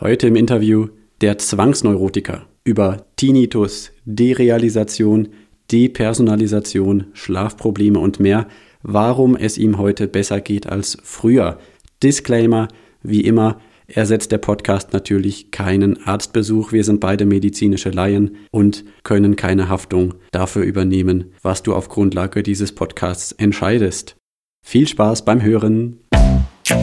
Heute 0.00 0.28
im 0.28 0.36
Interview 0.36 0.86
der 1.20 1.36
Zwangsneurotiker 1.36 2.46
über 2.64 3.04
Tinnitus, 3.16 3.92
Derealisation, 4.06 5.28
Depersonalisation, 5.70 7.08
Schlafprobleme 7.12 7.98
und 7.98 8.18
mehr, 8.18 8.46
warum 8.82 9.36
es 9.36 9.58
ihm 9.58 9.76
heute 9.76 10.08
besser 10.08 10.40
geht 10.40 10.66
als 10.66 10.96
früher. 11.02 11.58
Disclaimer, 12.02 12.68
wie 13.02 13.20
immer, 13.20 13.60
ersetzt 13.88 14.32
der 14.32 14.38
Podcast 14.38 14.94
natürlich 14.94 15.50
keinen 15.50 16.02
Arztbesuch. 16.06 16.72
Wir 16.72 16.84
sind 16.84 17.00
beide 17.00 17.26
medizinische 17.26 17.90
Laien 17.90 18.36
und 18.50 18.86
können 19.02 19.36
keine 19.36 19.68
Haftung 19.68 20.14
dafür 20.30 20.62
übernehmen, 20.62 21.34
was 21.42 21.62
du 21.62 21.74
auf 21.74 21.90
Grundlage 21.90 22.42
dieses 22.42 22.72
Podcasts 22.72 23.32
entscheidest. 23.32 24.16
Viel 24.64 24.88
Spaß 24.88 25.26
beim 25.26 25.42
Hören. 25.42 25.98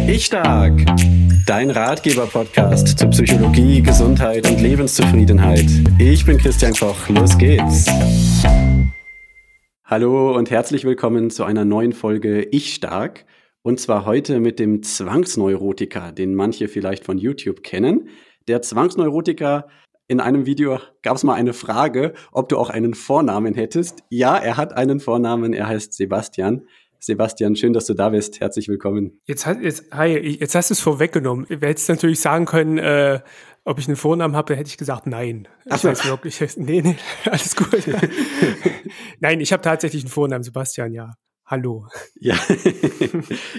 Ich 0.08 0.26
Stark, 0.26 0.74
dein 1.46 1.70
Ratgeber-Podcast 1.72 3.00
zu 3.00 3.08
Psychologie, 3.10 3.82
Gesundheit 3.82 4.50
und 4.50 4.60
Lebenszufriedenheit. 4.60 5.66
Ich 5.98 6.25
bin 6.25 6.38
Christian 6.38 6.74
Koch, 6.74 7.07
los 7.10 7.38
geht's. 7.38 7.86
Hallo 9.86 10.36
und 10.36 10.52
herzlich 10.52 10.84
willkommen 10.84 11.30
zu 11.30 11.46
einer 11.46 11.64
neuen 11.64 11.94
Folge 11.94 12.42
Ich 12.44 12.74
Stark. 12.74 13.25
Und 13.61 13.80
zwar 13.80 14.06
heute 14.06 14.42
mit 14.42 14.60
dem 14.60 14.84
Zwangsneurotiker, 14.84 16.11
den 16.11 16.36
manche 16.36 16.68
vielleicht 16.68 17.06
von 17.06 17.18
YouTube 17.18 17.64
kennen. 17.64 18.10
Der 18.50 18.61
Zwangsneurotiker 18.61 19.68
in 20.10 20.19
einem 20.19 20.46
Video 20.46 20.80
gab 21.02 21.16
es 21.16 21.24
mal 21.24 21.36
eine 21.36 21.54
Frage, 21.54 22.14
ob 22.32 22.50
du 22.50 22.58
auch 22.58 22.69
einen 22.69 22.94
Vornamen 22.94 23.54
hättest. 23.54 24.04
Ja, 24.10 24.38
er 24.38 24.58
hat 24.58 24.74
einen 24.74 25.00
Vornamen, 25.00 25.54
er 25.54 25.68
heißt 25.68 25.94
Sebastian. 25.94 26.64
Sebastian, 27.00 27.56
schön, 27.56 27.74
dass 27.74 27.86
du 27.86 27.93
da 27.93 28.10
bist. 28.10 28.39
Herzlich 28.39 28.68
willkommen. 28.68 29.19
Jetzt, 29.25 29.46
jetzt, 29.61 29.92
hi, 29.92 30.18
jetzt 30.18 30.55
hast 30.55 30.69
du 30.69 30.74
es 30.74 30.79
vorweggenommen. 30.79 31.46
Du 31.47 31.60
hättest 31.60 31.89
natürlich 31.89 32.19
sagen 32.19 32.45
können, 32.45 32.78
äh, 32.78 33.19
ob 33.64 33.80
ich 33.80 33.88
einen 33.88 33.97
Vornamen 33.97 34.36
habe, 34.36 34.55
hätte 34.55 34.69
ich 34.69 34.78
gesagt, 34.78 35.08
nein. 35.08 35.47
Ich 35.66 35.75
so. 35.75 35.89
weiß 35.89 36.05
wirklich, 36.08 36.39
nee, 36.58 36.81
nee, 36.81 36.95
alles 37.25 37.55
gut. 37.55 37.69
nein, 39.19 39.39
ich 39.41 39.53
habe 39.53 39.61
tatsächlich 39.61 40.03
einen 40.03 40.11
Vornamen, 40.11 40.44
Sebastian, 40.44 40.94
ja. 40.94 41.13
Hallo. 41.45 41.88
Ja, 42.19 42.38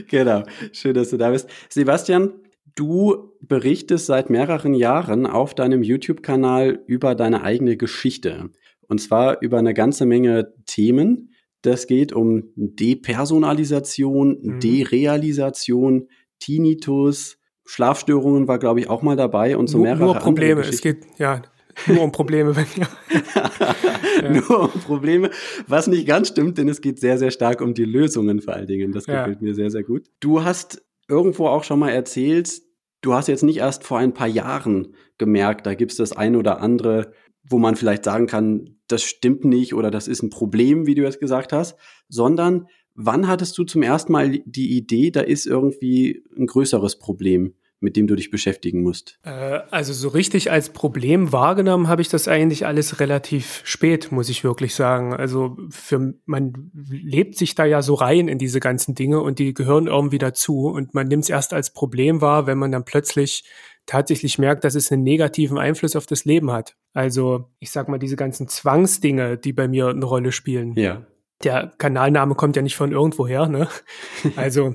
genau. 0.08 0.42
Schön, 0.72 0.92
dass 0.92 1.08
du 1.08 1.16
da 1.16 1.30
bist. 1.30 1.48
Sebastian, 1.70 2.34
du 2.74 3.32
berichtest 3.41 4.06
seit 4.06 4.28
mehreren 4.28 4.74
Jahren 4.74 5.26
auf 5.26 5.54
deinem 5.54 5.82
YouTube-Kanal 5.82 6.80
über 6.86 7.14
deine 7.14 7.42
eigene 7.42 7.78
Geschichte. 7.78 8.50
Und 8.88 9.00
zwar 9.00 9.41
über 9.41 9.58
eine 9.58 9.72
ganze 9.72 10.04
Menge 10.04 10.52
Themen. 10.66 11.32
Das 11.62 11.86
geht 11.86 12.12
um 12.12 12.44
Depersonalisation, 12.56 14.38
mhm. 14.40 14.60
Derealisation, 14.60 16.08
Tinnitus, 16.38 17.38
Schlafstörungen 17.64 18.48
war, 18.48 18.58
glaube 18.58 18.80
ich, 18.80 18.88
auch 18.88 19.02
mal 19.02 19.16
dabei 19.16 19.56
und 19.56 19.66
so 19.66 19.78
nur, 19.78 19.86
mehrere 19.86 20.04
Nur 20.04 20.14
Probleme. 20.14 20.60
Es 20.62 20.80
geht, 20.80 21.04
ja, 21.18 21.42
nur 21.86 22.02
um 22.02 22.12
Probleme 22.12 22.54
bei 22.54 22.66
mir. 22.76 22.88
ja. 24.22 24.30
Nur 24.30 24.74
um 24.74 24.80
Probleme, 24.80 25.30
was 25.66 25.86
nicht 25.86 26.06
ganz 26.06 26.28
stimmt, 26.28 26.58
denn 26.58 26.68
es 26.68 26.80
geht 26.80 26.98
sehr, 26.98 27.18
sehr 27.18 27.30
stark 27.30 27.60
um 27.60 27.74
die 27.74 27.84
Lösungen 27.84 28.40
vor 28.40 28.54
allen 28.54 28.66
Dingen. 28.66 28.92
Das 28.92 29.04
gefällt 29.04 29.40
ja. 29.40 29.46
mir 29.46 29.54
sehr, 29.54 29.70
sehr 29.70 29.82
gut. 29.82 30.06
Du 30.20 30.44
hast 30.44 30.82
irgendwo 31.08 31.46
auch 31.46 31.64
schon 31.64 31.78
mal 31.78 31.90
erzählt, 31.90 32.62
du 33.00 33.14
hast 33.14 33.28
jetzt 33.28 33.42
nicht 33.42 33.58
erst 33.58 33.84
vor 33.84 33.98
ein 33.98 34.14
paar 34.14 34.26
Jahren 34.26 34.94
gemerkt, 35.18 35.66
da 35.66 35.74
gibt 35.74 35.90
es 35.90 35.98
das 35.98 36.12
ein 36.12 36.36
oder 36.36 36.60
andere 36.60 37.12
wo 37.50 37.58
man 37.58 37.76
vielleicht 37.76 38.04
sagen 38.04 38.26
kann, 38.26 38.77
das 38.89 39.03
stimmt 39.03 39.44
nicht 39.44 39.75
oder 39.75 39.91
das 39.91 40.08
ist 40.08 40.22
ein 40.22 40.31
Problem, 40.31 40.86
wie 40.86 40.94
du 40.94 41.03
jetzt 41.03 41.20
gesagt 41.20 41.53
hast, 41.53 41.77
sondern 42.08 42.67
wann 42.94 43.28
hattest 43.28 43.56
du 43.56 43.64
zum 43.64 43.83
ersten 43.83 44.12
Mal 44.12 44.41
die 44.44 44.77
Idee, 44.77 45.11
da 45.11 45.20
ist 45.20 45.47
irgendwie 45.47 46.25
ein 46.36 46.47
größeres 46.47 46.98
Problem, 46.98 47.55
mit 47.81 47.97
dem 47.97 48.09
du 48.09 48.16
dich 48.16 48.31
beschäftigen 48.31 48.83
musst? 48.83 49.19
Äh, 49.22 49.61
also 49.70 49.92
so 49.92 50.09
richtig 50.09 50.50
als 50.50 50.70
Problem 50.70 51.33
wahrgenommen 51.33 51.89
habe 51.89 52.03
ich 52.03 52.09
das 52.09 52.27
eigentlich 52.27 52.66
alles 52.66 52.98
relativ 52.98 53.61
spät, 53.64 54.11
muss 54.11 54.28
ich 54.28 54.42
wirklich 54.42 54.75
sagen. 54.75 55.14
Also 55.14 55.56
für 55.70 56.14
man 56.27 56.72
lebt 56.91 57.36
sich 57.36 57.54
da 57.54 57.65
ja 57.65 57.82
so 57.82 57.94
rein 57.94 58.27
in 58.27 58.38
diese 58.38 58.59
ganzen 58.59 58.94
Dinge 58.94 59.21
und 59.21 59.38
die 59.38 59.54
gehören 59.54 59.87
irgendwie 59.87 60.19
dazu 60.19 60.66
und 60.66 60.94
man 60.94 61.06
nimmt 61.06 61.25
es 61.25 61.31
erst 61.31 61.54
als 61.54 61.72
Problem 61.72 62.21
wahr, 62.21 62.47
wenn 62.47 62.59
man 62.59 62.72
dann 62.72 62.84
plötzlich 62.84 63.44
tatsächlich 63.88 64.38
merkt, 64.38 64.62
dass 64.65 64.75
es 64.75 64.93
einen 64.93 65.03
negativen 65.03 65.59
Einfluss 65.59 65.97
auf 65.97 66.06
das 66.06 66.25
Leben 66.25 66.53
hat. 66.53 66.76
Also 66.93 67.50
ich 67.59 67.71
sag 67.71 67.88
mal, 67.88 67.99
diese 67.99 68.16
ganzen 68.16 68.47
Zwangsdinge, 68.47 69.38
die 69.38 69.53
bei 69.53 69.66
mir 69.66 69.88
eine 69.88 70.04
Rolle 70.04 70.31
spielen. 70.31 70.75
Ja. 70.76 71.04
Der 71.43 71.72
Kanalname 71.78 72.34
kommt 72.34 72.56
ja 72.56 72.62
nicht 72.62 72.77
von 72.77 72.93
irgendwoher, 72.93 73.48
ne? 73.48 73.69
Also 74.37 74.75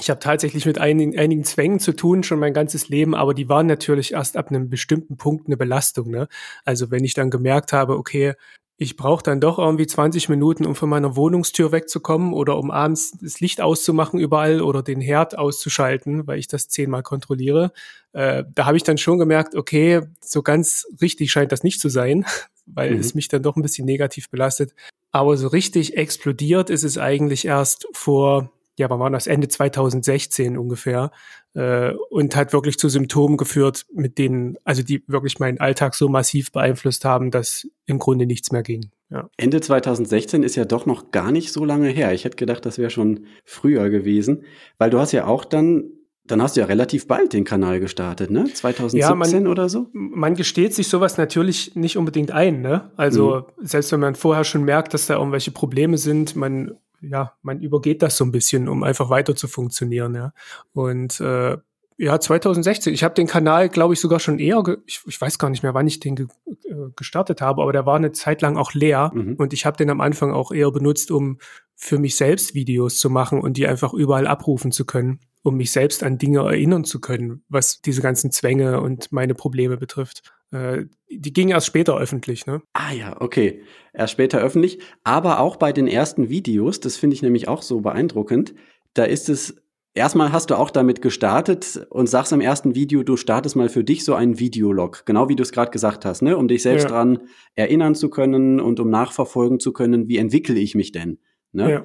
ich 0.00 0.10
habe 0.10 0.20
tatsächlich 0.20 0.66
mit 0.66 0.78
einigen, 0.78 1.18
einigen 1.18 1.44
Zwängen 1.44 1.80
zu 1.80 1.92
tun, 1.92 2.22
schon 2.22 2.38
mein 2.38 2.54
ganzes 2.54 2.88
Leben, 2.88 3.14
aber 3.14 3.34
die 3.34 3.48
waren 3.48 3.66
natürlich 3.66 4.12
erst 4.12 4.36
ab 4.36 4.48
einem 4.48 4.70
bestimmten 4.70 5.16
Punkt 5.16 5.46
eine 5.46 5.56
Belastung. 5.56 6.10
Ne? 6.10 6.28
Also 6.64 6.90
wenn 6.90 7.04
ich 7.04 7.14
dann 7.14 7.30
gemerkt 7.30 7.72
habe, 7.72 7.96
okay, 7.96 8.34
ich 8.80 8.96
brauche 8.96 9.24
dann 9.24 9.40
doch 9.40 9.58
irgendwie 9.58 9.88
20 9.88 10.28
Minuten, 10.28 10.64
um 10.64 10.76
von 10.76 10.88
meiner 10.88 11.16
Wohnungstür 11.16 11.72
wegzukommen 11.72 12.32
oder 12.32 12.56
um 12.56 12.70
abends 12.70 13.18
das 13.20 13.40
Licht 13.40 13.60
auszumachen 13.60 14.20
überall 14.20 14.62
oder 14.62 14.84
den 14.84 15.00
Herd 15.00 15.36
auszuschalten, 15.36 16.28
weil 16.28 16.38
ich 16.38 16.46
das 16.46 16.68
zehnmal 16.68 17.02
kontrolliere. 17.02 17.72
Äh, 18.12 18.44
da 18.54 18.66
habe 18.66 18.76
ich 18.76 18.84
dann 18.84 18.96
schon 18.96 19.18
gemerkt, 19.18 19.56
okay, 19.56 20.02
so 20.20 20.42
ganz 20.42 20.86
richtig 21.02 21.32
scheint 21.32 21.50
das 21.50 21.64
nicht 21.64 21.80
zu 21.80 21.88
sein, 21.88 22.24
weil 22.66 22.94
mhm. 22.94 23.00
es 23.00 23.16
mich 23.16 23.26
dann 23.26 23.42
doch 23.42 23.56
ein 23.56 23.62
bisschen 23.62 23.84
negativ 23.84 24.30
belastet. 24.30 24.74
Aber 25.10 25.36
so 25.36 25.48
richtig 25.48 25.96
explodiert 25.96 26.70
ist 26.70 26.84
es 26.84 26.98
eigentlich 26.98 27.46
erst 27.46 27.88
vor 27.92 28.52
ja, 28.78 28.88
wann 28.88 29.00
war 29.00 29.10
das? 29.10 29.26
Ende 29.26 29.48
2016 29.48 30.56
ungefähr. 30.56 31.10
Äh, 31.54 31.92
und 32.10 32.36
hat 32.36 32.52
wirklich 32.52 32.78
zu 32.78 32.88
Symptomen 32.88 33.36
geführt, 33.36 33.86
mit 33.92 34.18
denen, 34.18 34.56
also 34.64 34.82
die 34.82 35.02
wirklich 35.06 35.38
meinen 35.38 35.58
Alltag 35.58 35.94
so 35.94 36.08
massiv 36.08 36.52
beeinflusst 36.52 37.04
haben, 37.04 37.30
dass 37.30 37.66
im 37.86 37.98
Grunde 37.98 38.26
nichts 38.26 38.52
mehr 38.52 38.62
ging. 38.62 38.90
Ja. 39.10 39.30
Ende 39.38 39.60
2016 39.60 40.42
ist 40.42 40.56
ja 40.56 40.66
doch 40.66 40.84
noch 40.84 41.10
gar 41.10 41.32
nicht 41.32 41.52
so 41.52 41.64
lange 41.64 41.88
her. 41.88 42.12
Ich 42.12 42.24
hätte 42.24 42.36
gedacht, 42.36 42.66
das 42.66 42.76
wäre 42.76 42.90
schon 42.90 43.26
früher 43.44 43.88
gewesen, 43.88 44.44
weil 44.76 44.90
du 44.90 44.98
hast 44.98 45.12
ja 45.12 45.26
auch 45.26 45.44
dann 45.44 45.84
dann 46.30 46.42
hast 46.42 46.56
du 46.56 46.60
ja 46.60 46.66
relativ 46.66 47.06
bald 47.06 47.32
den 47.32 47.44
Kanal 47.44 47.80
gestartet, 47.80 48.30
ne? 48.30 48.44
2017 48.44 48.98
ja, 49.00 49.14
man, 49.14 49.46
oder 49.46 49.68
so? 49.70 49.86
Man 49.92 50.34
gesteht 50.34 50.74
sich 50.74 50.88
sowas 50.88 51.16
natürlich 51.16 51.74
nicht 51.74 51.96
unbedingt 51.96 52.30
ein, 52.30 52.60
ne? 52.60 52.90
Also 52.96 53.46
mhm. 53.56 53.66
selbst 53.66 53.92
wenn 53.92 54.00
man 54.00 54.14
vorher 54.14 54.44
schon 54.44 54.64
merkt, 54.64 54.94
dass 54.94 55.06
da 55.06 55.14
irgendwelche 55.14 55.50
Probleme 55.50 55.96
sind, 55.96 56.36
man 56.36 56.72
ja, 57.00 57.32
man 57.42 57.60
übergeht 57.60 58.02
das 58.02 58.16
so 58.16 58.24
ein 58.24 58.32
bisschen, 58.32 58.68
um 58.68 58.82
einfach 58.82 59.10
weiter 59.10 59.36
zu 59.36 59.48
funktionieren, 59.48 60.14
ja. 60.14 60.32
Und 60.72 61.20
äh, 61.20 61.56
ja, 62.00 62.20
2016. 62.20 62.94
Ich 62.94 63.02
habe 63.02 63.14
den 63.14 63.26
Kanal, 63.26 63.68
glaube 63.68 63.92
ich, 63.92 64.00
sogar 64.00 64.20
schon 64.20 64.38
eher, 64.38 64.62
ich, 64.86 65.00
ich, 65.04 65.20
weiß 65.20 65.38
gar 65.38 65.50
nicht 65.50 65.64
mehr, 65.64 65.74
wann 65.74 65.88
ich 65.88 65.98
den 65.98 66.14
ge 66.14 66.26
äh, 66.46 66.90
gestartet 66.94 67.40
habe, 67.40 67.60
aber 67.60 67.72
der 67.72 67.86
war 67.86 67.96
eine 67.96 68.12
Zeit 68.12 68.40
lang 68.40 68.56
auch 68.56 68.72
leer 68.72 69.10
mhm. 69.12 69.34
und 69.34 69.52
ich 69.52 69.66
habe 69.66 69.76
den 69.76 69.90
am 69.90 70.00
Anfang 70.00 70.32
auch 70.32 70.52
eher 70.52 70.70
benutzt, 70.70 71.10
um 71.10 71.38
für 71.74 71.98
mich 71.98 72.16
selbst 72.16 72.54
Videos 72.54 72.98
zu 72.98 73.10
machen 73.10 73.40
und 73.40 73.56
die 73.56 73.66
einfach 73.66 73.92
überall 73.94 74.28
abrufen 74.28 74.70
zu 74.70 74.84
können, 74.84 75.20
um 75.42 75.56
mich 75.56 75.72
selbst 75.72 76.04
an 76.04 76.18
Dinge 76.18 76.40
erinnern 76.40 76.84
zu 76.84 77.00
können, 77.00 77.42
was 77.48 77.80
diese 77.80 78.00
ganzen 78.00 78.30
Zwänge 78.30 78.80
und 78.80 79.10
meine 79.10 79.34
Probleme 79.34 79.76
betrifft. 79.76 80.22
Äh, 80.50 80.84
die 81.10 81.32
ging 81.32 81.50
erst 81.50 81.66
später 81.66 81.96
öffentlich, 81.96 82.46
ne? 82.46 82.62
Ah 82.72 82.92
ja, 82.92 83.20
okay. 83.20 83.62
Erst 83.92 84.12
später 84.12 84.40
öffentlich. 84.40 84.78
Aber 85.04 85.40
auch 85.40 85.56
bei 85.56 85.72
den 85.72 85.86
ersten 85.86 86.28
Videos, 86.28 86.80
das 86.80 86.96
finde 86.96 87.14
ich 87.14 87.22
nämlich 87.22 87.48
auch 87.48 87.62
so 87.62 87.80
beeindruckend, 87.80 88.54
da 88.94 89.04
ist 89.04 89.28
es, 89.28 89.62
erstmal 89.94 90.32
hast 90.32 90.50
du 90.50 90.56
auch 90.56 90.70
damit 90.70 91.02
gestartet 91.02 91.86
und 91.90 92.08
sagst 92.08 92.32
im 92.32 92.40
ersten 92.40 92.74
Video, 92.74 93.02
du 93.02 93.16
startest 93.16 93.56
mal 93.56 93.68
für 93.68 93.84
dich 93.84 94.04
so 94.04 94.14
einen 94.14 94.38
Videolog, 94.38 95.04
genau 95.06 95.28
wie 95.28 95.36
du 95.36 95.42
es 95.42 95.52
gerade 95.52 95.70
gesagt 95.70 96.04
hast, 96.04 96.22
ne? 96.22 96.36
Um 96.36 96.48
dich 96.48 96.62
selbst 96.62 96.84
ja. 96.84 96.90
dran 96.90 97.20
erinnern 97.54 97.94
zu 97.94 98.10
können 98.10 98.60
und 98.60 98.80
um 98.80 98.90
nachverfolgen 98.90 99.60
zu 99.60 99.72
können, 99.72 100.08
wie 100.08 100.18
entwickle 100.18 100.58
ich 100.58 100.74
mich 100.74 100.92
denn? 100.92 101.18
Ne? 101.52 101.70
Ja. 101.70 101.84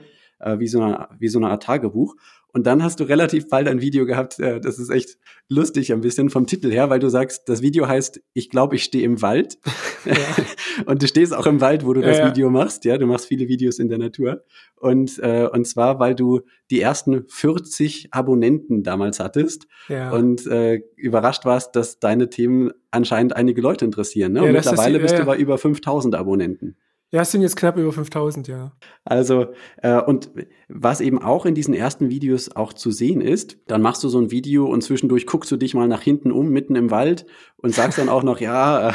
Äh, 0.54 0.60
wie, 0.60 0.68
so 0.68 0.82
eine, 0.82 1.08
wie 1.20 1.28
so 1.28 1.40
eine 1.40 1.50
Art 1.50 1.64
Tagebuch. 1.64 2.16
Und 2.54 2.68
dann 2.68 2.84
hast 2.84 3.00
du 3.00 3.04
relativ 3.06 3.50
bald 3.50 3.68
ein 3.68 3.82
Video 3.82 4.06
gehabt, 4.06 4.40
äh, 4.40 4.62
das 4.62 4.78
ist 4.78 4.92
echt 4.92 5.18
lustig 5.50 5.92
ein 5.92 6.02
bisschen 6.02 6.30
vom 6.30 6.46
Titel 6.46 6.72
her, 6.72 6.92
weil 6.92 7.00
du 7.00 7.10
sagst, 7.10 7.50
das 7.50 7.64
Video 7.64 7.88
heißt, 7.88 8.22
ich 8.34 8.52
glaube, 8.52 8.76
ich 8.76 8.84
stehe 8.84 9.04
im 9.04 9.22
Wald. 9.22 9.58
Ja. 10.06 10.16
und 10.86 11.02
du 11.02 11.08
stehst 11.08 11.34
auch 11.34 11.46
im 11.46 11.62
Wald, 11.62 11.86
wo 11.86 11.94
du 11.94 12.02
das 12.02 12.18
ja, 12.18 12.28
Video 12.28 12.50
machst, 12.50 12.84
ja, 12.84 12.98
du 12.98 13.06
machst 13.06 13.26
viele 13.26 13.48
Videos 13.48 13.80
in 13.80 13.88
der 13.88 13.98
Natur. 13.98 14.44
Und, 14.76 15.18
äh, 15.20 15.48
und 15.50 15.66
zwar, 15.66 15.98
weil 15.98 16.14
du 16.14 16.42
die 16.72 16.82
ersten 16.82 17.24
40 17.30 18.10
Abonnenten 18.12 18.84
damals 18.84 19.22
hattest 19.22 19.66
ja. 19.88 20.12
und 20.12 20.46
äh, 20.46 20.82
überrascht 20.98 21.46
warst, 21.46 21.78
dass 21.78 22.00
deine 22.00 22.30
Themen 22.30 22.72
anscheinend 22.92 23.34
einige 23.38 23.62
Leute 23.62 23.86
interessieren. 23.86 24.34
Ne? 24.34 24.44
Und 24.44 24.52
mittlerweile 24.52 24.98
ist, 24.98 25.04
bist 25.04 25.20
du 25.20 25.26
bei 25.26 25.38
über 25.38 25.58
5000 25.58 26.16
Abonnenten. 26.16 26.76
Ja, 27.14 27.22
es 27.22 27.32
sind 27.32 27.44
jetzt 27.44 27.58
knapp 27.58 27.78
über 27.78 27.92
5000, 27.92 28.48
ja. 28.48 28.72
Also, 29.06 29.54
äh, 29.84 30.02
und 30.02 30.32
was 30.68 31.00
eben 31.00 31.22
auch 31.22 31.46
in 31.46 31.54
diesen 31.54 31.76
ersten 31.76 32.10
Videos 32.10 32.56
auch 32.56 32.74
zu 32.74 32.90
sehen 32.90 33.22
ist, 33.22 33.60
dann 33.68 33.84
machst 33.84 34.04
du 34.04 34.10
so 34.10 34.18
ein 34.18 34.32
Video 34.32 34.66
und 34.66 34.82
zwischendurch 34.82 35.28
guckst 35.28 35.52
du 35.52 35.56
dich 35.56 35.76
mal 35.76 35.88
nach 35.88 36.02
hinten 36.02 36.32
um, 36.32 36.50
mitten 36.50 36.76
im 36.76 36.90
Wald 36.90 37.28
und 37.58 37.76
sagst 37.76 38.00
dann 38.00 38.10
auch 38.10 38.24
noch, 38.24 38.40
ja, 38.40 38.90
äh, 38.90 38.94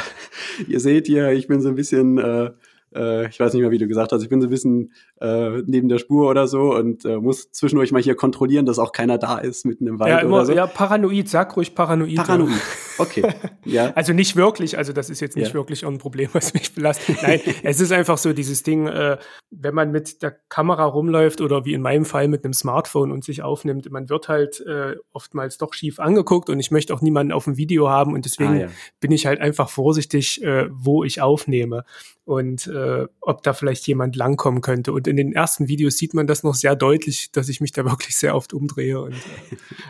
ihr 0.67 0.81
seht 0.81 1.07
hier, 1.07 1.31
ich 1.31 1.47
bin 1.47 1.61
so 1.61 1.69
ein 1.69 1.75
bisschen, 1.75 2.17
äh, 2.17 2.51
äh, 2.93 3.29
ich 3.29 3.39
weiß 3.39 3.53
nicht 3.53 3.61
mehr, 3.61 3.71
wie 3.71 3.77
du 3.77 3.87
gesagt 3.87 4.11
hast, 4.11 4.21
ich 4.21 4.27
bin 4.27 4.41
so 4.41 4.47
ein 4.47 4.51
bisschen 4.51 4.91
äh, 5.21 5.61
neben 5.65 5.87
der 5.87 5.99
Spur 5.99 6.29
oder 6.29 6.49
so 6.49 6.75
und 6.75 7.05
äh, 7.05 7.19
muss 7.19 7.53
zwischendurch 7.53 7.93
mal 7.93 8.01
hier 8.01 8.15
kontrollieren, 8.15 8.65
dass 8.65 8.79
auch 8.79 8.91
keiner 8.91 9.17
da 9.17 9.37
ist 9.37 9.65
mitten 9.65 9.87
im 9.87 9.97
Wald 9.97 10.11
ja, 10.11 10.19
immer, 10.19 10.35
oder 10.35 10.45
so. 10.45 10.51
Ja, 10.51 10.67
paranoid, 10.67 11.29
sag 11.29 11.55
ruhig 11.55 11.73
paranoid. 11.73 12.17
Paranoid. 12.17 12.51
Okay. 12.99 13.33
Ja. 13.65 13.91
also 13.95 14.13
nicht 14.13 14.35
wirklich, 14.35 14.77
also 14.77 14.93
das 14.93 15.09
ist 15.09 15.19
jetzt 15.19 15.35
nicht 15.35 15.49
ja. 15.49 15.53
wirklich 15.53 15.85
ein 15.85 15.97
Problem, 15.97 16.29
was 16.33 16.53
mich 16.53 16.73
belastet. 16.73 17.17
Nein, 17.21 17.41
es 17.63 17.79
ist 17.79 17.91
einfach 17.91 18.17
so 18.17 18.33
dieses 18.33 18.63
Ding, 18.63 18.87
äh, 18.87 19.17
wenn 19.49 19.73
man 19.73 19.91
mit 19.91 20.21
der 20.21 20.31
Kamera 20.49 20.85
rumläuft 20.85 21.41
oder 21.41 21.65
wie 21.65 21.73
in 21.73 21.81
meinem 21.81 22.05
Fall 22.05 22.27
mit 22.27 22.43
einem 22.43 22.53
Smartphone 22.53 23.11
und 23.11 23.23
sich 23.23 23.41
aufnimmt, 23.41 23.89
man 23.91 24.09
wird 24.09 24.27
halt 24.27 24.59
äh, 24.61 24.95
oftmals 25.13 25.57
doch 25.57 25.73
schief 25.73 25.99
angeguckt 25.99 26.49
und 26.49 26.59
ich 26.59 26.71
möchte 26.71 26.93
auch 26.93 27.01
niemanden 27.01 27.31
auf 27.31 27.45
dem 27.45 27.57
Video 27.57 27.89
haben 27.89 28.13
und 28.13 28.25
deswegen 28.25 28.53
ah, 28.53 28.61
ja. 28.61 28.67
bin 28.99 29.11
ich 29.11 29.25
halt 29.25 29.39
einfach 29.39 29.69
vorsichtig, 29.69 30.43
äh, 30.43 30.67
wo 30.69 31.03
ich 31.03 31.21
aufnehme 31.21 31.85
und 32.25 32.67
äh, 32.67 33.07
ob 33.21 33.41
da 33.41 33.53
vielleicht 33.53 33.87
jemand 33.87 34.15
langkommen 34.15 34.61
könnte. 34.61 34.93
Und 34.93 35.07
in 35.07 35.17
den 35.17 35.33
ersten 35.33 35.67
Videos 35.67 35.97
sieht 35.97 36.13
man 36.13 36.27
das 36.27 36.43
noch 36.43 36.53
sehr 36.53 36.75
deutlich, 36.75 37.31
dass 37.31 37.49
ich 37.49 37.59
mich 37.59 37.71
da 37.71 37.85
wirklich 37.85 38.17
sehr 38.17 38.35
oft 38.35 38.53
umdrehe 38.53 39.01
und 39.01 39.15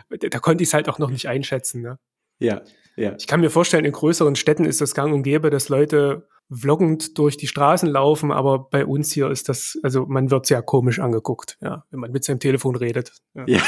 äh, 0.10 0.18
da 0.30 0.40
konnte 0.40 0.64
ich 0.64 0.70
es 0.70 0.74
halt 0.74 0.88
auch 0.88 1.00
noch 1.00 1.10
nicht 1.10 1.28
einschätzen. 1.28 1.82
Ne? 1.82 2.00
Ja, 2.40 2.62
ja. 2.96 3.16
Ich 3.18 3.28
kann 3.28 3.40
mir 3.40 3.50
vorstellen, 3.50 3.86
in 3.86 3.92
größeren 3.92 4.36
Städten 4.36 4.66
ist 4.66 4.82
das 4.82 4.94
gang 4.94 5.14
und 5.14 5.24
gäbe, 5.24 5.50
dass 5.50 5.70
Leute 5.70 6.28
vloggend 6.52 7.18
durch 7.18 7.38
die 7.38 7.48
Straßen 7.48 7.88
laufen, 7.88 8.32
aber 8.32 8.70
bei 8.70 8.86
uns 8.86 9.12
hier 9.12 9.30
ist 9.30 9.50
das, 9.50 9.78
also 9.84 10.06
man 10.08 10.32
wird 10.32 10.48
sehr 10.48 10.62
komisch 10.62 11.00
angeguckt, 11.00 11.58
ja, 11.62 11.86
wenn 11.92 12.00
man 12.00 12.12
mit 12.12 12.24
seinem 12.24 12.40
Telefon 12.40 12.76
redet. 12.76 13.14
Ja. 13.36 13.46
ja. 13.48 13.62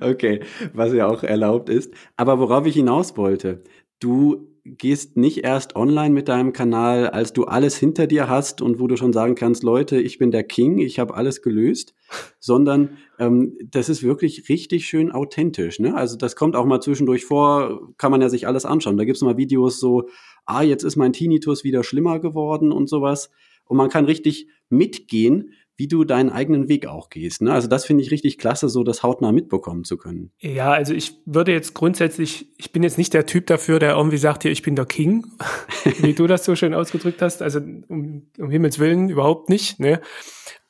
okay, 0.00 0.40
was 0.72 0.94
ja 0.94 1.06
auch 1.06 1.22
erlaubt 1.22 1.68
ist. 1.68 1.92
Aber 2.16 2.38
worauf 2.38 2.66
ich 2.66 2.74
hinaus 2.74 3.16
wollte, 3.16 3.62
du 4.00 4.48
gehst 4.78 5.16
nicht 5.16 5.44
erst 5.44 5.76
online 5.76 6.12
mit 6.12 6.28
deinem 6.28 6.52
Kanal, 6.52 7.08
als 7.08 7.32
du 7.32 7.44
alles 7.44 7.76
hinter 7.76 8.06
dir 8.06 8.28
hast 8.28 8.60
und 8.60 8.80
wo 8.80 8.86
du 8.86 8.96
schon 8.96 9.12
sagen 9.12 9.34
kannst, 9.34 9.62
Leute, 9.62 10.00
ich 10.00 10.18
bin 10.18 10.30
der 10.30 10.44
King, 10.44 10.78
ich 10.78 10.98
habe 10.98 11.14
alles 11.14 11.42
gelöst, 11.42 11.94
sondern 12.40 12.98
ähm, 13.18 13.56
das 13.70 13.88
ist 13.88 14.02
wirklich 14.02 14.48
richtig 14.48 14.86
schön 14.86 15.12
authentisch. 15.12 15.78
Ne? 15.78 15.94
Also 15.94 16.16
das 16.16 16.36
kommt 16.36 16.56
auch 16.56 16.66
mal 16.66 16.80
zwischendurch 16.80 17.24
vor, 17.24 17.92
kann 17.96 18.10
man 18.10 18.20
ja 18.20 18.28
sich 18.28 18.46
alles 18.46 18.64
anschauen. 18.64 18.96
Da 18.96 19.04
gibt's 19.04 19.22
mal 19.22 19.36
Videos 19.36 19.78
so, 19.78 20.08
ah, 20.44 20.62
jetzt 20.62 20.82
ist 20.82 20.96
mein 20.96 21.12
Tinnitus 21.12 21.64
wieder 21.64 21.84
schlimmer 21.84 22.18
geworden 22.18 22.72
und 22.72 22.88
sowas. 22.88 23.30
Und 23.64 23.76
man 23.76 23.90
kann 23.90 24.04
richtig 24.04 24.48
mitgehen, 24.68 25.52
wie 25.76 25.88
du 25.88 26.04
deinen 26.04 26.30
eigenen 26.30 26.68
Weg 26.68 26.86
auch 26.86 27.10
gehst. 27.10 27.42
Ne? 27.42 27.52
Also 27.52 27.68
das 27.68 27.84
finde 27.84 28.02
ich 28.02 28.10
richtig 28.10 28.38
klasse, 28.38 28.68
so 28.68 28.82
das 28.82 29.02
hautnah 29.02 29.32
mitbekommen 29.32 29.84
zu 29.84 29.96
können. 29.96 30.32
Ja, 30.40 30.72
also 30.72 30.94
ich 30.94 31.14
würde 31.26 31.52
jetzt 31.52 31.74
grundsätzlich, 31.74 32.52
ich 32.56 32.72
bin 32.72 32.82
jetzt 32.82 32.98
nicht 32.98 33.12
der 33.12 33.26
Typ 33.26 33.46
dafür, 33.46 33.78
der 33.78 33.92
irgendwie 33.92 34.16
sagt, 34.16 34.42
hier, 34.42 34.52
ich 34.52 34.62
bin 34.62 34.76
der 34.76 34.86
King, 34.86 35.26
wie 36.00 36.14
du 36.14 36.26
das 36.26 36.44
so 36.44 36.56
schön 36.56 36.74
ausgedrückt 36.74 37.20
hast. 37.20 37.42
Also 37.42 37.60
um, 37.60 38.30
um 38.38 38.50
Himmels 38.50 38.78
Willen 38.78 39.10
überhaupt 39.10 39.50
nicht. 39.50 39.78
Ne? 39.78 40.00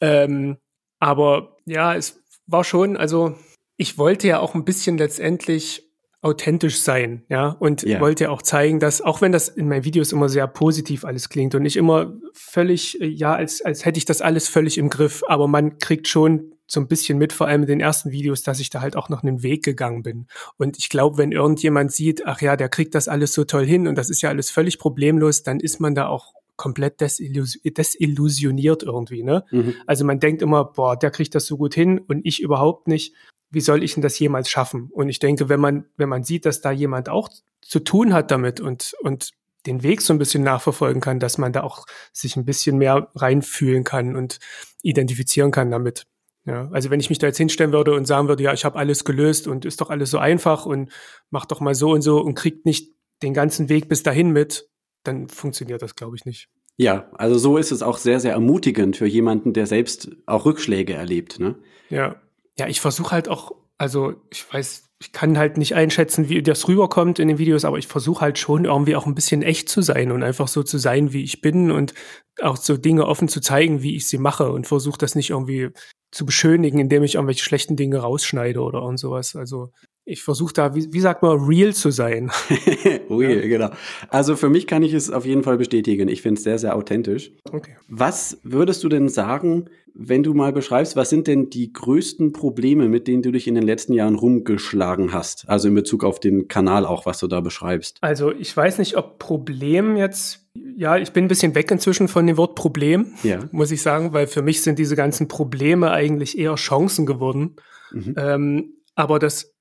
Ähm, 0.01 0.57
aber 0.99 1.57
ja, 1.67 1.95
es 1.95 2.23
war 2.47 2.65
schon, 2.65 2.97
also 2.97 3.37
ich 3.77 3.99
wollte 3.99 4.27
ja 4.27 4.41
auch 4.41 4.55
ein 4.55 4.65
bisschen 4.65 4.99
letztendlich 4.99 5.86
authentisch 6.23 6.81
sein, 6.81 7.25
ja, 7.29 7.51
und 7.51 7.85
yeah. 7.85 8.01
wollte 8.01 8.31
auch 8.31 8.43
zeigen, 8.43 8.81
dass, 8.81 9.01
auch 9.01 9.21
wenn 9.21 9.33
das 9.33 9.49
in 9.49 9.69
meinen 9.69 9.85
Videos 9.85 10.13
immer 10.13 10.29
sehr 10.29 10.47
positiv 10.47 11.05
alles 11.05 11.29
klingt 11.29 11.55
und 11.55 11.63
nicht 11.63 11.77
immer 11.77 12.15
völlig, 12.33 13.01
äh, 13.01 13.07
ja, 13.07 13.35
als, 13.35 13.63
als 13.63 13.85
hätte 13.85 13.99
ich 13.99 14.07
das 14.07 14.23
alles 14.23 14.49
völlig 14.49 14.79
im 14.79 14.89
Griff, 14.89 15.23
aber 15.29 15.47
man 15.47 15.79
kriegt 15.79 16.09
schon 16.09 16.53
so 16.67 16.81
ein 16.81 16.89
bisschen 16.89 17.19
mit, 17.19 17.33
vor 17.33 17.47
allem 17.47 17.63
in 17.63 17.69
den 17.69 17.81
ersten 17.81 18.11
Videos, 18.11 18.43
dass 18.43 18.59
ich 18.59 18.71
da 18.71 18.81
halt 18.81 18.97
auch 18.97 19.09
noch 19.09 19.23
einen 19.23 19.43
Weg 19.43 19.65
gegangen 19.65 20.03
bin. 20.03 20.27
Und 20.57 20.79
ich 20.79 20.89
glaube, 20.89 21.19
wenn 21.19 21.31
irgendjemand 21.31 21.93
sieht, 21.93 22.27
ach 22.27 22.41
ja, 22.41 22.57
der 22.57 22.69
kriegt 22.69 22.95
das 22.95 23.07
alles 23.07 23.33
so 23.33 23.45
toll 23.45 23.65
hin 23.65 23.87
und 23.87 23.97
das 23.97 24.11
ist 24.11 24.23
ja 24.23 24.31
alles 24.31 24.51
völlig 24.51 24.79
problemlos, 24.79 25.45
dann 25.45 25.61
ist 25.61 25.81
man 25.81 25.95
da 25.95 26.09
auch 26.09 26.33
komplett 26.57 27.01
desillus 27.01 27.59
desillusioniert 27.63 28.83
irgendwie, 28.83 29.23
ne? 29.23 29.45
Mhm. 29.51 29.75
Also 29.87 30.05
man 30.05 30.21
denkt 30.21 30.43
immer, 30.43 30.65
boah, 30.65 30.97
der 30.97 31.11
kriegt 31.11 31.35
das 31.35 31.47
so 31.47 31.57
gut 31.57 31.75
hin 31.75 31.99
und 31.99 32.25
ich 32.25 32.41
überhaupt 32.41 32.89
nicht 32.89 33.15
wie 33.51 33.61
soll 33.61 33.83
ich 33.83 33.95
denn 33.95 34.03
das 34.03 34.19
jemals 34.19 34.51
schaffen? 34.51 34.91
Und 34.93 35.09
ich 35.09 35.19
denke, 35.19 35.49
wenn 35.49 35.61
man, 35.61 35.87
wenn 35.97 36.09
man 36.09 36.25
sieht, 36.25 36.47
dass 36.47 36.61
da 36.61 36.71
jemand 36.71 37.09
auch 37.09 37.29
zu 37.61 37.81
tun 37.81 38.13
hat 38.13 38.31
damit 38.31 38.61
und, 38.61 38.95
und 39.01 39.33
den 39.67 39.83
Weg 39.83 40.01
so 40.01 40.13
ein 40.13 40.19
bisschen 40.19 40.43
nachverfolgen 40.43 41.01
kann, 41.01 41.21
dass 41.21 41.39
man 41.39 41.53
da 41.53 41.63
auch 41.63 41.87
sich 42.13 42.37
ein 42.37 42.45
bisschen 42.45 42.79
mehr 42.79 43.11
reinfühlen 43.15 43.85
kann 43.85 44.17
und 44.17 44.39
identifizieren 44.83 45.51
kann 45.51 45.71
damit. 45.71 46.07
Ja, 46.45 46.69
also 46.71 46.91
wenn 46.91 47.01
ich 47.01 47.09
mich 47.11 47.19
da 47.19 47.27
jetzt 47.27 47.39
hinstellen 47.39 47.73
würde 47.73 47.93
und 47.95 48.07
sagen 48.07 48.29
würde, 48.29 48.45
ja, 48.45 48.53
ich 48.53 48.65
habe 48.65 48.79
alles 48.79 49.05
gelöst 49.05 49.49
und 49.49 49.65
ist 49.65 49.81
doch 49.81 49.91
alles 49.91 50.11
so 50.11 50.19
einfach 50.19 50.65
und 50.65 50.93
mach 51.31 51.45
doch 51.45 51.61
mal 51.61 51.75
so 51.75 51.91
und 51.91 52.03
so 52.03 52.21
und 52.21 52.35
kriegt 52.35 52.67
nicht 52.67 52.93
den 53.23 53.35
ganzen 53.35 53.69
Weg 53.69 53.89
bis 53.89 54.05
dahin 54.05 54.31
mit, 54.31 54.69
dann 55.03 55.29
funktioniert 55.29 55.83
das, 55.83 55.97
glaube 55.97 56.15
ich, 56.15 56.25
nicht. 56.25 56.49
Ja, 56.77 57.11
also 57.15 57.37
so 57.39 57.57
ist 57.57 57.73
es 57.73 57.83
auch 57.83 57.99
sehr, 57.99 58.21
sehr 58.21 58.33
ermutigend 58.33 58.97
für 58.97 59.07
jemanden, 59.07 59.55
der 59.55 59.67
selbst 59.67 60.11
auch 60.27 60.45
Rückschläge 60.45 60.93
erlebt. 60.93 61.41
Ne? 61.41 61.57
Ja, 61.89 62.17
ja, 62.59 62.67
ich 62.69 62.81
versuche 62.81 63.13
halt 63.13 63.29
auch, 63.29 63.53
also 63.79 64.15
ich 64.31 64.53
weiß, 64.53 64.85
ich 64.99 65.13
kann 65.13 65.37
halt 65.37 65.59
nicht 65.59 65.75
einschätzen, 65.75 66.29
wie 66.29 66.43
das 66.43 66.69
rüberkommt 66.69 67.19
in 67.19 67.29
den 67.29 67.39
Videos, 67.39 67.65
aber 67.67 67.79
ich 67.79 67.87
versuche 67.87 68.23
halt 68.23 68.39
schon 68.39 68.65
irgendwie 68.65 68.97
auch 68.97 69.07
ein 69.07 69.15
bisschen 69.15 69.43
echt 69.43 69.69
zu 69.69 69.83
sein 69.83 70.11
und 70.11 70.23
einfach 70.23 70.49
so 70.49 70.63
zu 70.63 70.79
sein, 70.79 71.13
wie 71.13 71.23
ich 71.23 71.43
bin 71.43 71.71
und 71.71 71.93
auch 72.41 72.57
so 72.57 72.77
Dinge 72.79 73.07
offen 73.07 73.29
zu 73.29 73.41
zeigen, 73.41 73.83
wie 73.83 73.97
ich 73.97 74.09
sie 74.09 74.19
mache 74.19 74.51
und 74.51 74.67
versuche 74.67 74.99
das 74.99 75.15
nicht 75.15 75.31
irgendwie 75.31 75.71
zu 76.13 76.25
beschönigen, 76.25 76.79
indem 76.79 77.03
ich 77.03 77.17
irgendwelche 77.17 77.45
schlechten 77.45 77.77
Dinge 77.77 77.99
rausschneide 77.99 78.61
oder 78.61 78.83
und 78.83 78.97
sowas. 78.97 79.37
Also 79.37 79.71
ich 80.09 80.23
versuche 80.23 80.55
da, 80.55 80.75
wie, 80.75 80.93
wie 80.93 81.01
sagt 81.01 81.23
man, 81.23 81.37
real 81.45 81.75
zu 81.75 81.91
sein. 81.91 82.31
real, 83.11 83.41
ja. 83.41 83.49
genau. 83.49 83.71
Also 84.09 84.37
für 84.37 84.49
mich 84.49 84.69
kann 84.69 84.85
ich 84.85 84.95
es 84.95 85.11
auf 85.11 85.27
jeden 85.27 85.43
Fall 85.43 85.59
bestätigen. 85.59 86.09
Ich 86.09 86.23
finde 86.23 86.39
es 86.39 86.45
sehr, 86.45 86.59
sehr 86.59 86.77
authentisch. 86.77 87.33
Okay. 87.51 87.73
Was 87.89 88.39
würdest 88.45 88.85
du 88.85 88.89
denn 88.89 89.09
sagen, 89.09 89.69
wenn 89.95 90.23
du 90.23 90.33
mal 90.33 90.53
beschreibst, 90.53 90.95
was 90.95 91.11
sind 91.11 91.27
denn 91.27 91.51
die 91.51 91.73
größten 91.73 92.33
Probleme, 92.33 92.89
mit 92.89 93.09
denen 93.09 93.23
du 93.23 93.33
dich 93.33 93.49
in 93.49 93.57
den 93.57 93.65
letzten 93.65 93.95
Jahren 93.95 94.15
rumgeschlagen 94.15 95.13
hast? 95.13 95.49
Also 95.49 95.67
in 95.67 95.75
Bezug 95.75 96.05
auf 96.05 96.21
den 96.21 96.47
Kanal 96.47 96.87
auch, 96.87 97.05
was 97.05 97.19
du 97.19 97.27
da 97.27 97.41
beschreibst. 97.41 97.99
Also 98.01 98.31
ich 98.31 98.57
weiß 98.57 98.79
nicht, 98.79 98.97
ob 98.97 99.19
Problem 99.19 99.97
jetzt, 99.97 100.47
ja, 100.77 100.99
ich 100.99 101.13
bin 101.13 101.25
ein 101.25 101.29
bisschen 101.29 101.57
weg 101.57 101.69
inzwischen 101.73 102.07
von 102.07 102.29
dem 102.29 102.37
Wort 102.37 102.55
Problem, 102.55 103.15
ja. 103.25 103.41
muss 103.51 103.73
ich 103.73 103.83
sagen, 103.83 104.13
weil 104.13 104.29
für 104.29 104.43
mich 104.43 104.63
sind 104.63 104.79
diese 104.79 104.95
ganzen 104.95 105.27
Probleme 105.27 105.91
eigentlich 105.91 106.39
eher 106.39 106.55
Chancen 106.55 107.07
geworden. 107.07 107.57
Mhm. 107.91 108.15
Ähm, 108.17 108.73
aber 108.95 109.19
das 109.19 109.56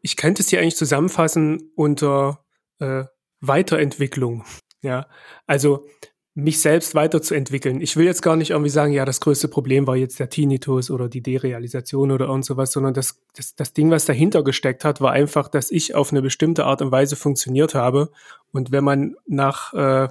ich 0.00 0.16
könnte 0.16 0.42
es 0.42 0.48
hier 0.48 0.60
eigentlich 0.60 0.76
zusammenfassen 0.76 1.70
unter 1.74 2.44
äh, 2.78 3.04
Weiterentwicklung. 3.40 4.44
Ja, 4.82 5.06
also 5.46 5.86
mich 6.34 6.60
selbst 6.60 6.94
weiterzuentwickeln. 6.94 7.80
Ich 7.80 7.96
will 7.96 8.04
jetzt 8.04 8.20
gar 8.20 8.36
nicht 8.36 8.50
irgendwie 8.50 8.68
sagen, 8.68 8.92
ja, 8.92 9.06
das 9.06 9.20
größte 9.20 9.48
Problem 9.48 9.86
war 9.86 9.96
jetzt 9.96 10.20
der 10.20 10.28
Tinnitus 10.28 10.90
oder 10.90 11.08
die 11.08 11.22
Derealisation 11.22 12.12
oder 12.12 12.26
irgend 12.26 12.44
sowas, 12.44 12.72
sondern 12.72 12.92
das, 12.92 13.22
das, 13.34 13.54
das 13.54 13.72
Ding, 13.72 13.90
was 13.90 14.04
dahinter 14.04 14.44
gesteckt 14.44 14.84
hat, 14.84 15.00
war 15.00 15.12
einfach, 15.12 15.48
dass 15.48 15.70
ich 15.70 15.94
auf 15.94 16.12
eine 16.12 16.20
bestimmte 16.20 16.66
Art 16.66 16.82
und 16.82 16.92
Weise 16.92 17.16
funktioniert 17.16 17.74
habe. 17.74 18.10
Und 18.52 18.70
wenn 18.70 18.84
man 18.84 19.16
nach 19.26 19.72
äh, 19.72 20.08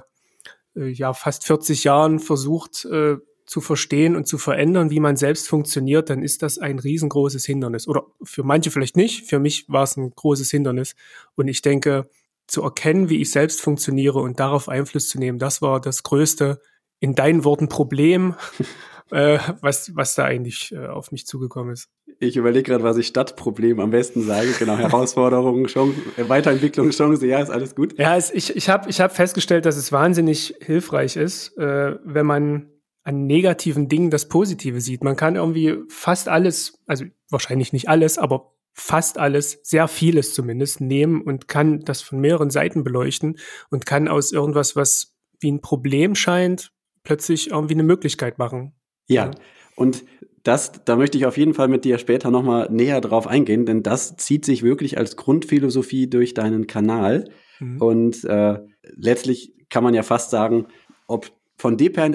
äh 0.74 0.88
ja 0.88 1.12
fast 1.12 1.46
40 1.46 1.84
Jahren 1.84 2.18
versucht, 2.18 2.84
äh, 2.86 3.18
zu 3.46 3.60
verstehen 3.60 4.16
und 4.16 4.26
zu 4.26 4.38
verändern, 4.38 4.90
wie 4.90 5.00
man 5.00 5.16
selbst 5.16 5.48
funktioniert, 5.48 6.10
dann 6.10 6.22
ist 6.22 6.42
das 6.42 6.58
ein 6.58 6.78
riesengroßes 6.78 7.44
Hindernis. 7.46 7.86
Oder 7.86 8.06
für 8.22 8.42
manche 8.42 8.70
vielleicht 8.70 8.96
nicht. 8.96 9.28
Für 9.28 9.38
mich 9.38 9.68
war 9.68 9.84
es 9.84 9.96
ein 9.96 10.10
großes 10.10 10.50
Hindernis. 10.50 10.96
Und 11.36 11.46
ich 11.46 11.62
denke, 11.62 12.08
zu 12.48 12.62
erkennen, 12.62 13.08
wie 13.08 13.20
ich 13.20 13.30
selbst 13.30 13.60
funktioniere 13.60 14.18
und 14.18 14.40
darauf 14.40 14.68
Einfluss 14.68 15.08
zu 15.08 15.18
nehmen, 15.18 15.38
das 15.38 15.62
war 15.62 15.80
das 15.80 16.02
größte, 16.02 16.60
in 16.98 17.14
deinen 17.14 17.44
Worten, 17.44 17.68
Problem, 17.68 18.34
äh, 19.10 19.38
was, 19.60 19.94
was 19.94 20.14
da 20.14 20.24
eigentlich 20.24 20.72
äh, 20.72 20.86
auf 20.86 21.12
mich 21.12 21.26
zugekommen 21.26 21.72
ist. 21.72 21.88
Ich 22.18 22.36
überlege 22.36 22.70
gerade, 22.70 22.82
was 22.82 22.96
ich 22.96 23.08
Stadtproblem 23.08 23.78
am 23.78 23.90
besten 23.90 24.22
sage. 24.22 24.48
Genau, 24.58 24.76
Herausforderungen, 24.76 25.66
Chance, 25.66 25.96
Weiterentwicklungschance, 26.16 27.26
ja, 27.26 27.40
ist 27.40 27.50
alles 27.50 27.74
gut. 27.74 27.98
Ja, 27.98 28.16
es, 28.16 28.30
ich, 28.30 28.56
ich 28.56 28.68
habe 28.68 28.88
ich 28.88 29.00
hab 29.00 29.14
festgestellt, 29.14 29.66
dass 29.66 29.76
es 29.76 29.92
wahnsinnig 29.92 30.54
hilfreich 30.60 31.16
ist, 31.16 31.56
äh, 31.58 31.96
wenn 32.04 32.26
man 32.26 32.70
an 33.06 33.24
negativen 33.26 33.88
Dingen 33.88 34.10
das 34.10 34.26
Positive 34.26 34.80
sieht. 34.80 35.04
Man 35.04 35.14
kann 35.14 35.36
irgendwie 35.36 35.76
fast 35.88 36.28
alles, 36.28 36.82
also 36.86 37.04
wahrscheinlich 37.30 37.72
nicht 37.72 37.88
alles, 37.88 38.18
aber 38.18 38.52
fast 38.72 39.16
alles, 39.18 39.60
sehr 39.62 39.86
vieles 39.86 40.34
zumindest, 40.34 40.80
nehmen 40.80 41.22
und 41.22 41.46
kann 41.46 41.84
das 41.84 42.02
von 42.02 42.20
mehreren 42.20 42.50
Seiten 42.50 42.82
beleuchten 42.82 43.38
und 43.70 43.86
kann 43.86 44.08
aus 44.08 44.32
irgendwas, 44.32 44.74
was 44.74 45.14
wie 45.38 45.52
ein 45.52 45.60
Problem 45.60 46.16
scheint, 46.16 46.72
plötzlich 47.04 47.50
irgendwie 47.52 47.74
eine 47.74 47.84
Möglichkeit 47.84 48.38
machen. 48.38 48.74
Ja, 49.06 49.30
und 49.76 50.02
das, 50.42 50.72
da 50.84 50.96
möchte 50.96 51.16
ich 51.16 51.26
auf 51.26 51.36
jeden 51.36 51.54
Fall 51.54 51.68
mit 51.68 51.84
dir 51.84 51.98
später 51.98 52.32
nochmal 52.32 52.68
näher 52.72 53.00
drauf 53.00 53.28
eingehen, 53.28 53.66
denn 53.66 53.84
das 53.84 54.16
zieht 54.16 54.44
sich 54.44 54.64
wirklich 54.64 54.98
als 54.98 55.16
Grundphilosophie 55.16 56.10
durch 56.10 56.34
deinen 56.34 56.66
Kanal. 56.66 57.30
Mhm. 57.60 57.80
Und 57.80 58.24
äh, 58.24 58.58
letztlich 58.82 59.54
kann 59.70 59.84
man 59.84 59.94
ja 59.94 60.02
fast 60.02 60.30
sagen, 60.30 60.66
ob 61.06 61.30
von 61.56 61.76
Deper 61.76 62.10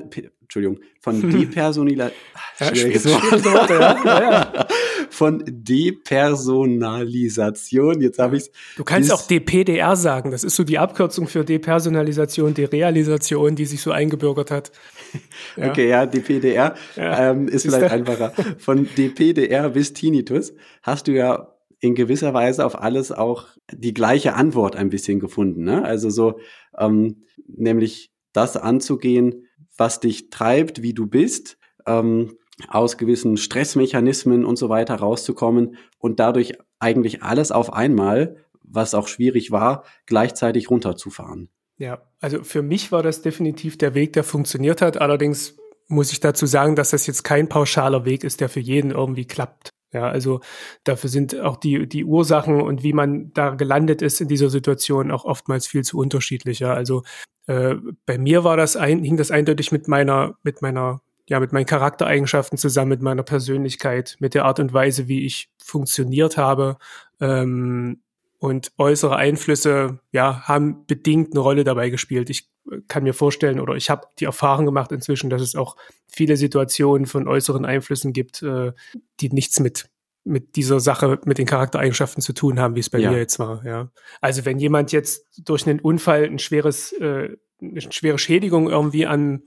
Entschuldigung, 0.53 0.79
von 1.00 1.22
Depersonalisation. 1.31 2.12
Ja, 4.03 4.03
ja. 4.03 4.67
Von 5.10 5.41
Depersonalisation. 5.48 8.01
Jetzt 8.01 8.20
habe 8.20 8.36
ich 8.36 8.51
Du 8.75 8.84
kannst 8.84 9.13
auch 9.13 9.25
DPDR 9.25 9.96
sagen. 9.96 10.31
Das 10.31 10.43
ist 10.43 10.58
so 10.58 10.65
die 10.65 10.77
Abkürzung 10.77 11.27
für 11.27 11.46
Depersonalisation, 11.46 12.53
Derealisation, 12.53 13.55
die 13.55 13.65
sich 13.65 13.81
so 13.81 13.91
eingebürgert 13.91 14.51
hat. 14.51 14.74
Ja. 15.55 15.65
Okay, 15.72 15.88
ja, 15.89 16.05
DPDR 16.05 16.75
ähm, 16.98 17.48
ist, 17.48 17.65
ist 17.65 17.74
vielleicht 17.75 17.93
einfacher. 17.93 18.34
Von 18.58 18.89
DPDR 18.98 19.70
bis 19.70 19.93
Tinnitus 19.93 20.53
hast 20.81 21.08
du 21.08 21.13
ja 21.13 21.55
in 21.79 21.96
gewisser 21.96 22.34
Weise 22.34 22.65
auf 22.65 22.81
alles 22.81 23.13
auch 23.13 23.46
die 23.72 23.93
gleiche 23.93 24.34
Antwort 24.34 24.75
ein 24.75 24.89
bisschen 24.89 25.20
gefunden. 25.20 25.63
Ne? 25.63 25.84
Also 25.84 26.10
so, 26.10 26.39
ähm, 26.77 27.24
nämlich 27.48 28.12
das 28.34 28.58
anzugehen, 28.58 29.46
was 29.78 30.00
dich 30.00 30.30
treibt, 30.30 30.82
wie 30.82 30.94
du 30.94 31.08
bist, 31.08 31.58
ähm, 31.86 32.38
aus 32.68 32.98
gewissen 32.98 33.38
Stressmechanismen 33.38 34.46
und 34.46 34.58
so 34.58 34.70
weiter 34.70 34.96
rauszukommen 34.96 35.78
und 35.98 36.20
dadurch 36.20 36.54
eigentlich 36.80 37.24
alles 37.24 37.51
auf 37.51 37.74
einmal, 37.74 38.38
was 38.63 38.94
auch 38.94 39.08
schwierig 39.08 39.51
war, 39.51 39.84
gleichzeitig 40.06 40.70
runterzufahren. 40.70 41.50
Ja, 41.78 42.01
also 42.20 42.44
für 42.44 42.62
mich 42.62 42.92
war 42.92 43.01
das 43.01 43.22
definitiv 43.22 43.78
der 43.78 43.96
Weg, 43.96 44.13
der 44.13 44.24
funktioniert 44.24 44.82
hat. 44.82 44.98
Allerdings 44.98 45.58
muss 45.88 46.12
ich 46.12 46.20
dazu 46.20 46.46
sagen, 46.46 46.75
dass 46.75 46.92
das 46.92 47.08
jetzt 47.08 47.24
kein 47.24 47.50
pauschaler 47.50 48.06
Weg 48.06 48.24
ist, 48.24 48.40
der 48.40 48.50
für 48.50 48.60
jeden 48.60 48.92
irgendwie 48.92 49.25
klappt. 49.25 49.72
Ja, 49.94 50.08
also 50.10 50.40
dafür 50.84 51.10
sind 51.10 51.38
auch 51.40 51.58
die, 51.58 51.88
die 51.88 52.06
Ursachen 52.06 52.62
und 52.62 52.84
wie 52.84 52.94
man 52.94 53.34
da 53.34 53.52
gelandet 53.52 54.02
ist 54.02 54.22
in 54.22 54.30
dieser 54.30 54.50
Situation 54.50 55.12
auch 55.12 55.26
oftmals 55.26 55.68
viel 55.68 55.84
zu 55.84 55.98
unterschiedlicher. 55.98 56.74
Also 56.74 57.04
äh, 57.48 57.76
bei 58.06 58.18
mir 58.18 58.44
war 58.44 58.56
das 58.56 58.78
ein, 58.78 59.04
hing 59.04 59.18
das 59.18 59.32
eindeutig 59.32 59.72
mit 59.72 59.90
meiner, 59.90 60.36
mit 60.44 60.62
meiner, 60.62 61.02
ja, 61.28 61.40
mit 61.40 61.52
meinen 61.52 61.66
Charaktereigenschaften 61.66 62.58
zusammen, 62.58 62.90
mit 62.90 63.02
meiner 63.02 63.24
Persönlichkeit, 63.24 64.16
mit 64.20 64.34
der 64.34 64.46
Art 64.46 64.60
und 64.60 64.74
Weise, 64.74 65.10
wie 65.10 65.26
ich 65.26 65.50
funktioniert 65.62 66.38
habe. 66.38 66.78
Ähm, 67.20 68.02
und 68.42 68.72
äußere 68.80 69.16
Einflüsse, 69.16 70.00
ja, 70.12 70.42
haben 70.48 70.88
bedingt 70.88 71.34
eine 71.34 71.42
Rolle 71.42 71.64
dabei 71.64 71.92
gespielt. 71.92 72.32
Ich 72.32 72.50
kann 72.88 73.04
mir 73.04 73.14
vorstellen 73.14 73.60
oder 73.60 73.76
ich 73.76 73.92
habe 73.92 74.08
die 74.20 74.26
Erfahrung 74.26 74.66
gemacht 74.66 74.92
inzwischen, 74.92 75.30
dass 75.30 75.44
es 75.44 75.56
auch 75.56 75.78
viele 76.08 76.36
Situationen 76.36 77.06
von 77.06 77.28
äußeren 77.28 77.66
Einflüssen 77.66 78.14
gibt, 78.14 78.42
äh, 78.42 78.72
die 79.20 79.30
nichts 79.30 79.60
mit 79.60 79.90
mit 80.24 80.56
dieser 80.56 80.80
Sache, 80.80 81.20
mit 81.26 81.40
den 81.40 81.48
Charaktereigenschaften 81.48 82.22
zu 82.22 82.34
tun 82.34 82.60
haben, 82.60 82.76
wie 82.76 82.80
es 82.80 82.92
bei 82.92 83.00
ja. 83.00 83.12
mir 83.12 83.18
jetzt 83.18 83.40
war. 83.40 83.66
Ja. 83.66 83.92
Also 84.22 84.46
wenn 84.46 84.60
jemand 84.60 84.92
jetzt 84.92 85.28
durch 85.48 85.68
einen 85.68 85.80
Unfall 85.80 86.26
ein 86.26 86.38
schweres, 86.38 86.94
äh, 86.94 87.36
eine 87.60 87.82
schwere 87.82 88.20
Schädigung 88.20 88.70
irgendwie 88.70 89.08
an 89.08 89.44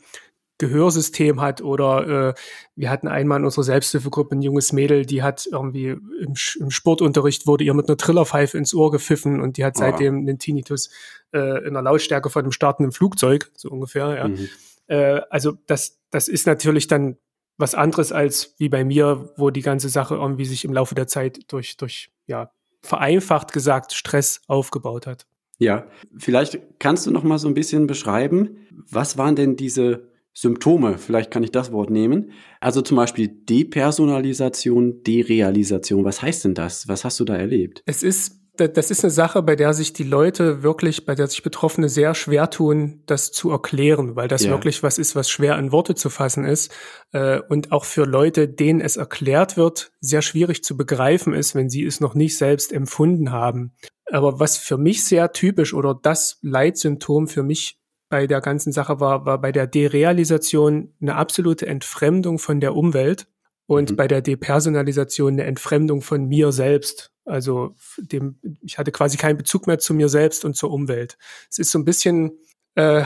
Gehörsystem 0.59 1.41
hat 1.41 1.63
oder 1.63 2.29
äh, 2.29 2.35
wir 2.77 2.91
hatten 2.91 3.09
einmal 3.09 3.41
in 3.41 3.45
unserer 3.45 3.65
Selbsthilfegruppe 3.65 4.37
ein 4.37 4.43
junges 4.43 4.73
Mädel, 4.73 5.05
die 5.05 5.23
hat 5.23 5.49
irgendwie 5.51 5.89
im, 5.89 6.35
im 6.61 6.71
Sportunterricht 6.71 7.47
wurde 7.47 7.65
ihr 7.65 7.75
mit 7.75 7.89
einer 7.89 7.97
Trillerpfeife 7.97 8.57
ins 8.57 8.73
Ohr 8.73 8.93
gepfiffen 8.93 9.41
und 9.41 9.57
die 9.57 9.65
hat 9.65 9.77
seitdem 9.77 10.15
oh. 10.15 10.19
einen 10.21 10.39
Tinnitus 10.39 10.91
äh, 11.33 11.67
in 11.67 11.75
der 11.75 11.83
Lautstärke 11.83 12.31
von 12.31 12.45
einem 12.45 12.53
startenden 12.53 12.93
Flugzeug, 12.93 13.51
so 13.57 13.69
ungefähr. 13.69 14.17
Ja. 14.17 14.29
Mhm. 14.29 14.49
Äh, 14.87 15.21
also 15.29 15.55
das, 15.67 15.99
das 16.11 16.29
ist 16.29 16.47
natürlich 16.47 16.87
dann 16.87 17.17
was 17.57 17.75
anderes 17.75 18.13
als 18.13 18.55
wie 18.59 18.69
bei 18.69 18.85
mir, 18.85 19.33
wo 19.37 19.51
die 19.51 19.63
ganze 19.63 19.89
Sache 19.89 20.15
irgendwie 20.15 20.45
sich 20.45 20.65
im 20.65 20.73
Laufe 20.73 20.95
der 20.95 21.07
Zeit 21.07 21.41
durch, 21.49 21.77
durch 21.77 22.11
ja, 22.27 22.51
vereinfacht 22.83 23.53
gesagt 23.53 23.93
Stress 23.93 24.43
aufgebaut 24.47 25.07
hat. 25.07 25.27
Ja, 25.59 25.87
vielleicht 26.17 26.61
kannst 26.79 27.07
du 27.07 27.11
noch 27.11 27.23
mal 27.23 27.39
so 27.39 27.49
ein 27.49 27.55
bisschen 27.55 27.87
beschreiben, 27.87 28.57
was 28.71 29.19
waren 29.19 29.37
denn 29.37 29.57
diese 29.57 30.14
Symptome, 30.35 30.99
vielleicht 30.99 31.31
kann 31.31 31.45
ich 31.45 31.53
das 31.53 31.71
Wort 31.71 31.91
nehmen. 31.91 32.33
Also 32.61 32.83
zum 32.83 32.97
Beispiel 32.97 33.29
Depersonalisation, 33.29 35.05
Derealisation. 35.05 36.05
Was 36.05 36.23
heißt 36.23 36.45
denn 36.45 36.55
das? 36.55 36.89
Was 36.89 37.05
hast 37.05 37.21
du 37.21 37.25
da 37.25 37.37
erlebt? 37.37 37.85
Es 37.87 38.03
ist, 38.03 38.41
das 38.57 38.91
ist 38.91 39.05
eine 39.05 39.13
Sache, 39.13 39.43
bei 39.43 39.55
der 39.55 39.75
sich 39.75 39.93
die 39.93 40.03
Leute 40.03 40.65
wirklich, 40.65 41.07
bei 41.07 41.15
der 41.15 41.29
sich 41.29 41.45
Betroffene 41.45 41.89
sehr 41.89 42.17
schwer 42.17 42.51
tun, 42.51 43.05
das 43.07 43.31
zu 43.31 43.51
erklären, 43.51 44.17
weil 44.17 44.27
das 44.27 44.43
ja. 44.43 44.51
wirklich 44.51 44.83
was 44.83 44.99
ist, 44.99 45.15
was 45.15 45.31
schwer 45.31 45.57
in 45.57 45.71
Worte 45.71 45.95
zu 45.95 46.11
fassen 46.11 46.45
ist. 46.45 46.73
Äh, 47.13 47.39
und 47.49 47.71
auch 47.71 47.85
für 47.85 48.05
Leute, 48.05 48.49
denen 48.49 48.81
es 48.81 48.97
erklärt 48.97 49.57
wird, 49.57 49.93
sehr 50.01 50.23
schwierig 50.23 50.65
zu 50.65 50.77
begreifen 50.77 51.33
ist, 51.33 51.55
wenn 51.55 51.71
sie 51.71 51.85
es 51.85 52.01
noch 52.01 52.15
nicht 52.15 52.37
selbst 52.37 52.73
empfunden 52.73 53.31
haben. 53.31 53.77
Aber 54.11 54.41
was 54.41 54.59
für 54.59 54.79
mich 54.79 55.05
sehr 55.05 55.31
typisch 55.31 55.75
oder 55.75 55.99
das 56.01 56.39
Leitsymptom 56.43 57.29
für 57.29 57.45
mich 57.45 57.79
bei 58.09 58.27
der 58.27 58.41
ganzen 58.41 58.73
Sache 58.73 59.01
war, 59.01 59.27
war 59.27 59.41
bei 59.41 59.53
der 59.53 59.67
Derealisation 59.67 60.95
eine 61.01 61.17
absolute 61.17 61.67
Entfremdung 61.67 62.39
von 62.39 62.61
der 62.61 62.75
Umwelt 62.75 63.27
und 63.67 63.93
mhm. 63.93 63.97
bei 63.97 64.09
der 64.09 64.23
Depersonalisation 64.23 65.35
eine 65.35 65.45
Entfremdung 65.45 66.03
von 66.03 66.27
mir 66.27 66.53
selbst. 66.53 67.13
Also 67.25 67.75
dem, 67.97 68.39
ich 68.61 68.79
hatte 68.79 68.93
quasi 68.93 69.17
keinen 69.17 69.39
Bezug 69.39 69.67
mehr 69.67 69.79
zu 69.79 69.95
mir 69.95 70.09
selbst 70.09 70.45
und 70.45 70.57
zur 70.57 70.71
Umwelt. 70.71 71.17
Es 71.51 71.59
ist 71.59 71.71
so 71.71 71.79
ein 71.79 71.85
bisschen, 71.85 72.39
äh, 72.75 73.05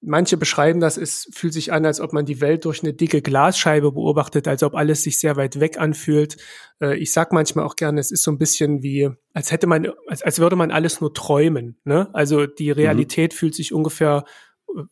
manche 0.00 0.36
beschreiben 0.36 0.80
das, 0.80 0.96
es 0.96 1.28
fühlt 1.32 1.52
sich 1.52 1.72
an, 1.72 1.84
als 1.84 2.00
ob 2.00 2.12
man 2.12 2.24
die 2.24 2.40
Welt 2.40 2.64
durch 2.64 2.82
eine 2.82 2.92
dicke 2.92 3.22
Glasscheibe 3.22 3.92
beobachtet, 3.92 4.48
als 4.48 4.62
ob 4.62 4.74
alles 4.74 5.02
sich 5.02 5.18
sehr 5.18 5.36
weit 5.36 5.60
weg 5.60 5.78
anfühlt. 5.78 6.36
Äh, 6.80 6.96
ich 6.96 7.12
sag 7.12 7.32
manchmal 7.32 7.64
auch 7.64 7.76
gerne, 7.76 8.00
es 8.00 8.10
ist 8.10 8.22
so 8.22 8.30
ein 8.30 8.38
bisschen 8.38 8.82
wie, 8.82 9.10
als 9.34 9.52
hätte 9.52 9.66
man, 9.66 9.88
als, 10.06 10.22
als 10.22 10.38
würde 10.38 10.56
man 10.56 10.70
alles 10.70 11.00
nur 11.00 11.12
träumen. 11.12 11.78
Ne? 11.84 12.08
Also 12.12 12.46
die 12.46 12.68
mhm. 12.68 12.74
Realität 12.74 13.32
mhm. 13.32 13.36
fühlt 13.36 13.54
sich 13.54 13.72
ungefähr, 13.72 14.24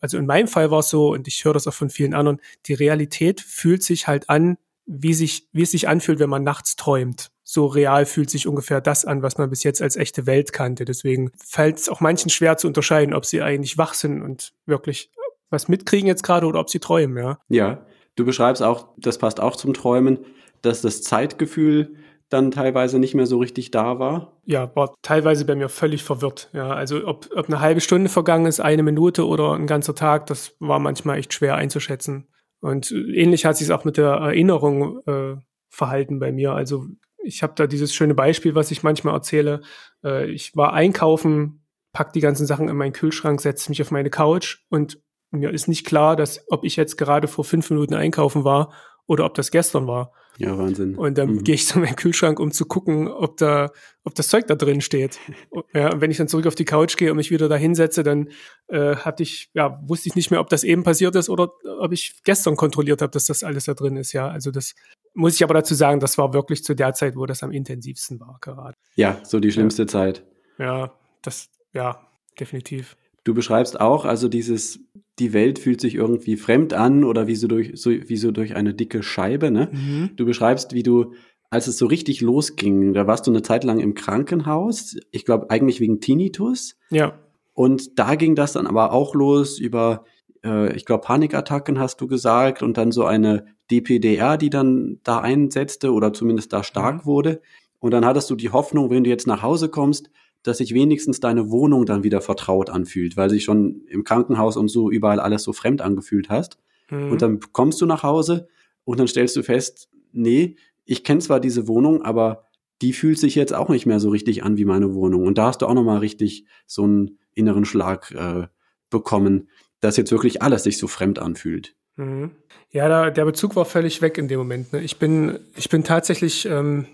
also 0.00 0.18
in 0.18 0.26
meinem 0.26 0.48
Fall 0.48 0.70
war 0.70 0.80
es 0.80 0.90
so, 0.90 1.12
und 1.12 1.28
ich 1.28 1.44
höre 1.44 1.54
das 1.54 1.66
auch 1.66 1.75
von 1.75 1.90
vielen 1.90 2.14
anderen, 2.14 2.40
die 2.66 2.75
Realität 2.75 3.40
fühlt 3.40 3.82
sich 3.82 4.08
halt 4.08 4.28
an, 4.28 4.58
wie 4.87 5.14
sich, 5.14 5.48
wie 5.52 5.62
es 5.62 5.70
sich 5.70 5.88
anfühlt, 5.88 6.18
wenn 6.18 6.30
man 6.30 6.44
nachts 6.44 6.76
träumt 6.76 7.30
so 7.50 7.64
real 7.64 8.04
fühlt 8.04 8.28
sich 8.28 8.46
ungefähr 8.46 8.82
das 8.82 9.06
an, 9.06 9.22
was 9.22 9.38
man 9.38 9.48
bis 9.48 9.62
jetzt 9.62 9.80
als 9.80 9.96
echte 9.96 10.26
Welt 10.26 10.52
kannte. 10.52 10.84
Deswegen 10.84 11.32
fällt 11.42 11.78
es 11.78 11.88
auch 11.88 12.00
manchen 12.00 12.28
schwer 12.28 12.58
zu 12.58 12.66
unterscheiden, 12.66 13.14
ob 13.14 13.24
sie 13.24 13.40
eigentlich 13.40 13.78
wach 13.78 13.94
sind 13.94 14.20
und 14.20 14.52
wirklich 14.66 15.10
was 15.48 15.66
mitkriegen 15.66 16.06
jetzt 16.06 16.22
gerade 16.22 16.46
oder 16.46 16.60
ob 16.60 16.68
sie 16.68 16.78
träumen, 16.78 17.16
ja. 17.16 17.38
Ja, 17.48 17.86
du 18.16 18.26
beschreibst 18.26 18.62
auch, 18.62 18.88
das 18.98 19.16
passt 19.16 19.40
auch 19.40 19.56
zum 19.56 19.72
Träumen, 19.72 20.18
dass 20.60 20.82
das 20.82 21.00
Zeitgefühl 21.00 21.94
dann 22.28 22.50
teilweise 22.50 22.98
nicht 22.98 23.14
mehr 23.14 23.24
so 23.24 23.38
richtig 23.38 23.70
da 23.70 23.98
war? 23.98 24.38
Ja, 24.44 24.70
war 24.76 24.94
teilweise 25.00 25.46
bei 25.46 25.54
mir 25.54 25.70
völlig 25.70 26.04
verwirrt. 26.04 26.50
Ja, 26.52 26.68
also 26.68 27.06
ob, 27.06 27.30
ob 27.34 27.46
eine 27.46 27.60
halbe 27.60 27.80
Stunde 27.80 28.10
vergangen 28.10 28.44
ist, 28.44 28.60
eine 28.60 28.82
Minute 28.82 29.26
oder 29.26 29.54
ein 29.54 29.66
ganzer 29.66 29.94
Tag, 29.94 30.26
das 30.26 30.54
war 30.58 30.80
manchmal 30.80 31.16
echt 31.16 31.32
schwer 31.32 31.54
einzuschätzen. 31.54 32.28
Und 32.60 32.90
ähnlich 32.90 33.46
hat 33.46 33.56
sich 33.56 33.68
es 33.68 33.70
auch 33.70 33.86
mit 33.86 33.96
der 33.96 34.10
Erinnerung 34.10 35.00
äh, 35.06 35.36
verhalten 35.70 36.18
bei 36.18 36.30
mir. 36.30 36.52
Also 36.52 36.84
ich 37.22 37.42
habe 37.42 37.54
da 37.56 37.66
dieses 37.66 37.94
schöne 37.94 38.14
Beispiel, 38.14 38.54
was 38.54 38.70
ich 38.70 38.82
manchmal 38.82 39.14
erzähle. 39.14 39.62
Äh, 40.04 40.30
ich 40.30 40.56
war 40.56 40.72
einkaufen, 40.72 41.64
pack 41.92 42.12
die 42.12 42.20
ganzen 42.20 42.46
Sachen 42.46 42.68
in 42.68 42.76
meinen 42.76 42.92
Kühlschrank, 42.92 43.40
setze 43.40 43.70
mich 43.70 43.82
auf 43.82 43.90
meine 43.90 44.10
Couch 44.10 44.58
und 44.68 45.00
mir 45.30 45.50
ist 45.50 45.68
nicht 45.68 45.87
klar, 45.87 46.16
dass 46.16 46.44
ob 46.48 46.64
ich 46.64 46.76
jetzt 46.76 46.96
gerade 46.96 47.28
vor 47.28 47.44
fünf 47.44 47.68
Minuten 47.70 47.94
einkaufen 47.94 48.44
war 48.44 48.72
oder 49.06 49.25
ob 49.25 49.34
das 49.34 49.50
gestern 49.50 49.87
war. 49.87 50.12
Ja, 50.38 50.56
Wahnsinn. 50.56 50.94
Und 50.94 51.18
dann 51.18 51.32
mhm. 51.32 51.44
gehe 51.44 51.56
ich 51.56 51.66
zu 51.66 51.80
meinem 51.80 51.96
Kühlschrank, 51.96 52.38
um 52.38 52.52
zu 52.52 52.64
gucken, 52.64 53.08
ob 53.08 53.37
da, 53.38 53.72
ob 54.04 54.14
das 54.14 54.28
Zeug 54.28 54.46
da 54.46 54.54
drin 54.54 54.80
steht. 54.80 55.18
ja, 55.75 55.92
und 55.92 56.00
wenn 56.00 56.12
ich 56.12 56.16
dann 56.16 56.28
zurück 56.28 56.46
auf 56.46 56.54
die 56.54 56.64
Couch 56.64 56.96
gehe 56.96 57.10
und 57.10 57.16
mich 57.16 57.32
wieder 57.32 57.48
da 57.48 57.56
hinsetze, 57.56 58.04
dann 58.04 58.28
äh, 58.68 58.94
hatte 58.94 59.25
ich, 59.25 59.50
ja, 59.54 59.80
wusste 59.84 60.08
ich 60.08 60.14
nicht 60.14 60.30
mehr, 60.30 60.40
ob 60.40 60.48
das 60.48 60.62
eben 60.62 60.84
passiert 60.84 61.16
ist 61.16 61.28
oder 61.28 61.50
ob 61.80 61.92
ich 61.92 62.20
gestern 62.22 62.54
kontrolliert 62.54 63.02
habe, 63.02 63.10
dass 63.10 63.26
das 63.26 63.42
alles 63.42 63.64
da 63.64 63.75
drin 63.75 63.96
ist. 63.96 64.12
Ja, 64.12 64.28
also 64.28 64.52
das 64.52 64.75
muss 65.18 65.34
ich 65.34 65.42
aber 65.42 65.54
dazu 65.54 65.75
sagen, 65.75 65.98
das 65.98 66.16
war 66.16 66.32
wirklich 66.32 66.62
zu 66.62 66.75
der 66.75 66.94
Zeit, 66.94 67.16
wo 67.16 67.26
das 67.26 67.42
am 67.42 67.50
intensivsten 67.50 68.20
war 68.20 68.38
gerade. 68.40 68.76
Ja, 68.94 69.18
so 69.25 69.40
die 69.40 69.50
schlimmste 69.50 69.82
ja. 69.82 69.88
Zeit. 69.88 70.25
Ja, 70.58 70.92
das, 71.22 71.50
ja, 71.72 72.06
definitiv. 72.38 72.96
Du 73.25 73.34
beschreibst 73.34 73.80
auch, 73.80 74.04
also 74.04 74.28
dieses, 74.28 74.78
die 75.18 75.32
Welt 75.32 75.58
fühlt 75.58 75.80
sich 75.80 75.96
irgendwie 75.96 76.37
fremd 76.37 76.72
an 76.72 77.02
oder 77.02 77.26
wie 77.26 77.34
so 77.34 77.48
durch, 77.48 77.72
so, 77.75 77.90
wie 77.90 78.16
so 78.16 78.30
durch 78.30 78.54
eine 78.54 78.75
dicke 78.75 79.02
Scheibe, 79.02 79.50
ne? 79.50 79.68
Mhm. 79.72 80.10
Du 80.14 80.25
beschreibst, 80.25 80.72
wie 80.72 80.84
du, 80.84 81.12
als 81.50 81.66
es 81.66 81.78
so 81.78 81.87
richtig 81.87 82.20
losging, 82.20 82.92
da 82.92 83.08
warst 83.08 83.26
du 83.26 83.32
eine 83.32 83.42
Zeit 83.42 83.64
lang 83.64 83.80
im 83.80 83.94
Krankenhaus, 83.94 84.96
ich 85.10 85.25
glaube 85.25 85.50
eigentlich 85.50 85.80
wegen 85.80 86.00
Tinnitus. 86.00 86.76
Ja. 86.90 87.18
Und 87.54 87.98
da 87.98 88.14
ging 88.14 88.37
das 88.37 88.52
dann 88.52 88.68
aber 88.68 88.92
auch 88.92 89.16
los 89.16 89.58
über, 89.58 90.04
äh, 90.44 90.72
ich 90.76 90.87
glaube, 90.87 91.04
Panikattacken 91.04 91.80
hast 91.80 92.00
du 92.00 92.06
gesagt 92.06 92.62
und 92.62 92.76
dann 92.76 92.92
so 92.92 93.04
eine 93.04 93.57
DPDR, 93.70 94.37
die 94.37 94.50
dann 94.50 95.00
da 95.04 95.20
einsetzte 95.20 95.92
oder 95.92 96.12
zumindest 96.12 96.52
da 96.52 96.62
stark 96.62 97.02
mhm. 97.02 97.06
wurde. 97.06 97.40
Und 97.80 97.92
dann 97.92 98.04
hattest 98.04 98.28
du 98.30 98.37
die 98.37 98.50
Hoffnung, 98.50 98.90
wenn 98.90 99.04
du 99.04 99.10
jetzt 99.10 99.26
nach 99.26 99.42
Hause 99.42 99.68
kommst, 99.68 100.10
dass 100.42 100.58
sich 100.58 100.75
wenigstens 100.75 101.20
deine 101.20 101.50
Wohnung 101.50 101.84
dann 101.84 102.04
wieder 102.04 102.20
vertraut 102.20 102.70
anfühlt, 102.70 103.16
weil 103.16 103.30
sich 103.30 103.44
schon 103.44 103.82
im 103.88 104.04
Krankenhaus 104.04 104.56
und 104.56 104.68
so 104.68 104.90
überall 104.90 105.20
alles 105.20 105.42
so 105.42 105.52
fremd 105.52 105.80
angefühlt 105.80 106.28
hast. 106.28 106.58
Mhm. 106.90 107.12
Und 107.12 107.22
dann 107.22 107.40
kommst 107.52 107.80
du 107.80 107.87
nach 107.87 108.02
Hause 108.02 108.48
und 108.84 108.98
dann 108.98 109.08
stellst 109.08 109.37
du 109.37 109.42
fest, 109.42 109.88
nee, 110.12 110.56
ich 110.84 111.04
kenne 111.04 111.20
zwar 111.20 111.40
diese 111.40 111.68
Wohnung, 111.68 112.02
aber 112.02 112.44
die 112.80 112.92
fühlt 112.92 113.18
sich 113.18 113.34
jetzt 113.34 113.52
auch 113.52 113.68
nicht 113.68 113.87
mehr 113.87 114.00
so 114.00 114.08
richtig 114.08 114.44
an 114.44 114.56
wie 114.56 114.64
meine 114.64 114.94
Wohnung. 114.94 115.26
Und 115.26 115.37
da 115.37 115.48
hast 115.48 115.62
du 115.62 115.66
auch 115.66 115.75
nochmal 115.75 115.98
richtig 115.98 116.46
so 116.66 116.84
einen 116.84 117.18
inneren 117.34 117.64
Schlag 117.64 118.12
äh, 118.12 118.46
bekommen, 118.88 119.48
dass 119.80 119.96
jetzt 119.96 120.12
wirklich 120.12 120.42
alles 120.42 120.62
sich 120.62 120.78
so 120.78 120.87
fremd 120.87 121.18
anfühlt. 121.18 121.75
Mhm. 121.98 122.30
Ja, 122.70 122.88
da, 122.88 123.10
der 123.10 123.24
Bezug 123.24 123.56
war 123.56 123.64
völlig 123.64 124.00
weg 124.00 124.18
in 124.18 124.28
dem 124.28 124.38
Moment. 124.38 124.72
Ne? 124.72 124.80
Ich 124.80 124.98
bin, 124.98 125.38
ich 125.56 125.68
bin 125.68 125.84
tatsächlich, 125.84 126.46
ähm, 126.46 126.86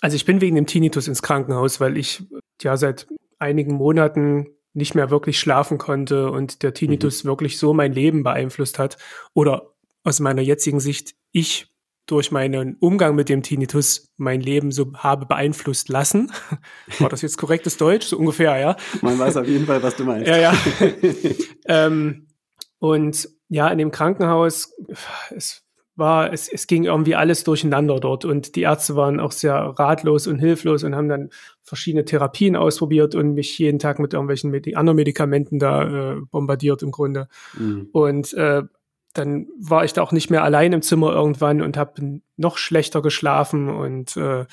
also 0.00 0.14
ich 0.14 0.24
bin 0.24 0.40
wegen 0.40 0.56
dem 0.56 0.66
Tinnitus 0.66 1.08
ins 1.08 1.22
Krankenhaus, 1.22 1.80
weil 1.80 1.96
ich 1.96 2.22
ja 2.62 2.76
seit 2.76 3.08
einigen 3.38 3.74
Monaten 3.74 4.46
nicht 4.72 4.94
mehr 4.94 5.10
wirklich 5.10 5.38
schlafen 5.38 5.78
konnte 5.78 6.30
und 6.30 6.62
der 6.62 6.74
Tinnitus 6.74 7.24
mhm. 7.24 7.28
wirklich 7.28 7.58
so 7.58 7.74
mein 7.74 7.92
Leben 7.92 8.22
beeinflusst 8.22 8.78
hat 8.78 8.96
oder 9.34 9.72
aus 10.04 10.20
meiner 10.20 10.42
jetzigen 10.42 10.80
Sicht 10.80 11.14
ich 11.32 11.68
durch 12.06 12.30
meinen 12.30 12.76
Umgang 12.80 13.14
mit 13.14 13.28
dem 13.28 13.42
Tinnitus 13.42 14.08
mein 14.16 14.40
Leben 14.40 14.72
so 14.72 14.92
habe 14.94 15.26
beeinflusst 15.26 15.88
lassen. 15.88 16.32
War 16.98 17.08
das 17.08 17.22
jetzt 17.22 17.36
korrektes 17.36 17.76
Deutsch? 17.76 18.06
So 18.06 18.18
ungefähr, 18.18 18.58
ja. 18.58 18.76
Man 19.02 19.18
weiß 19.18 19.36
auf 19.36 19.46
jeden 19.46 19.66
Fall, 19.66 19.82
was 19.82 19.96
du 19.96 20.04
meinst. 20.04 20.26
Ja, 20.26 20.36
ja. 20.36 20.54
ähm, 21.66 22.26
und 22.78 23.28
ja, 23.52 23.68
in 23.68 23.76
dem 23.76 23.90
Krankenhaus, 23.90 24.72
es 25.36 25.62
war, 25.94 26.32
es, 26.32 26.48
es 26.48 26.66
ging 26.66 26.84
irgendwie 26.84 27.14
alles 27.14 27.44
durcheinander 27.44 28.00
dort 28.00 28.24
und 28.24 28.56
die 28.56 28.62
Ärzte 28.62 28.96
waren 28.96 29.20
auch 29.20 29.30
sehr 29.30 29.54
ratlos 29.54 30.26
und 30.26 30.38
hilflos 30.38 30.84
und 30.84 30.96
haben 30.96 31.10
dann 31.10 31.28
verschiedene 31.62 32.06
Therapien 32.06 32.56
ausprobiert 32.56 33.14
und 33.14 33.34
mich 33.34 33.58
jeden 33.58 33.78
Tag 33.78 33.98
mit 33.98 34.14
irgendwelchen 34.14 34.50
Medi 34.50 34.74
anderen 34.74 34.96
Medikamenten 34.96 35.58
da 35.58 36.14
äh, 36.14 36.20
bombardiert 36.30 36.82
im 36.82 36.92
Grunde. 36.92 37.28
Mhm. 37.52 37.90
Und 37.92 38.32
äh, 38.32 38.62
dann 39.12 39.48
war 39.60 39.84
ich 39.84 39.92
da 39.92 40.00
auch 40.00 40.12
nicht 40.12 40.30
mehr 40.30 40.44
allein 40.44 40.72
im 40.72 40.80
Zimmer 40.80 41.12
irgendwann 41.12 41.60
und 41.60 41.76
habe 41.76 42.22
noch 42.38 42.56
schlechter 42.56 43.02
geschlafen 43.02 43.68
und 43.68 44.16
äh, 44.16 44.46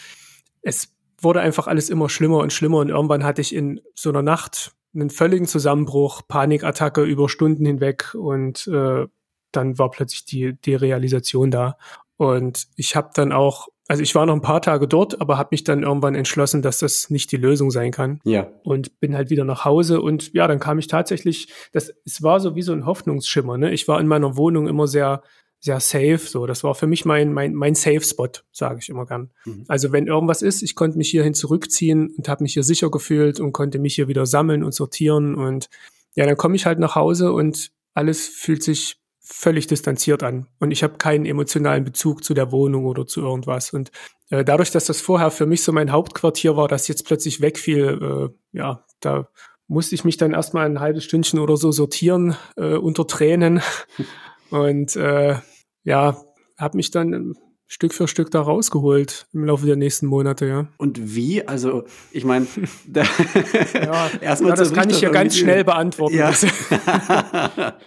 es 0.62 0.94
wurde 1.22 1.40
einfach 1.40 1.68
alles 1.68 1.90
immer 1.90 2.10
schlimmer 2.10 2.40
und 2.40 2.52
schlimmer 2.52 2.80
und 2.80 2.90
irgendwann 2.90 3.24
hatte 3.24 3.40
ich 3.40 3.56
in 3.56 3.80
so 3.96 4.10
einer 4.10 4.24
Nacht 4.24 4.74
einen 4.94 5.10
völligen 5.10 5.46
Zusammenbruch, 5.46 6.22
Panikattacke 6.28 7.04
über 7.04 7.30
Stunden 7.30 7.66
hinweg 7.66 8.16
und 8.16 8.68
äh, 8.68 9.06
dann 9.52 9.78
war 9.78 9.92
plötzlich 9.92 10.26
die, 10.26 10.54
die 10.54 10.76
Realisation 10.76 11.52
da. 11.52 11.78
Und 12.18 12.68
ich 12.76 12.96
habe 12.96 13.10
dann 13.14 13.32
auch, 13.32 13.70
also 13.88 14.04
ich 14.04 14.14
war 14.14 14.26
noch 14.26 14.34
ein 14.34 14.42
paar 14.42 14.62
Tage 14.62 14.88
dort, 14.88 15.22
aber 15.22 15.38
habe 15.38 15.50
mich 15.52 15.64
dann 15.64 15.84
irgendwann 15.84 16.16
entschlossen, 16.16 16.62
dass 16.62 16.80
das 16.80 17.10
nicht 17.10 17.32
die 17.32 17.38
Lösung 17.38 17.72
sein 17.72 17.92
kann. 17.92 18.20
Ja. 18.24 18.48
Und 18.64 19.00
bin 19.00 19.16
halt 19.16 19.30
wieder 19.30 19.46
nach 19.46 19.66
Hause 19.66 20.02
und 20.02 20.34
ja, 20.34 20.48
dann 20.48 20.60
kam 20.60 20.80
ich 20.80 20.88
tatsächlich, 20.88 21.52
das, 21.72 21.94
es 22.06 22.22
war 22.22 22.40
so 22.40 22.56
wie 22.56 22.62
so 22.62 22.74
ein 22.74 22.86
Hoffnungsschimmer. 22.86 23.58
Ne? 23.58 23.72
Ich 23.72 23.88
war 23.88 24.00
in 24.00 24.08
meiner 24.08 24.38
Wohnung 24.38 24.68
immer 24.68 24.88
sehr, 24.88 25.24
sehr 25.60 25.80
safe. 25.80 26.20
So, 26.20 26.46
das 26.46 26.64
war 26.64 26.76
für 26.76 26.88
mich 26.88 27.06
mein, 27.06 27.34
mein, 27.34 27.54
mein 27.54 27.76
Safe 27.76 28.02
Spot, 28.02 28.30
sage 28.52 28.80
ich 28.82 28.90
immer 28.90 29.06
gern. 29.06 29.32
Mhm. 29.46 29.66
Also 29.68 29.92
wenn 29.92 30.08
irgendwas 30.08 30.42
ist, 30.42 30.62
ich 30.62 30.76
konnte 30.76 30.98
mich 30.98 31.10
hierhin 31.10 31.34
zurückziehen 31.34 32.14
und 32.18 32.30
habe 32.30 32.44
mich 32.44 32.54
hier 32.54 32.64
sicher 32.64 32.90
gefühlt 32.90 33.40
und 33.40 33.52
konnte 33.52 33.80
mich 33.80 33.96
hier 33.96 34.08
wieder 34.08 34.26
sammeln 34.26 34.64
und 34.64 34.74
sortieren. 34.74 35.36
Und 35.36 35.70
ja, 36.16 36.26
dann 36.26 36.38
komme 36.38 36.56
ich 36.56 36.66
halt 36.66 36.80
nach 36.80 36.96
Hause 36.96 37.34
und 37.34 37.72
alles 37.94 38.28
fühlt 38.28 38.64
sich 38.64 39.00
völlig 39.32 39.68
distanziert 39.68 40.24
an 40.24 40.48
und 40.60 40.72
ich 40.72 40.82
habe 40.82 40.98
keinen 40.98 41.28
emotionalen 41.28 41.84
Bezug 41.84 42.24
zu 42.24 42.34
der 42.34 42.52
Wohnung 42.52 42.86
oder 42.86 43.06
zu 43.06 43.22
irgendwas. 43.22 43.72
Und 43.74 43.92
äh, 44.32 44.44
dadurch, 44.44 44.72
dass 44.72 44.86
das 44.86 45.02
vorher 45.02 45.30
für 45.30 45.46
mich 45.46 45.62
so 45.62 45.72
mein 45.72 45.92
Hauptquartier 45.92 46.58
war, 46.58 46.68
das 46.68 46.88
jetzt 46.88 47.06
plötzlich 47.06 47.40
wegfiel, 47.40 48.32
äh, 48.54 48.58
ja, 48.58 48.86
da 49.02 49.30
musste 49.68 49.94
ich 49.94 50.04
mich 50.04 50.18
dann 50.18 50.34
erstmal 50.34 50.66
ein 50.66 50.80
halbes 50.80 51.04
Stündchen 51.04 51.40
oder 51.40 51.58
so 51.58 51.72
sortieren 51.72 52.36
äh, 52.58 52.74
unter 52.74 53.06
Tränen 53.06 53.62
und 54.50 54.96
äh, 54.96 55.36
ja, 55.84 56.22
habe 56.58 56.78
mich 56.78 56.92
dann 56.92 57.36
Stück 57.72 57.94
für 57.94 58.08
Stück 58.08 58.32
da 58.32 58.42
rausgeholt 58.42 59.28
im 59.32 59.46
Laufe 59.46 59.68
der 59.68 59.76
nächsten 59.76 60.08
Monate, 60.08 60.48
ja. 60.48 60.68
Und 60.78 61.16
wie? 61.16 61.48
Also, 61.48 61.84
ich 62.12 62.26
meine, 62.26 62.48
ja, 62.94 64.10
erstmal 64.22 64.52
ja, 64.52 64.56
das 64.56 64.74
kann 64.74 64.90
ich 64.90 65.02
ja 65.02 65.12
ganz 65.12 65.38
schnell 65.38 65.64
beantworten. 65.64 66.16
Ja. 66.16 66.34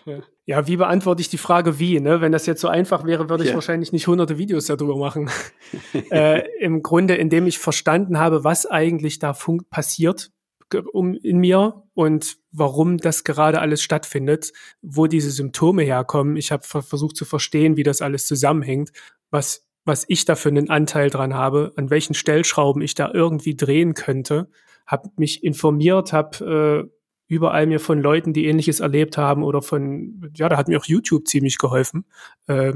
ja, 0.46 0.66
wie 0.68 0.76
beantworte 0.76 1.20
ich 1.20 1.30
die 1.30 1.38
Frage 1.38 1.80
wie? 1.80 1.98
Ne? 1.98 2.20
Wenn 2.20 2.30
das 2.30 2.46
jetzt 2.46 2.60
so 2.60 2.68
einfach 2.68 3.04
wäre, 3.04 3.28
würde 3.28 3.42
ich 3.42 3.50
ja. 3.50 3.56
wahrscheinlich 3.56 3.92
nicht 3.92 4.06
hunderte 4.06 4.38
Videos 4.38 4.66
darüber 4.66 4.96
machen. 4.96 5.28
äh, 6.12 6.44
Im 6.60 6.84
Grunde, 6.84 7.16
indem 7.16 7.48
ich 7.48 7.58
verstanden 7.58 8.20
habe, 8.20 8.44
was 8.44 8.66
eigentlich 8.66 9.18
da 9.18 9.36
passiert 9.68 10.30
in 10.74 11.38
mir 11.38 11.84
und 11.94 12.36
warum 12.50 12.98
das 12.98 13.24
gerade 13.24 13.60
alles 13.60 13.82
stattfindet, 13.82 14.52
wo 14.82 15.06
diese 15.06 15.30
Symptome 15.30 15.82
herkommen. 15.82 16.36
Ich 16.36 16.52
habe 16.52 16.62
versucht 16.64 17.16
zu 17.16 17.24
verstehen, 17.24 17.76
wie 17.76 17.82
das 17.82 18.02
alles 18.02 18.26
zusammenhängt, 18.26 18.92
was 19.30 19.66
was 19.84 20.04
ich 20.08 20.24
da 20.24 20.36
für 20.36 20.48
einen 20.48 20.70
Anteil 20.70 21.10
dran 21.10 21.34
habe, 21.34 21.72
an 21.76 21.90
welchen 21.90 22.14
Stellschrauben 22.14 22.82
ich 22.82 22.94
da 22.94 23.10
irgendwie 23.12 23.56
drehen 23.56 23.94
könnte, 23.94 24.48
habe 24.86 25.10
mich 25.16 25.42
informiert, 25.42 26.12
habe 26.12 26.88
äh, 26.88 26.90
überall 27.26 27.66
mir 27.66 27.80
von 27.80 28.00
Leuten, 28.00 28.32
die 28.32 28.46
ähnliches 28.46 28.80
erlebt 28.80 29.16
haben 29.16 29.42
oder 29.42 29.62
von, 29.62 30.30
ja, 30.34 30.48
da 30.48 30.56
hat 30.56 30.68
mir 30.68 30.78
auch 30.78 30.84
YouTube 30.84 31.26
ziemlich 31.26 31.58
geholfen, 31.58 32.04
äh, 32.46 32.74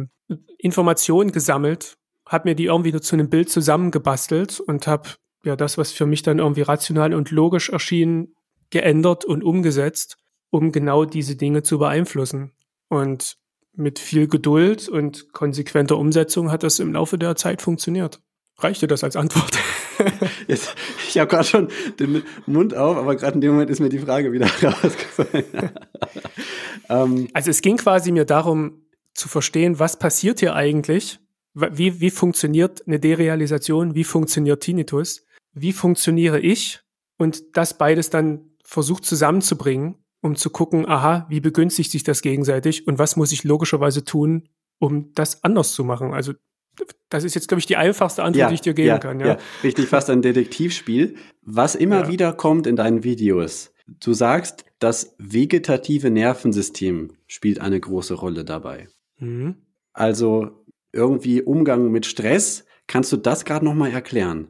Informationen 0.59 1.31
gesammelt, 1.31 1.97
habe 2.27 2.49
mir 2.49 2.55
die 2.57 2.65
irgendwie 2.65 2.93
nur 2.93 3.03
zu 3.03 3.15
einem 3.15 3.31
Bild 3.31 3.51
zusammengebastelt 3.51 4.59
und 4.59 4.87
habe 4.87 5.11
ja 5.47 5.57
das, 5.57 5.79
was 5.79 5.93
für 5.93 6.07
mich 6.07 6.23
dann 6.23 6.39
irgendwie 6.39 6.63
rational 6.63 7.15
und 7.15 7.31
logisch 7.31 7.71
erschien, 7.71 8.35
geändert 8.71 9.25
und 9.25 9.45
umgesetzt, 9.45 10.17
um 10.51 10.73
genau 10.73 11.05
diese 11.05 11.37
Dinge 11.37 11.63
zu 11.63 11.79
beeinflussen. 11.79 12.53
Und 12.89 13.37
mit 13.75 13.99
viel 13.99 14.27
Geduld 14.27 14.89
und 14.89 15.33
konsequenter 15.33 15.99
Umsetzung 15.99 16.51
hat 16.51 16.63
das 16.63 16.79
im 16.79 16.93
Laufe 16.93 17.19
der 17.19 17.37
Zeit 17.37 17.63
funktioniert. 17.63 18.21
Reicht 18.59 18.81
dir 18.81 18.87
das 18.87 19.05
als 19.05 19.17
Antwort? 19.17 19.59
Jetzt, 20.47 20.75
ich 21.09 21.19
habe 21.19 21.29
gerade 21.29 21.45
schon 21.45 21.69
den 21.99 22.23
Mund 22.47 22.75
auf, 22.75 22.97
aber 22.97 23.17
gerade 23.17 23.35
in 23.35 23.41
dem 23.43 23.53
Moment 23.53 23.71
ist 23.71 23.81
mir 23.81 23.91
die 23.91 23.99
Frage 23.99 24.33
wieder 24.33 24.47
rausgefallen. 24.63 25.45
ähm, 26.89 27.29
also 27.35 27.51
es 27.51 27.61
ging 27.61 27.77
quasi 27.77 28.13
mir 28.13 28.25
darum 28.25 28.87
zu 29.13 29.29
verstehen, 29.29 29.79
was 29.79 29.99
passiert 29.99 30.41
hier 30.41 30.55
eigentlich? 30.55 31.19
Wie, 31.55 32.01
wie 32.01 32.11
funktioniert 32.11 32.87
eine 32.87 32.99
Derealisation? 33.01 33.95
Wie 33.95 34.05
funktioniert 34.05 34.63
Tinnitus? 34.63 35.26
Wie 35.59 35.73
funktioniere 35.73 36.39
ich? 36.39 36.81
Und 37.19 37.57
das 37.57 37.79
beides 37.79 38.11
dann 38.11 38.51
versucht 38.63 39.05
zusammenzubringen 39.05 39.97
um 40.27 40.37
zu 40.37 40.51
gucken, 40.51 40.87
aha, 40.87 41.27
wie 41.31 41.41
begünstigt 41.41 41.91
sich 41.91 42.03
das 42.03 42.21
gegenseitig 42.21 42.87
und 42.87 42.99
was 42.99 43.17
muss 43.17 43.33
ich 43.33 43.45
logischerweise 43.45 44.05
tun, 44.05 44.49
um 44.79 45.13
das 45.15 45.43
anders 45.45 45.73
zu 45.73 45.85
machen. 45.85 46.13
Also 46.13 46.35
das 47.09 47.25
ist 47.25 47.35
jetzt, 47.35 47.49
glaube 47.49 47.61
ich, 47.61 47.67
die 47.67 47.77
einfachste 47.77 48.23
Antwort, 48.23 48.41
ja, 48.41 48.49
die 48.49 48.55
ich 48.55 48.61
dir 48.61 48.75
geben 48.75 48.89
ja, 48.89 48.99
kann. 48.99 49.21
Ja. 49.21 49.27
ja, 49.27 49.39
richtig, 49.63 49.87
fast 49.87 50.11
ein 50.11 50.21
Detektivspiel. 50.21 51.15
Was 51.41 51.75
immer 51.75 52.09
wieder 52.09 52.35
kommt 52.35 52.67
in 52.67 52.77
deinen 52.77 53.03
Videos, 53.03 53.73
du 53.87 54.13
sagst, 54.13 54.67
das 54.79 55.15
vegetative 55.19 56.11
Nervensystem 56.11 57.13
spielt 57.27 57.61
eine 57.61 57.81
große 57.81 58.15
Rolle 58.15 58.45
dabei. 58.45 58.89
Mhm. 59.19 59.57
Also 59.95 60.65
irgendwie 60.93 61.41
Umgang 61.41 61.91
mit 61.91 62.05
Stress. 62.05 62.67
Kannst 62.87 63.11
du 63.11 63.17
das 63.17 63.45
gerade 63.45 63.65
noch 63.65 63.75
mal 63.75 63.91
erklären? 63.91 64.49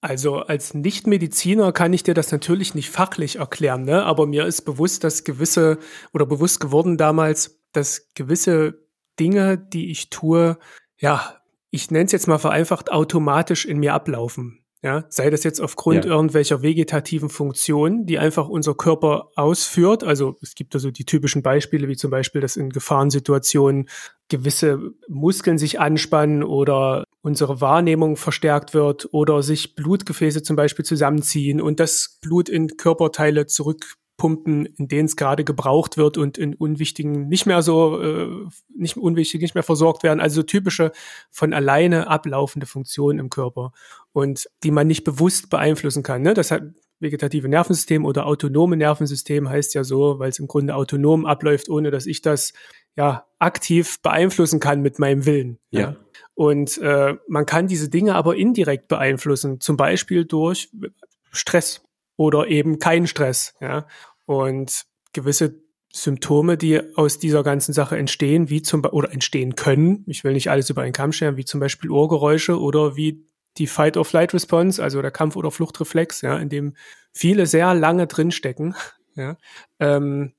Also 0.00 0.36
als 0.36 0.72
Nichtmediziner 0.72 1.72
kann 1.72 1.92
ich 1.92 2.02
dir 2.02 2.14
das 2.14 2.32
natürlich 2.32 2.74
nicht 2.74 2.88
fachlich 2.88 3.36
erklären, 3.36 3.84
ne? 3.84 4.04
aber 4.04 4.26
mir 4.26 4.46
ist 4.46 4.62
bewusst, 4.62 5.04
dass 5.04 5.24
gewisse 5.24 5.78
oder 6.14 6.24
bewusst 6.24 6.58
geworden 6.58 6.96
damals, 6.96 7.60
dass 7.72 8.08
gewisse 8.14 8.86
Dinge, 9.18 9.58
die 9.58 9.90
ich 9.90 10.08
tue, 10.08 10.58
ja, 10.96 11.36
ich 11.70 11.90
nenne 11.90 12.06
es 12.06 12.12
jetzt 12.12 12.28
mal 12.28 12.38
vereinfacht, 12.38 12.90
automatisch 12.90 13.66
in 13.66 13.78
mir 13.78 13.92
ablaufen. 13.92 14.64
Ja, 14.82 15.04
sei 15.10 15.28
das 15.28 15.44
jetzt 15.44 15.60
aufgrund 15.60 16.06
ja. 16.06 16.10
irgendwelcher 16.12 16.62
vegetativen 16.62 17.28
Funktionen, 17.28 18.06
die 18.06 18.18
einfach 18.18 18.48
unser 18.48 18.74
Körper 18.74 19.28
ausführt. 19.36 20.04
Also 20.04 20.38
es 20.40 20.54
gibt 20.54 20.74
also 20.74 20.90
die 20.90 21.04
typischen 21.04 21.42
Beispiele, 21.42 21.86
wie 21.86 21.96
zum 21.96 22.10
Beispiel, 22.10 22.40
dass 22.40 22.56
in 22.56 22.70
Gefahrensituationen 22.70 23.90
gewisse 24.30 24.80
Muskeln 25.06 25.58
sich 25.58 25.78
anspannen 25.78 26.42
oder 26.42 27.04
unsere 27.22 27.60
Wahrnehmung 27.60 28.16
verstärkt 28.16 28.74
wird 28.74 29.08
oder 29.12 29.42
sich 29.42 29.74
Blutgefäße 29.74 30.42
zum 30.42 30.56
Beispiel 30.56 30.84
zusammenziehen 30.84 31.60
und 31.60 31.80
das 31.80 32.18
Blut 32.22 32.48
in 32.48 32.76
Körperteile 32.76 33.46
zurückpumpen, 33.46 34.66
in 34.66 34.88
denen 34.88 35.04
es 35.04 35.16
gerade 35.16 35.44
gebraucht 35.44 35.98
wird 35.98 36.16
und 36.16 36.38
in 36.38 36.54
unwichtigen 36.54 37.28
nicht 37.28 37.46
mehr 37.46 37.62
so 37.62 38.00
äh, 38.00 38.46
nicht 38.74 38.96
unwichtig 38.96 39.42
nicht 39.42 39.54
mehr 39.54 39.62
versorgt 39.62 40.02
werden. 40.02 40.20
Also 40.20 40.42
typische 40.42 40.92
von 41.30 41.52
alleine 41.52 42.08
ablaufende 42.08 42.66
Funktionen 42.66 43.18
im 43.18 43.30
Körper 43.30 43.72
und 44.12 44.48
die 44.62 44.70
man 44.70 44.86
nicht 44.86 45.04
bewusst 45.04 45.50
beeinflussen 45.50 46.02
kann. 46.02 46.22
Ne? 46.22 46.32
Das 46.32 46.50
hat 46.50 46.62
vegetative 47.00 47.48
Nervensystem 47.48 48.04
oder 48.04 48.26
autonome 48.26 48.76
Nervensystem 48.76 49.48
heißt 49.48 49.74
ja 49.74 49.84
so, 49.84 50.18
weil 50.18 50.30
es 50.30 50.38
im 50.38 50.46
Grunde 50.46 50.74
autonom 50.74 51.26
abläuft, 51.26 51.68
ohne 51.68 51.90
dass 51.90 52.06
ich 52.06 52.22
das 52.22 52.52
ja 53.00 53.24
aktiv 53.38 54.02
beeinflussen 54.02 54.60
kann 54.60 54.82
mit 54.82 54.98
meinem 54.98 55.24
Willen. 55.24 55.58
Ja. 55.70 55.80
ja. 55.80 55.96
Und 56.34 56.78
äh, 56.78 57.16
man 57.28 57.46
kann 57.46 57.66
diese 57.66 57.88
Dinge 57.88 58.14
aber 58.14 58.36
indirekt 58.36 58.88
beeinflussen, 58.88 59.60
zum 59.60 59.76
Beispiel 59.76 60.26
durch 60.26 60.70
Stress 61.32 61.82
oder 62.16 62.48
eben 62.48 62.78
keinen 62.78 63.06
Stress. 63.06 63.54
Ja. 63.60 63.86
Und 64.26 64.84
gewisse 65.14 65.62
Symptome, 65.92 66.56
die 66.56 66.80
aus 66.96 67.18
dieser 67.18 67.42
ganzen 67.42 67.72
Sache 67.72 67.96
entstehen, 67.96 68.50
wie 68.50 68.62
zum 68.62 68.84
oder 68.84 69.12
entstehen 69.12 69.56
können, 69.56 70.04
ich 70.06 70.22
will 70.22 70.34
nicht 70.34 70.50
alles 70.50 70.70
über 70.70 70.82
einen 70.82 70.92
Kamm 70.92 71.12
scheren, 71.12 71.36
wie 71.36 71.44
zum 71.44 71.58
Beispiel 71.58 71.90
Ohrgeräusche 71.90 72.60
oder 72.60 72.96
wie 72.96 73.26
die 73.58 73.66
Fight-or-Flight-Response, 73.66 74.80
also 74.80 75.02
der 75.02 75.10
Kampf- 75.10 75.36
oder 75.36 75.50
Fluchtreflex, 75.50 76.20
ja, 76.20 76.38
in 76.38 76.48
dem 76.48 76.76
viele 77.12 77.46
sehr 77.46 77.74
lange 77.74 78.06
drinstecken, 78.06 78.76
ja, 79.16 79.36
ähm, 79.80 80.32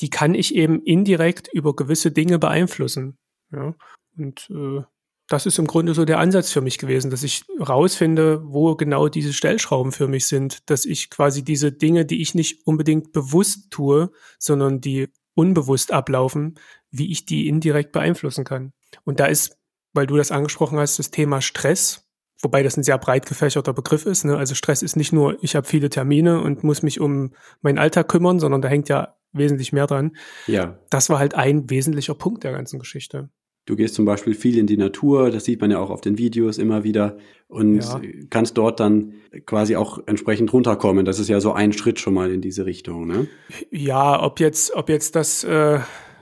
die 0.00 0.10
kann 0.10 0.34
ich 0.34 0.54
eben 0.54 0.82
indirekt 0.82 1.48
über 1.52 1.74
gewisse 1.74 2.10
Dinge 2.10 2.38
beeinflussen. 2.38 3.18
Ja. 3.52 3.74
Und 4.16 4.48
äh, 4.50 4.82
das 5.28 5.46
ist 5.46 5.58
im 5.58 5.66
Grunde 5.66 5.94
so 5.94 6.04
der 6.04 6.18
Ansatz 6.18 6.52
für 6.52 6.60
mich 6.60 6.78
gewesen, 6.78 7.10
dass 7.10 7.22
ich 7.22 7.44
rausfinde, 7.58 8.42
wo 8.44 8.74
genau 8.76 9.08
diese 9.08 9.32
Stellschrauben 9.32 9.92
für 9.92 10.06
mich 10.06 10.26
sind, 10.26 10.68
dass 10.70 10.84
ich 10.84 11.08
quasi 11.08 11.42
diese 11.42 11.72
Dinge, 11.72 12.04
die 12.04 12.20
ich 12.20 12.34
nicht 12.34 12.66
unbedingt 12.66 13.12
bewusst 13.12 13.70
tue, 13.70 14.10
sondern 14.38 14.80
die 14.80 15.08
unbewusst 15.34 15.92
ablaufen, 15.92 16.58
wie 16.90 17.10
ich 17.10 17.24
die 17.24 17.48
indirekt 17.48 17.92
beeinflussen 17.92 18.44
kann. 18.44 18.72
Und 19.04 19.18
da 19.18 19.26
ist 19.26 19.58
weil 19.94 20.06
du 20.06 20.16
das 20.16 20.32
angesprochen 20.32 20.78
hast, 20.78 20.98
das 20.98 21.10
Thema 21.10 21.40
Stress, 21.40 22.06
wobei 22.42 22.62
das 22.62 22.76
ein 22.76 22.82
sehr 22.82 22.98
breit 22.98 23.26
gefächerter 23.26 23.72
Begriff 23.72 24.04
ist. 24.04 24.24
Ne? 24.24 24.36
Also 24.36 24.54
Stress 24.54 24.82
ist 24.82 24.96
nicht 24.96 25.12
nur, 25.12 25.42
ich 25.42 25.56
habe 25.56 25.66
viele 25.66 25.88
Termine 25.88 26.42
und 26.42 26.64
muss 26.64 26.82
mich 26.82 27.00
um 27.00 27.32
meinen 27.62 27.78
Alltag 27.78 28.08
kümmern, 28.08 28.40
sondern 28.40 28.60
da 28.60 28.68
hängt 28.68 28.88
ja 28.88 29.16
wesentlich 29.34 29.72
mehr 29.72 29.86
dran. 29.86 30.16
Ja. 30.46 30.78
Das 30.90 31.10
war 31.10 31.18
halt 31.18 31.34
ein 31.34 31.68
wesentlicher 31.70 32.14
Punkt 32.14 32.44
der 32.44 32.52
ganzen 32.52 32.78
Geschichte. 32.78 33.28
Du 33.66 33.76
gehst 33.76 33.94
zum 33.94 34.04
Beispiel 34.04 34.34
viel 34.34 34.58
in 34.58 34.66
die 34.66 34.76
Natur, 34.76 35.30
das 35.30 35.46
sieht 35.46 35.60
man 35.62 35.70
ja 35.70 35.78
auch 35.78 35.88
auf 35.88 36.02
den 36.02 36.18
Videos 36.18 36.58
immer 36.58 36.84
wieder 36.84 37.16
und 37.48 37.76
ja. 37.76 38.00
kannst 38.28 38.58
dort 38.58 38.78
dann 38.78 39.14
quasi 39.46 39.76
auch 39.76 40.00
entsprechend 40.06 40.52
runterkommen. 40.52 41.06
Das 41.06 41.18
ist 41.18 41.28
ja 41.28 41.40
so 41.40 41.52
ein 41.54 41.72
Schritt 41.72 41.98
schon 41.98 42.12
mal 42.12 42.30
in 42.30 42.42
diese 42.42 42.66
Richtung, 42.66 43.06
ne? 43.06 43.26
Ja, 43.70 44.22
ob 44.22 44.38
jetzt, 44.38 44.74
ob 44.74 44.90
jetzt 44.90 45.16
das 45.16 45.44
äh, 45.44 45.80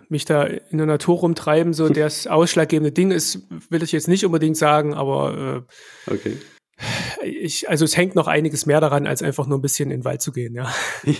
mich 0.08 0.24
da 0.24 0.44
in 0.44 0.78
der 0.78 0.86
Natur 0.86 1.18
rumtreiben 1.18 1.72
so 1.72 1.88
das 1.88 2.28
ausschlaggebende 2.28 2.92
Ding 2.92 3.10
ist, 3.10 3.48
will 3.70 3.82
ich 3.82 3.90
jetzt 3.90 4.06
nicht 4.06 4.24
unbedingt 4.24 4.56
sagen, 4.56 4.94
aber 4.94 5.64
äh, 6.08 6.12
okay 6.12 6.36
ich, 7.24 7.68
also 7.68 7.84
es 7.84 7.96
hängt 7.96 8.14
noch 8.14 8.26
einiges 8.26 8.66
mehr 8.66 8.80
daran, 8.80 9.06
als 9.06 9.22
einfach 9.22 9.46
nur 9.46 9.58
ein 9.58 9.62
bisschen 9.62 9.90
in 9.90 10.00
den 10.00 10.04
Wald 10.04 10.22
zu 10.22 10.32
gehen, 10.32 10.54
ja. 10.54 10.72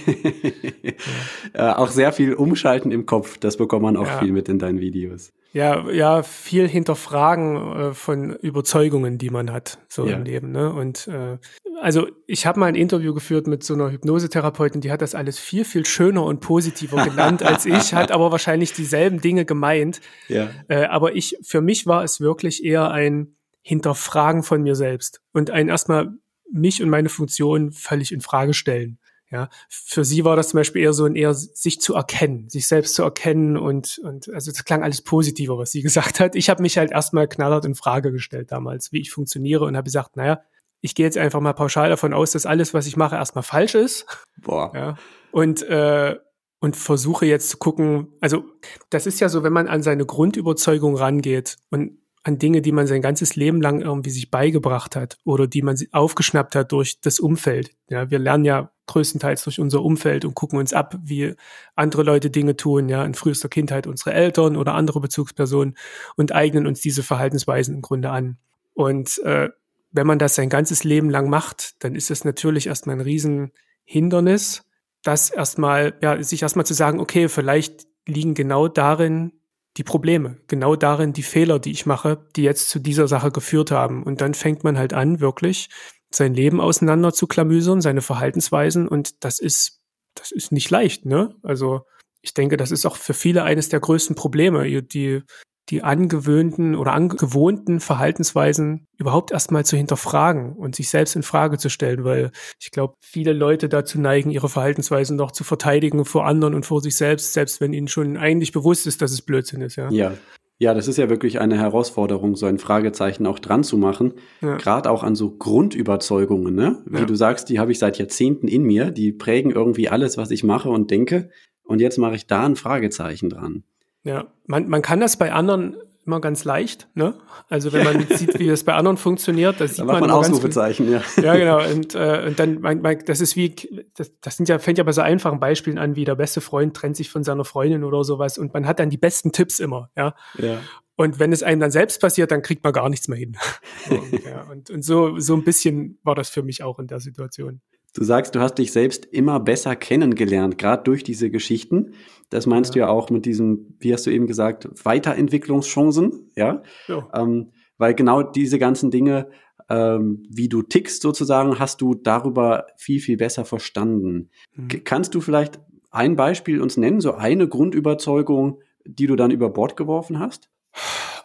ja. 1.57 1.79
Auch 1.79 1.89
sehr 1.89 2.13
viel 2.13 2.35
Umschalten 2.35 2.91
im 2.91 3.07
Kopf, 3.07 3.39
das 3.39 3.57
bekommt 3.57 3.83
man 3.83 3.97
auch 3.97 4.07
ja. 4.07 4.19
viel 4.19 4.33
mit 4.33 4.49
in 4.49 4.59
deinen 4.59 4.81
Videos. 4.81 5.33
Ja, 5.53 5.91
ja, 5.91 6.23
viel 6.23 6.67
hinterfragen 6.67 7.57
äh, 7.57 7.95
von 7.95 8.35
Überzeugungen, 8.37 9.19
die 9.19 9.29
man 9.29 9.53
hat, 9.53 9.79
so 9.89 10.07
ja. 10.07 10.17
im 10.17 10.25
Leben. 10.25 10.51
Ne? 10.51 10.73
Und 10.73 11.09
äh, 11.09 11.37
also 11.81 12.09
ich 12.27 12.47
habe 12.47 12.59
mal 12.59 12.67
ein 12.67 12.75
Interview 12.75 13.13
geführt 13.13 13.47
mit 13.47 13.63
so 13.63 13.75
einer 13.75 13.91
Hypnosetherapeutin, 13.91 14.81
die 14.81 14.91
hat 14.91 15.03
das 15.03 15.15
alles 15.15 15.39
viel, 15.39 15.67
viel 15.67 15.85
schöner 15.85 16.25
und 16.25 16.41
positiver 16.41 17.05
genannt 17.05 17.43
als 17.47 17.67
ich, 17.67 17.93
hat 17.93 18.11
aber 18.13 18.33
wahrscheinlich 18.33 18.73
dieselben 18.73 19.21
Dinge 19.21 19.45
gemeint. 19.45 20.01
Ja. 20.29 20.49
Äh, 20.69 20.85
aber 20.87 21.15
ich, 21.17 21.37
für 21.43 21.61
mich 21.61 21.87
war 21.87 22.03
es 22.03 22.21
wirklich 22.21 22.65
eher 22.65 22.91
ein 22.91 23.37
Hinterfragen 23.63 24.43
von 24.43 24.63
mir 24.63 24.75
selbst 24.75 25.21
und 25.33 25.51
ein 25.51 25.69
erstmal 25.69 26.11
mich 26.51 26.83
und 26.83 26.91
meine 26.91 27.09
Funktion 27.09 27.73
völlig 27.73 28.13
in 28.13 28.21
Frage 28.21 28.55
stellen. 28.55 28.99
Ja, 29.31 29.49
für 29.71 30.05
sie 30.05 30.27
war 30.27 30.37
das 30.37 30.51
zum 30.51 30.59
Beispiel 30.59 30.83
eher 30.83 30.93
so 30.93 31.07
ein 31.07 31.17
eher 31.17 31.33
sich 31.33 31.81
zu 31.81 31.95
erkennen, 31.95 32.51
sich 32.51 32.67
selbst 32.67 32.95
zu 32.95 33.03
erkennen 33.03 33.57
und 33.57 33.99
und 34.05 34.29
also 34.29 34.51
das 34.51 34.63
klang 34.67 34.83
alles 34.83 35.01
positiver, 35.01 35.57
was 35.57 35.71
sie 35.71 35.81
gesagt 35.83 36.21
hat. 36.21 36.37
Ich 36.37 36.51
habe 36.51 36.61
mich 36.61 36.77
halt 36.77 36.91
erstmal 36.91 37.27
knallhart 37.27 37.65
in 37.65 37.75
Frage 37.75 38.13
gestellt 38.13 38.53
damals, 38.53 38.93
wie 38.93 39.01
ich 39.01 39.11
funktioniere 39.11 39.65
und 39.65 39.75
habe 39.75 39.87
gesagt, 39.87 40.17
naja, 40.17 40.43
ich 40.83 40.95
gehe 40.95 41.07
jetzt 41.07 41.17
einfach 41.17 41.41
mal 41.41 41.55
pauschal 41.55 41.89
davon 41.89 42.13
aus, 42.13 42.33
dass 42.33 42.45
alles, 42.45 42.75
was 42.75 42.87
ich 42.87 42.97
mache, 42.99 43.15
erstmal 43.17 43.45
falsch 43.45 43.75
ist. 43.75 44.05
Boah. 44.37 44.71
Ja, 44.75 44.97
und 45.31 45.63
äh, 45.63 46.17
und 46.61 46.77
versuche 46.77 47.27
jetzt 47.27 47.49
zu 47.49 47.57
gucken, 47.57 48.13
also 48.21 48.45
das 48.91 49.07
ist 49.07 49.19
ja 49.19 49.29
so, 49.29 49.43
wenn 49.43 49.53
man 49.53 49.67
an 49.67 49.83
seine 49.83 50.07
Grundüberzeugung 50.07 50.95
rangeht 50.95 51.57
und 51.71 52.02
an 52.25 52.39
Dinge, 52.39 52.63
die 52.63 52.73
man 52.73 52.87
sein 52.87 53.03
ganzes 53.03 53.35
Leben 53.35 53.61
lang 53.61 53.81
irgendwie 53.81 54.11
sich 54.11 54.31
beigebracht 54.31 54.95
hat 54.95 55.19
oder 55.25 55.47
die 55.47 55.63
man 55.63 55.77
aufgeschnappt 55.91 56.55
hat 56.55 56.71
durch 56.73 57.01
das 57.01 57.19
Umfeld. 57.19 57.75
Ja, 57.89 58.11
wir 58.11 58.19
lernen 58.19 58.45
ja 58.45 58.71
größtenteils 58.87 59.45
durch 59.45 59.59
unser 59.59 59.83
Umfeld 59.83 60.25
und 60.25 60.35
gucken 60.35 60.59
uns 60.59 60.73
ab, 60.73 60.97
wie 61.03 61.35
andere 61.75 62.03
Leute 62.03 62.31
Dinge 62.31 62.57
tun, 62.57 62.89
ja, 62.89 63.05
in 63.05 63.15
frühester 63.15 63.49
Kindheit 63.49 63.87
unsere 63.87 64.13
Eltern 64.13 64.57
oder 64.57 64.75
andere 64.75 65.01
Bezugspersonen 65.01 65.77
und 66.17 66.33
eignen 66.33 66.67
uns 66.67 66.81
diese 66.81 67.03
Verhaltensweisen 67.03 67.75
im 67.75 67.83
Grunde 67.83 68.11
an. 68.11 68.39
Und 68.75 69.19
äh, 69.25 69.51
wenn 69.91 70.07
man 70.07 70.19
das 70.19 70.35
sein 70.35 70.49
ganzes 70.49 70.85
Leben 70.85 71.11
lang 71.11 71.29
macht, 71.29 71.83
dann 71.85 71.95
ist 71.95 72.11
es 72.11 72.25
natürlich 72.25 72.67
erstmal 72.69 72.97
ein 72.97 73.01
Riesenhindernis, 73.01 74.65
das 75.03 75.31
erstmal, 75.31 75.95
ja, 76.01 76.23
sich 76.23 76.43
erstmal 76.43 76.67
zu 76.67 76.75
sagen, 76.75 77.01
okay, 77.01 77.29
vielleicht 77.29 77.87
liegen 78.07 78.35
genau 78.35 78.69
darin 78.69 79.33
die 79.77 79.85
Probleme, 79.85 80.39
genau 80.49 80.77
darin 80.77 81.13
die 81.13 81.23
Fehler, 81.23 81.59
die 81.59 81.71
ich 81.71 81.87
mache, 81.87 82.27
die 82.37 82.43
jetzt 82.43 82.69
zu 82.69 82.79
dieser 82.79 83.09
Sache 83.09 83.31
geführt 83.31 83.71
haben. 83.71 84.03
Und 84.03 84.21
dann 84.21 84.35
fängt 84.35 84.65
man 84.65 84.77
halt 84.77 84.93
an, 84.93 85.21
wirklich 85.21 85.71
sein 86.11 86.35
Leben 86.35 86.61
auseinander 86.61 87.13
zu 87.13 87.27
klamüsern, 87.27 87.81
seine 87.81 88.03
Verhaltensweisen. 88.03 88.87
Und 88.87 89.25
das 89.25 89.39
ist, 89.39 89.81
das 90.15 90.31
ist 90.31 90.53
nicht 90.53 90.69
leicht, 90.69 91.07
ne? 91.07 91.35
Also 91.43 91.87
ich 92.21 92.35
denke, 92.35 92.57
das 92.57 92.71
ist 92.71 92.87
auch 92.87 92.97
für 92.97 93.15
viele 93.15 93.43
eines 93.45 93.69
der 93.71 93.81
größten 93.81 94.15
Probleme, 94.15 94.83
die 94.83 95.23
die 95.69 95.83
angewöhnten 95.83 96.75
oder 96.75 96.93
angewohnten 96.93 97.81
Verhaltensweisen 97.81 98.87
überhaupt 98.99 99.31
erstmal 99.31 99.65
zu 99.65 99.77
hinterfragen 99.77 100.55
und 100.55 100.75
sich 100.75 100.91
selbst 100.91 101.15
in 101.15 101.23
Frage 101.23 101.57
zu 101.59 101.69
stellen, 101.69 102.05
weil 102.05 102.33
ich 102.61 102.71
glaube, 102.71 102.95
viele 103.01 103.33
Leute 103.33 103.69
dazu 103.69 104.01
neigen, 104.01 104.31
ihre 104.31 104.49
Verhaltensweisen 104.49 105.17
noch 105.17 105.31
zu 105.31 105.45
verteidigen 105.45 106.05
vor 106.05 106.27
anderen 106.27 106.55
und 106.55 106.67
vor 106.67 106.81
sich 106.81 106.97
selbst, 106.97 107.33
selbst 107.33 107.61
wenn 107.61 107.73
ihnen 107.73 107.89
schon 107.89 108.17
eigentlich 108.17 108.53
bewusst 108.53 108.87
ist, 108.87 109.03
dass 109.03 109.13
es 109.13 109.23
Blödsinn 109.23 109.63
ist, 109.63 109.77
ja. 109.77 109.91
Ja. 109.91 110.13
Ja, 110.59 110.75
das 110.75 110.87
ist 110.87 110.97
ja 110.97 111.11
wirklich 111.11 111.41
eine 111.41 111.59
Herausforderung, 111.59 112.37
so 112.37 112.47
ein 112.47 112.59
Fragezeichen 112.59 113.27
auch 113.27 113.41
dran 113.41 113.65
zu 113.65 113.77
machen. 113.77 114.15
Ja. 114.43 114.59
Gerade 114.59 114.93
auch 114.93 115.03
an 115.03 115.17
so 115.17 115.37
Grundüberzeugungen, 115.37 116.55
ne? 116.55 116.81
Wie 116.87 117.01
ja. 117.01 117.05
du 117.05 117.17
sagst, 117.17 117.49
die 117.49 117.59
habe 117.59 117.73
ich 117.73 117.81
seit 117.81 117.99
Jahrzehnten 117.99 118.47
in 118.47 118.63
mir, 118.63 118.93
die 118.93 119.11
prägen 119.11 119.51
irgendwie 119.51 119.89
alles, 119.89 120.19
was 120.19 120.31
ich 120.31 120.45
mache 120.45 120.71
und 120.71 120.93
denke. 120.93 121.31
Und 121.65 121.81
jetzt 121.81 121.99
mache 121.99 122.15
ich 122.15 122.29
da 122.29 122.47
ein 122.47 122.55
Fragezeichen 122.55 123.29
dran. 123.29 123.65
Ja, 124.05 124.27
man, 124.47 124.69
man 124.69 124.83
kann 124.83 125.01
das 125.01 125.17
bei 125.17 125.33
anderen 125.33 125.77
immer 126.05 126.21
ganz 126.21 126.45
leicht, 126.45 126.89
ne? 126.95 127.15
Also 127.49 127.73
wenn 127.73 127.85
man 127.85 128.07
sieht, 128.17 128.39
wie 128.39 128.49
das 128.49 128.65
bei 128.65 128.75
anderen 128.75 128.97
funktioniert, 128.97 129.61
das 129.61 129.77
sieht 129.77 129.81
da 129.81 129.85
man, 129.85 130.01
man 130.01 130.11
Ausrufezeichen, 130.11 130.91
ja. 130.91 131.03
Ja, 131.23 131.37
genau. 131.37 131.65
Und, 131.73 131.95
äh, 131.95 132.25
und 132.27 132.39
dann, 132.39 132.61
mein, 132.61 132.81
mein, 132.81 132.99
das 133.05 133.21
ist 133.21 133.37
wie, 133.37 133.55
das, 133.95 134.13
das 134.21 134.37
sind 134.37 134.49
ja, 134.49 134.59
fängt 134.59 134.79
ja 134.79 134.85
bei 134.85 134.93
so 134.93 135.01
einfachen 135.01 135.39
Beispielen 135.39 135.79
an, 135.79 135.95
wie 135.95 136.05
der 136.05 136.17
beste 136.17 136.41
Freund 136.41 136.75
trennt 136.77 136.97
sich 136.97 137.11
von 137.11 137.23
seiner 137.23 137.45
Freundin 137.45 137.85
oder 137.85 138.03
sowas 138.03 138.37
und 138.39 138.53
man 138.53 138.67
hat 138.67 138.81
dann 138.81 138.91
die 138.91 138.97
besten 138.97 139.33
Tipps 139.33 139.61
immer, 139.61 139.91
ja. 139.97 140.15
Ja. 140.39 140.59
Und 140.97 141.19
wenn 141.19 141.33
es 141.33 141.43
einem 141.43 141.61
dann 141.61 141.71
selbst 141.71 142.01
passiert, 142.01 142.31
dann 142.31 142.43
kriegt 142.43 142.63
man 142.65 142.73
gar 142.73 142.89
nichts 142.89 143.09
mehr 143.09 143.19
hin. 143.19 143.37
und, 143.91 144.25
ja, 144.25 144.43
und, 144.51 144.71
und 144.71 144.85
so, 144.85 145.19
so 145.19 145.35
ein 145.35 145.45
bisschen 145.45 145.99
war 146.03 146.15
das 146.15 146.29
für 146.29 146.43
mich 146.43 146.63
auch 146.63 146.79
in 146.79 146.87
der 146.87 147.01
Situation. 147.01 147.61
Du 147.95 148.05
sagst, 148.05 148.35
du 148.35 148.41
hast 148.41 148.55
dich 148.55 148.73
selbst 148.73 149.05
immer 149.07 149.39
besser 149.39 149.77
kennengelernt, 149.77 150.57
gerade 150.57 150.83
durch 150.83 151.05
diese 151.05 151.31
Geschichten. 151.31 151.93
Das 152.31 152.47
meinst 152.47 152.71
ja. 152.71 152.73
du 152.73 152.79
ja 152.81 152.89
auch 152.89 153.11
mit 153.11 153.27
diesem, 153.27 153.77
wie 153.81 153.93
hast 153.93 154.07
du 154.07 154.11
eben 154.11 154.27
gesagt, 154.27 154.69
Weiterentwicklungschancen, 154.85 156.31
ja? 156.35 156.63
ja. 156.89 157.09
Ähm, 157.15 157.53
weil 157.77 157.95
genau 157.95 158.23
diese 158.23 158.59
ganzen 158.59 158.91
Dinge, 158.91 159.29
ähm, 159.69 160.25
wie 160.31 160.49
du 160.49 160.63
tickst 160.63 161.03
sozusagen, 161.03 161.59
hast 161.59 161.83
du 161.83 161.95
darüber 161.95 162.67
viel, 162.77 163.01
viel 163.01 163.19
besser 163.19 163.45
verstanden. 163.45 164.31
Mhm. 164.55 164.85
Kannst 164.85 165.15
du 165.15 165.21
vielleicht 165.21 165.61
ein 165.91 166.17
Beispiel 166.17 166.63
uns 166.63 166.79
nennen, 166.79 167.01
so 167.03 167.13
eine 167.13 167.47
Grundüberzeugung, 167.47 168.61
die 168.87 169.07
du 169.07 169.17
dann 169.17 169.31
über 169.31 169.51
Bord 169.51 169.77
geworfen 169.77 170.19
hast? 170.19 170.49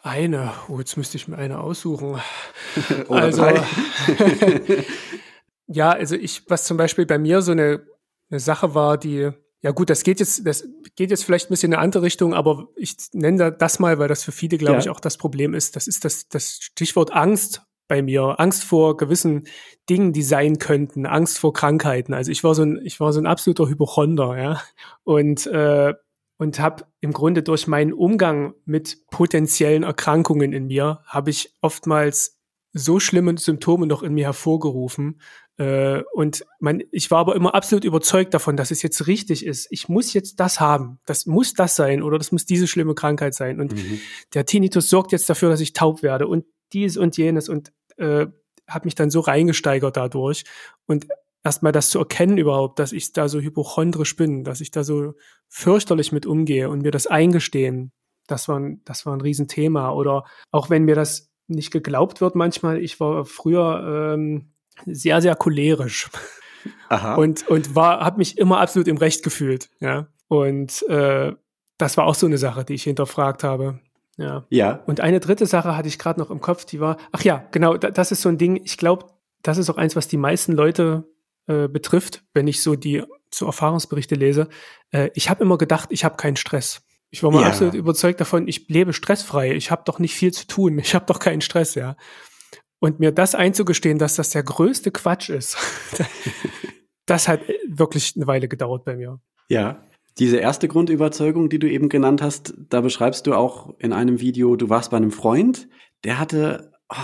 Eine, 0.04 0.52
oh, 0.68 0.80
jetzt 0.80 0.98
müsste 0.98 1.18
ich 1.18 1.28
mir 1.28 1.38
eine 1.38 1.60
aussuchen. 1.60 2.18
Also. 3.10 3.44
Ja, 5.68 5.92
also 5.92 6.16
ich, 6.16 6.50
was 6.50 6.64
zum 6.64 6.78
Beispiel 6.78 7.06
bei 7.06 7.18
mir 7.18 7.42
so 7.42 7.52
eine, 7.52 7.86
eine 8.30 8.40
Sache 8.40 8.74
war, 8.74 8.98
die, 8.98 9.30
ja 9.62 9.72
gut, 9.72 9.90
das 9.90 10.04
geht 10.04 10.20
jetzt, 10.20 10.46
das 10.46 10.68
geht 10.96 11.12
jetzt 11.12 11.26
vielleicht 11.26 11.48
ein 11.48 11.50
bisschen 11.50 11.72
in 11.72 11.78
eine 11.78 11.84
andere 11.84 12.04
Richtung, 12.04 12.34
aber 12.34 12.68
ich 12.76 12.96
nenne 13.14 13.52
das 13.52 13.80
mal, 13.80 14.00
weil 14.00 14.08
das 14.08 14.24
für 14.24 14.32
viele, 14.32 14.58
glaube 14.58 14.76
ja. 14.76 14.80
ich, 14.80 14.90
auch 14.90 15.00
das 15.00 15.18
Problem 15.18 15.54
ist. 15.54 15.76
Das 15.76 15.88
ist 15.88 16.06
das, 16.06 16.30
das 16.30 16.60
Stichwort 16.62 17.12
Angst 17.12 17.64
bei 17.88 18.02
mir. 18.02 18.40
Angst 18.40 18.64
vor 18.64 18.98
gewissen 18.98 19.48
Dingen, 19.90 20.14
die 20.14 20.24
sein 20.24 20.60
könnten, 20.60 21.06
Angst 21.06 21.40
vor 21.40 21.54
Krankheiten. 21.54 22.14
Also 22.14 22.32
ich 22.32 22.44
war 22.44 22.54
so 22.56 22.64
ein, 22.64 22.80
ich 22.84 23.00
war 23.00 23.14
so 23.14 23.20
ein 23.20 23.28
absoluter 23.28 23.68
Hypochonder, 23.68 24.38
ja. 24.38 24.62
Und, 25.04 25.48
äh, 25.48 25.94
und 26.38 26.60
habe 26.60 26.86
im 27.02 27.14
Grunde 27.14 27.44
durch 27.44 27.68
meinen 27.68 27.94
Umgang 27.94 28.54
mit 28.66 29.08
potenziellen 29.10 29.84
Erkrankungen 29.84 30.54
in 30.54 30.68
mir, 30.68 31.02
habe 31.06 31.30
ich 31.32 31.56
oftmals 31.62 32.37
so 32.78 33.00
schlimme 33.00 33.38
Symptome 33.38 33.88
noch 33.88 34.04
in 34.04 34.14
mir 34.14 34.26
hervorgerufen, 34.26 35.20
äh, 35.58 36.04
und 36.14 36.46
man, 36.60 36.84
ich 36.92 37.10
war 37.10 37.20
aber 37.20 37.36
immer 37.36 37.56
absolut 37.56 37.84
überzeugt 37.84 38.34
davon, 38.34 38.58
dass 38.58 38.72
es 38.72 38.84
jetzt 38.84 39.08
richtig 39.08 39.46
ist. 39.46 39.68
Ich 39.72 39.90
muss 39.90 40.14
jetzt 40.14 40.40
das 40.40 40.60
haben. 40.60 41.00
Das 41.06 41.26
muss 41.26 41.54
das 41.54 41.76
sein 41.76 42.04
oder 42.04 42.18
das 42.18 42.32
muss 42.32 42.46
diese 42.46 42.68
schlimme 42.68 42.94
Krankheit 42.94 43.34
sein. 43.34 43.60
Und 43.60 43.74
mhm. 43.74 44.00
der 44.34 44.46
Tinnitus 44.46 44.90
sorgt 44.90 45.12
jetzt 45.12 45.30
dafür, 45.30 45.50
dass 45.50 45.60
ich 45.60 45.74
taub 45.74 46.04
werde 46.04 46.28
und 46.28 46.46
dies 46.74 46.96
und 46.96 47.18
jenes 47.18 47.50
und 47.50 47.72
äh, 47.98 48.28
habe 48.68 48.86
mich 48.86 48.96
dann 48.96 49.10
so 49.10 49.20
reingesteigert 49.20 49.98
dadurch. 49.98 50.44
Und 50.86 51.08
erstmal 51.44 51.72
das 51.72 51.90
zu 51.90 51.98
erkennen 51.98 52.38
überhaupt, 52.38 52.78
dass 52.78 52.92
ich 52.92 53.14
da 53.14 53.28
so 53.28 53.40
hypochondrisch 53.40 54.16
bin, 54.16 54.44
dass 54.44 54.62
ich 54.62 54.70
da 54.70 54.84
so 54.84 55.16
fürchterlich 55.48 56.12
mit 56.12 56.28
umgehe 56.28 56.70
und 56.70 56.84
mir 56.84 56.92
das 56.92 57.08
eingestehen, 57.08 57.92
das 58.28 58.48
war 58.48 58.60
ein, 58.60 58.82
das 58.86 59.06
war 59.06 59.16
ein 59.16 59.22
Riesenthema. 59.22 59.92
Oder 59.92 60.26
auch 60.52 60.70
wenn 60.70 60.84
mir 60.84 60.96
das 60.96 61.32
nicht 61.48 61.72
geglaubt 61.72 62.22
wird 62.22 62.36
manchmal, 62.36 62.80
ich 62.80 63.00
war 63.00 63.26
früher 63.26 64.14
ähm, 64.16 64.52
sehr, 64.86 65.22
sehr 65.22 65.36
cholerisch. 65.36 66.10
Aha. 66.90 67.16
Und, 67.16 67.48
und 67.48 67.76
war, 67.76 68.02
habe 68.02 68.18
mich 68.18 68.38
immer 68.38 68.60
absolut 68.60 68.88
im 68.88 68.98
Recht 68.98 69.24
gefühlt. 69.24 69.70
Ja. 69.80 70.08
Und 70.28 70.84
äh, 70.90 71.34
das 71.78 71.98
war 71.98 72.06
auch 72.06 72.16
so 72.16 72.26
eine 72.26 72.38
Sache, 72.38 72.66
die 72.66 72.74
ich 72.74 72.84
hinterfragt 72.84 73.44
habe. 73.44 73.80
Ja. 74.18 74.46
ja. 74.50 74.84
Und 74.88 75.00
eine 75.00 75.20
dritte 75.20 75.46
Sache 75.46 75.78
hatte 75.78 75.88
ich 75.88 76.00
gerade 76.00 76.20
noch 76.20 76.32
im 76.32 76.42
Kopf, 76.42 76.66
die 76.66 76.80
war, 76.80 76.98
ach 77.12 77.24
ja, 77.24 77.46
genau, 77.52 77.78
das 77.78 78.12
ist 78.12 78.22
so 78.22 78.30
ein 78.30 78.38
Ding, 78.38 78.60
ich 78.64 78.78
glaube, 78.78 79.06
das 79.44 79.58
ist 79.58 79.70
auch 79.70 79.78
eins, 79.78 79.96
was 79.96 80.08
die 80.08 80.18
meisten 80.18 80.54
Leute 80.54 81.08
äh, 81.46 81.68
betrifft, 81.68 82.24
wenn 82.34 82.48
ich 82.48 82.64
so 82.64 82.76
die 82.76 83.04
so 83.34 83.46
Erfahrungsberichte 83.46 84.16
lese. 84.16 84.50
Äh, 84.92 85.12
ich 85.14 85.30
habe 85.30 85.44
immer 85.44 85.58
gedacht, 85.58 85.90
ich 85.92 86.04
habe 86.04 86.18
keinen 86.18 86.36
Stress. 86.36 86.87
Ich 87.10 87.24
war 87.24 87.32
mal 87.32 87.42
ja. 87.42 87.48
absolut 87.48 87.74
überzeugt 87.74 88.20
davon, 88.20 88.48
ich 88.48 88.68
lebe 88.68 88.94
stressfrei. 88.94 89.54
Ich 89.56 89.72
habe 89.72 89.84
doch 89.86 90.00
nicht 90.00 90.14
viel 90.14 90.34
zu 90.34 90.46
tun. 90.48 90.78
Ich 90.80 90.94
habe 90.94 91.06
doch 91.06 91.20
keinen 91.20 91.42
Stress, 91.42 91.76
ja. 91.76 91.96
Und 92.80 93.00
mir 93.00 93.12
das 93.12 93.34
einzugestehen, 93.34 93.98
dass 93.98 94.16
das 94.16 94.30
der 94.32 94.44
größte 94.44 94.92
Quatsch 94.92 95.30
ist, 95.30 95.58
das 97.06 97.28
hat 97.28 97.42
wirklich 97.68 98.14
eine 98.16 98.28
Weile 98.28 98.48
gedauert 98.48 98.86
bei 98.86 98.96
mir. 98.96 99.20
Ja, 99.50 99.82
diese 100.20 100.38
erste 100.38 100.68
Grundüberzeugung, 100.68 101.50
die 101.50 101.60
du 101.60 101.70
eben 101.70 101.90
genannt 101.90 102.22
hast, 102.22 102.54
da 102.70 102.82
beschreibst 102.82 103.28
du 103.28 103.34
auch 103.34 103.74
in 103.80 103.94
einem 103.94 104.20
Video, 104.20 104.56
du 104.56 104.70
warst 104.70 104.92
bei 104.92 104.98
einem 104.98 105.12
Freund, 105.12 105.68
der 106.04 106.20
hatte 106.20 106.72
oh, 106.90 106.96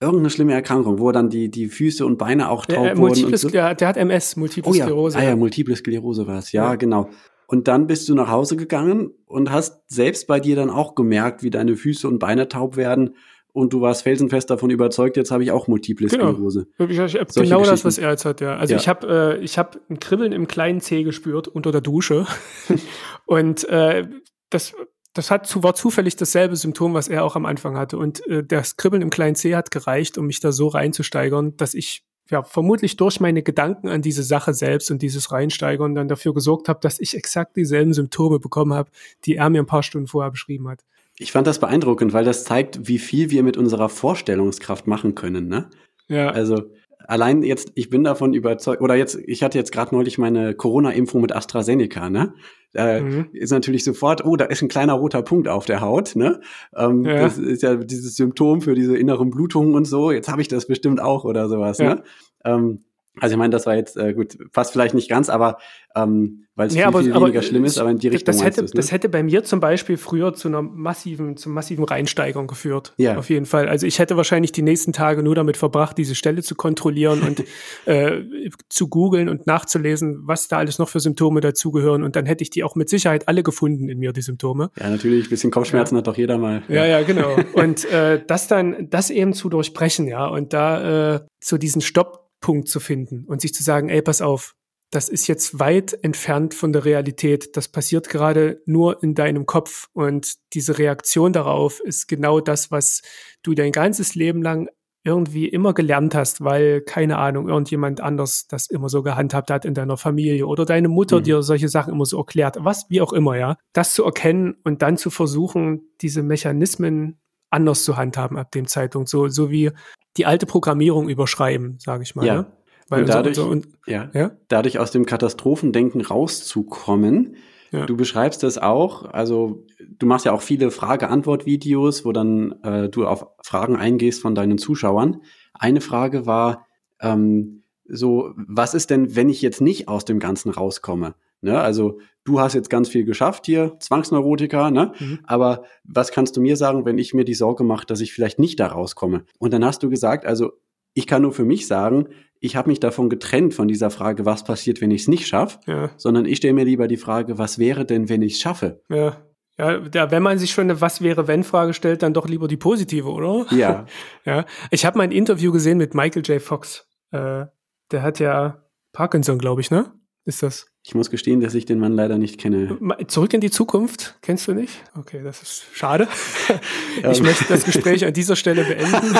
irgendeine 0.00 0.30
schlimme 0.30 0.52
Erkrankung, 0.54 0.98
wo 0.98 1.12
dann 1.12 1.30
die, 1.30 1.50
die 1.50 1.68
Füße 1.68 2.04
und 2.04 2.18
Beine 2.18 2.50
auch 2.50 2.66
taub 2.66 2.86
äh, 2.86 2.96
wurden. 2.96 3.26
Und 3.26 3.38
so. 3.38 3.48
ja, 3.48 3.74
der 3.74 3.88
hat 3.88 3.96
MS, 3.96 4.36
Multiple 4.36 4.70
oh, 4.70 4.74
ja. 4.74 4.84
Sklerose. 4.84 5.18
Ah 5.18 5.22
ja, 5.22 5.36
Multiple 5.36 5.76
Sklerose 5.76 6.26
war 6.26 6.38
es, 6.38 6.52
ja, 6.52 6.64
ja, 6.64 6.74
genau. 6.76 7.10
Und 7.50 7.66
dann 7.66 7.88
bist 7.88 8.08
du 8.08 8.14
nach 8.14 8.30
Hause 8.30 8.54
gegangen 8.54 9.10
und 9.26 9.50
hast 9.50 9.82
selbst 9.88 10.28
bei 10.28 10.38
dir 10.38 10.54
dann 10.54 10.70
auch 10.70 10.94
gemerkt, 10.94 11.42
wie 11.42 11.50
deine 11.50 11.74
Füße 11.74 12.06
und 12.06 12.20
Beine 12.20 12.46
taub 12.46 12.76
werden 12.76 13.16
und 13.52 13.72
du 13.72 13.80
warst 13.80 14.04
felsenfest 14.04 14.48
davon 14.50 14.70
überzeugt, 14.70 15.16
jetzt 15.16 15.32
habe 15.32 15.42
ich 15.42 15.50
auch 15.50 15.66
Multiple 15.66 16.06
genau. 16.06 16.30
Sklerose. 16.30 16.68
Genau 16.78 17.64
das, 17.64 17.84
was 17.84 17.98
er 17.98 18.10
jetzt 18.10 18.24
hat, 18.24 18.40
ja. 18.40 18.56
Also 18.56 18.74
ja. 18.74 18.78
ich 18.78 18.86
habe 18.86 19.38
äh, 19.40 19.44
ich 19.44 19.58
hab 19.58 19.80
ein 19.90 19.98
Kribbeln 19.98 20.30
im 20.30 20.46
kleinen 20.46 20.80
Zeh 20.80 21.02
gespürt 21.02 21.48
unter 21.48 21.72
der 21.72 21.80
Dusche. 21.80 22.24
und 23.26 23.68
äh, 23.68 24.06
das, 24.50 24.72
das 25.14 25.32
hat, 25.32 25.52
war 25.60 25.74
zufällig 25.74 26.14
dasselbe 26.14 26.54
Symptom, 26.54 26.94
was 26.94 27.08
er 27.08 27.24
auch 27.24 27.34
am 27.34 27.46
Anfang 27.46 27.76
hatte. 27.76 27.98
Und 27.98 28.24
äh, 28.28 28.44
das 28.44 28.76
Kribbeln 28.76 29.02
im 29.02 29.10
kleinen 29.10 29.34
Zeh 29.34 29.56
hat 29.56 29.72
gereicht, 29.72 30.18
um 30.18 30.26
mich 30.26 30.38
da 30.38 30.52
so 30.52 30.68
reinzusteigern, 30.68 31.56
dass 31.56 31.74
ich 31.74 32.04
ja, 32.30 32.42
vermutlich 32.42 32.96
durch 32.96 33.20
meine 33.20 33.42
Gedanken 33.42 33.88
an 33.88 34.02
diese 34.02 34.22
Sache 34.22 34.54
selbst 34.54 34.90
und 34.90 35.02
dieses 35.02 35.32
Reinsteigern 35.32 35.94
dann 35.94 36.08
dafür 36.08 36.32
gesorgt 36.32 36.68
habe, 36.68 36.80
dass 36.80 37.00
ich 37.00 37.16
exakt 37.16 37.56
dieselben 37.56 37.92
Symptome 37.92 38.38
bekommen 38.38 38.72
habe, 38.72 38.90
die 39.24 39.36
er 39.36 39.50
mir 39.50 39.62
ein 39.62 39.66
paar 39.66 39.82
Stunden 39.82 40.06
vorher 40.06 40.30
beschrieben 40.30 40.68
hat. 40.68 40.84
Ich 41.18 41.32
fand 41.32 41.46
das 41.46 41.58
beeindruckend, 41.58 42.12
weil 42.12 42.24
das 42.24 42.44
zeigt, 42.44 42.88
wie 42.88 42.98
viel 42.98 43.30
wir 43.30 43.42
mit 43.42 43.56
unserer 43.56 43.88
Vorstellungskraft 43.88 44.86
machen 44.86 45.14
können, 45.14 45.48
ne? 45.48 45.68
Ja. 46.08 46.30
Also 46.30 46.70
allein 47.06 47.42
jetzt, 47.42 47.72
ich 47.74 47.90
bin 47.90 48.04
davon 48.04 48.34
überzeugt, 48.34 48.82
oder 48.82 48.94
jetzt, 48.94 49.18
ich 49.26 49.42
hatte 49.42 49.58
jetzt 49.58 49.72
gerade 49.72 49.94
neulich 49.94 50.18
meine 50.18 50.54
Corona-Impfung 50.54 51.20
mit 51.20 51.34
AstraZeneca, 51.34 52.10
ne? 52.10 52.34
Da 52.72 53.00
mhm. 53.00 53.30
ist 53.32 53.50
natürlich 53.50 53.82
sofort, 53.82 54.24
oh, 54.24 54.36
da 54.36 54.44
ist 54.44 54.62
ein 54.62 54.68
kleiner 54.68 54.94
roter 54.94 55.22
Punkt 55.22 55.48
auf 55.48 55.66
der 55.66 55.80
Haut, 55.80 56.14
ne? 56.14 56.40
Ähm, 56.76 57.04
ja. 57.04 57.22
Das 57.22 57.38
ist 57.38 57.62
ja 57.62 57.74
dieses 57.76 58.16
Symptom 58.16 58.60
für 58.60 58.74
diese 58.74 58.96
inneren 58.96 59.30
Blutungen 59.30 59.74
und 59.74 59.86
so. 59.86 60.12
Jetzt 60.12 60.28
habe 60.28 60.40
ich 60.40 60.48
das 60.48 60.66
bestimmt 60.66 61.00
auch 61.00 61.24
oder 61.24 61.48
sowas, 61.48 61.78
ja. 61.78 61.96
ne? 61.96 62.02
Ähm, 62.44 62.84
also 63.18 63.34
ich 63.34 63.38
meine, 63.38 63.50
das 63.50 63.66
war 63.66 63.74
jetzt 63.74 63.96
äh, 63.96 64.14
gut, 64.14 64.38
passt 64.52 64.72
vielleicht 64.72 64.94
nicht 64.94 65.10
ganz, 65.10 65.28
aber 65.28 65.58
ähm, 65.96 66.46
weil 66.60 66.68
es 66.68 66.74
ja, 66.74 66.92
viel, 66.92 67.04
viel 67.04 67.12
aber, 67.14 67.24
weniger 67.24 67.40
schlimm 67.40 67.64
ist, 67.64 67.78
aber 67.78 67.90
in 67.90 67.98
die 67.98 68.08
Richtung. 68.08 68.26
Das 68.26 68.44
hätte, 68.44 68.62
ne? 68.62 68.70
das 68.74 68.92
hätte 68.92 69.08
bei 69.08 69.22
mir 69.22 69.44
zum 69.44 69.60
Beispiel 69.60 69.96
früher 69.96 70.34
zu 70.34 70.48
einer 70.48 70.60
massiven, 70.60 71.38
zu 71.38 71.48
massiven 71.48 71.84
Reinsteigerung 71.84 72.48
geführt. 72.48 72.92
Ja. 72.98 73.16
Auf 73.16 73.30
jeden 73.30 73.46
Fall. 73.46 73.66
Also 73.66 73.86
ich 73.86 73.98
hätte 73.98 74.18
wahrscheinlich 74.18 74.52
die 74.52 74.60
nächsten 74.60 74.92
Tage 74.92 75.22
nur 75.22 75.34
damit 75.34 75.56
verbracht, 75.56 75.96
diese 75.96 76.14
Stelle 76.14 76.42
zu 76.42 76.54
kontrollieren 76.54 77.22
und 77.22 77.44
äh, 77.86 78.50
zu 78.68 78.88
googeln 78.88 79.30
und 79.30 79.46
nachzulesen, 79.46 80.20
was 80.26 80.48
da 80.48 80.58
alles 80.58 80.78
noch 80.78 80.90
für 80.90 81.00
Symptome 81.00 81.40
dazugehören. 81.40 82.02
Und 82.02 82.14
dann 82.14 82.26
hätte 82.26 82.42
ich 82.42 82.50
die 82.50 82.62
auch 82.62 82.74
mit 82.74 82.90
Sicherheit 82.90 83.26
alle 83.26 83.42
gefunden 83.42 83.88
in 83.88 83.98
mir, 83.98 84.12
die 84.12 84.20
Symptome. 84.20 84.70
Ja, 84.78 84.90
natürlich. 84.90 85.28
Ein 85.28 85.30
bisschen 85.30 85.50
Kopfschmerzen 85.50 85.94
ja. 85.94 86.00
hat 86.00 86.08
doch 86.08 86.18
jeder 86.18 86.36
mal. 86.36 86.62
Ja, 86.68 86.84
ja, 86.84 87.00
ja 87.00 87.02
genau. 87.02 87.36
und 87.54 87.86
äh, 87.86 88.22
das 88.26 88.48
dann, 88.48 88.90
das 88.90 89.08
eben 89.08 89.32
zu 89.32 89.48
durchbrechen, 89.48 90.08
ja, 90.08 90.26
und 90.26 90.52
da 90.52 91.14
äh, 91.14 91.20
zu 91.40 91.56
diesen 91.56 91.80
Stopp 91.80 92.20
Punkt 92.40 92.68
zu 92.68 92.80
finden 92.80 93.24
und 93.26 93.40
sich 93.40 93.54
zu 93.54 93.62
sagen, 93.62 93.88
ey, 93.88 94.02
pass 94.02 94.22
auf, 94.22 94.54
das 94.90 95.08
ist 95.08 95.28
jetzt 95.28 95.60
weit 95.60 95.96
entfernt 96.02 96.52
von 96.52 96.72
der 96.72 96.84
Realität. 96.84 97.56
Das 97.56 97.68
passiert 97.68 98.08
gerade 98.08 98.60
nur 98.66 99.02
in 99.02 99.14
deinem 99.14 99.46
Kopf. 99.46 99.88
Und 99.92 100.34
diese 100.52 100.78
Reaktion 100.78 101.32
darauf 101.32 101.80
ist 101.80 102.08
genau 102.08 102.40
das, 102.40 102.70
was 102.70 103.02
du 103.42 103.54
dein 103.54 103.72
ganzes 103.72 104.14
Leben 104.16 104.42
lang 104.42 104.68
irgendwie 105.02 105.48
immer 105.48 105.72
gelernt 105.72 106.14
hast, 106.14 106.44
weil, 106.44 106.82
keine 106.82 107.18
Ahnung, 107.18 107.48
irgendjemand 107.48 108.00
anders 108.00 108.46
das 108.48 108.66
immer 108.66 108.88
so 108.90 109.02
gehandhabt 109.02 109.50
hat 109.50 109.64
in 109.64 109.72
deiner 109.72 109.96
Familie 109.96 110.46
oder 110.46 110.66
deine 110.66 110.88
Mutter 110.88 111.20
mhm. 111.20 111.22
dir 111.22 111.42
solche 111.42 111.68
Sachen 111.68 111.94
immer 111.94 112.04
so 112.04 112.18
erklärt, 112.18 112.56
was, 112.60 112.90
wie 112.90 113.00
auch 113.00 113.14
immer, 113.14 113.36
ja. 113.36 113.56
Das 113.72 113.94
zu 113.94 114.04
erkennen 114.04 114.56
und 114.64 114.82
dann 114.82 114.98
zu 114.98 115.08
versuchen, 115.08 115.88
diese 116.02 116.22
Mechanismen 116.22 117.18
anders 117.48 117.84
zu 117.84 117.96
handhaben 117.96 118.36
ab 118.36 118.52
dem 118.52 118.66
Zeitpunkt. 118.66 119.08
So, 119.08 119.28
so 119.28 119.50
wie 119.50 119.70
die 120.16 120.26
alte 120.26 120.46
Programmierung 120.46 121.08
überschreiben, 121.08 121.78
sage 121.78 122.02
ich 122.02 122.14
mal. 122.14 122.26
Ja. 122.26 122.34
Ne? 122.34 122.46
Weil 122.90 123.02
und 123.02 123.08
dadurch, 123.08 123.36
so, 123.36 123.46
und, 123.46 123.68
ja, 123.86 124.10
ja, 124.12 124.32
dadurch 124.48 124.78
aus 124.78 124.90
dem 124.90 125.06
Katastrophendenken 125.06 126.02
rauszukommen. 126.02 127.36
Ja. 127.70 127.86
Du 127.86 127.96
beschreibst 127.96 128.42
das 128.42 128.58
auch, 128.58 129.04
also 129.04 129.64
du 129.98 130.06
machst 130.06 130.26
ja 130.26 130.32
auch 130.32 130.42
viele 130.42 130.72
Frage-Antwort-Videos, 130.72 132.04
wo 132.04 132.10
dann 132.10 132.52
äh, 132.64 132.88
du 132.88 133.06
auf 133.06 133.28
Fragen 133.42 133.76
eingehst 133.76 134.20
von 134.20 134.34
deinen 134.34 134.58
Zuschauern. 134.58 135.22
Eine 135.54 135.80
Frage 135.80 136.26
war 136.26 136.66
ähm, 137.00 137.62
so, 137.86 138.32
was 138.36 138.74
ist 138.74 138.90
denn, 138.90 139.14
wenn 139.14 139.28
ich 139.28 139.40
jetzt 139.40 139.60
nicht 139.60 139.86
aus 139.86 140.04
dem 140.04 140.18
Ganzen 140.18 140.50
rauskomme? 140.50 141.14
Ne? 141.42 141.60
Also 141.60 142.00
du 142.24 142.40
hast 142.40 142.54
jetzt 142.54 142.70
ganz 142.70 142.88
viel 142.88 143.04
geschafft 143.04 143.46
hier, 143.46 143.76
Zwangsneurotiker, 143.78 144.70
ne? 144.70 144.92
Mhm. 144.98 145.20
aber 145.24 145.64
was 145.84 146.10
kannst 146.10 146.36
du 146.36 146.40
mir 146.40 146.56
sagen, 146.56 146.84
wenn 146.84 146.98
ich 146.98 147.14
mir 147.14 147.24
die 147.24 147.34
Sorge 147.34 147.64
mache, 147.64 147.86
dass 147.86 148.00
ich 148.00 148.12
vielleicht 148.12 148.38
nicht 148.38 148.60
da 148.60 148.66
rauskomme? 148.66 149.24
Und 149.38 149.52
dann 149.52 149.64
hast 149.64 149.82
du 149.82 149.88
gesagt, 149.88 150.26
also 150.26 150.52
ich 150.94 151.06
kann 151.06 151.22
nur 151.22 151.32
für 151.32 151.44
mich 151.44 151.66
sagen, 151.66 152.08
ich 152.40 152.56
habe 152.56 152.70
mich 152.70 152.80
davon 152.80 153.10
getrennt 153.10 153.54
von 153.54 153.68
dieser 153.68 153.90
Frage, 153.90 154.24
was 154.24 154.44
passiert, 154.44 154.80
wenn 154.80 154.90
ich 154.90 155.02
es 155.02 155.08
nicht 155.08 155.26
schaffe, 155.26 155.58
ja. 155.66 155.90
sondern 155.96 156.24
ich 156.24 156.38
stelle 156.38 156.54
mir 156.54 156.64
lieber 156.64 156.88
die 156.88 156.96
Frage, 156.96 157.38
was 157.38 157.58
wäre 157.58 157.84
denn, 157.84 158.08
wenn 158.08 158.22
ich 158.22 158.34
es 158.34 158.40
schaffe? 158.40 158.82
Ja. 158.88 159.24
Ja, 159.58 160.10
wenn 160.10 160.22
man 160.22 160.38
sich 160.38 160.52
schon 160.52 160.70
eine 160.70 160.80
Was 160.80 161.02
wäre 161.02 161.28
wenn 161.28 161.44
Frage 161.44 161.74
stellt, 161.74 162.02
dann 162.02 162.14
doch 162.14 162.26
lieber 162.26 162.48
die 162.48 162.56
positive, 162.56 163.10
oder? 163.10 163.44
Ja. 163.54 163.84
ja. 164.24 164.46
Ich 164.70 164.86
habe 164.86 164.96
mein 164.96 165.12
Interview 165.12 165.52
gesehen 165.52 165.76
mit 165.76 165.92
Michael 165.92 166.22
J. 166.22 166.40
Fox. 166.40 166.88
Äh, 167.10 167.44
der 167.90 168.02
hat 168.02 168.20
ja 168.20 168.64
Parkinson, 168.92 169.38
glaube 169.38 169.60
ich, 169.60 169.70
ne? 169.70 169.92
Ist 170.24 170.42
das? 170.42 170.72
Ich 170.90 170.94
muss 170.96 171.08
gestehen, 171.08 171.40
dass 171.40 171.54
ich 171.54 171.66
den 171.66 171.78
Mann 171.78 171.92
leider 171.92 172.18
nicht 172.18 172.40
kenne. 172.40 172.76
Zurück 173.06 173.32
in 173.32 173.40
die 173.40 173.52
Zukunft, 173.52 174.16
kennst 174.22 174.48
du 174.48 174.54
nicht? 174.54 174.82
Okay, 174.98 175.20
das 175.22 175.40
ist 175.40 175.64
schade. 175.72 176.08
ich 177.12 177.22
möchte 177.22 177.44
das 177.48 177.64
Gespräch 177.64 178.04
an 178.04 178.12
dieser 178.12 178.34
Stelle 178.34 178.64
beenden. 178.64 179.16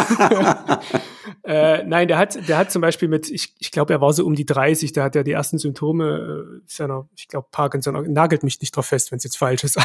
äh, 1.44 1.84
nein, 1.84 2.08
der 2.08 2.18
hat, 2.18 2.48
der 2.48 2.58
hat 2.58 2.72
zum 2.72 2.82
Beispiel 2.82 3.06
mit, 3.06 3.30
ich, 3.30 3.54
ich 3.60 3.70
glaube, 3.70 3.92
er 3.92 4.00
war 4.00 4.12
so 4.12 4.26
um 4.26 4.34
die 4.34 4.44
30, 4.44 4.94
da 4.94 5.04
hat 5.04 5.14
er 5.14 5.22
die 5.22 5.30
ersten 5.30 5.58
Symptome 5.58 6.58
äh, 6.58 6.60
seiner, 6.66 7.08
ich 7.14 7.28
glaube, 7.28 7.46
Parkinson, 7.52 8.12
nagelt 8.12 8.42
mich 8.42 8.60
nicht 8.60 8.74
drauf 8.74 8.86
fest, 8.86 9.12
wenn 9.12 9.18
es 9.18 9.24
jetzt 9.24 9.38
falsch 9.38 9.62
ist. 9.62 9.76
Ja. 9.76 9.84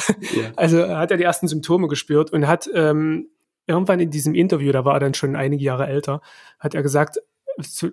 Also 0.55 0.87
hat 0.87 1.11
er 1.11 1.17
die 1.17 1.23
ersten 1.23 1.47
Symptome 1.47 1.87
gespürt 1.87 2.33
und 2.33 2.47
hat 2.47 2.67
ähm, 2.73 3.29
irgendwann 3.67 3.99
in 3.99 4.09
diesem 4.09 4.33
Interview, 4.33 4.71
da 4.71 4.85
war 4.85 4.95
er 4.95 5.01
dann 5.01 5.13
schon 5.13 5.35
einige 5.35 5.63
Jahre 5.63 5.85
älter, 5.85 6.21
hat 6.57 6.73
er 6.73 6.81
gesagt, 6.81 7.19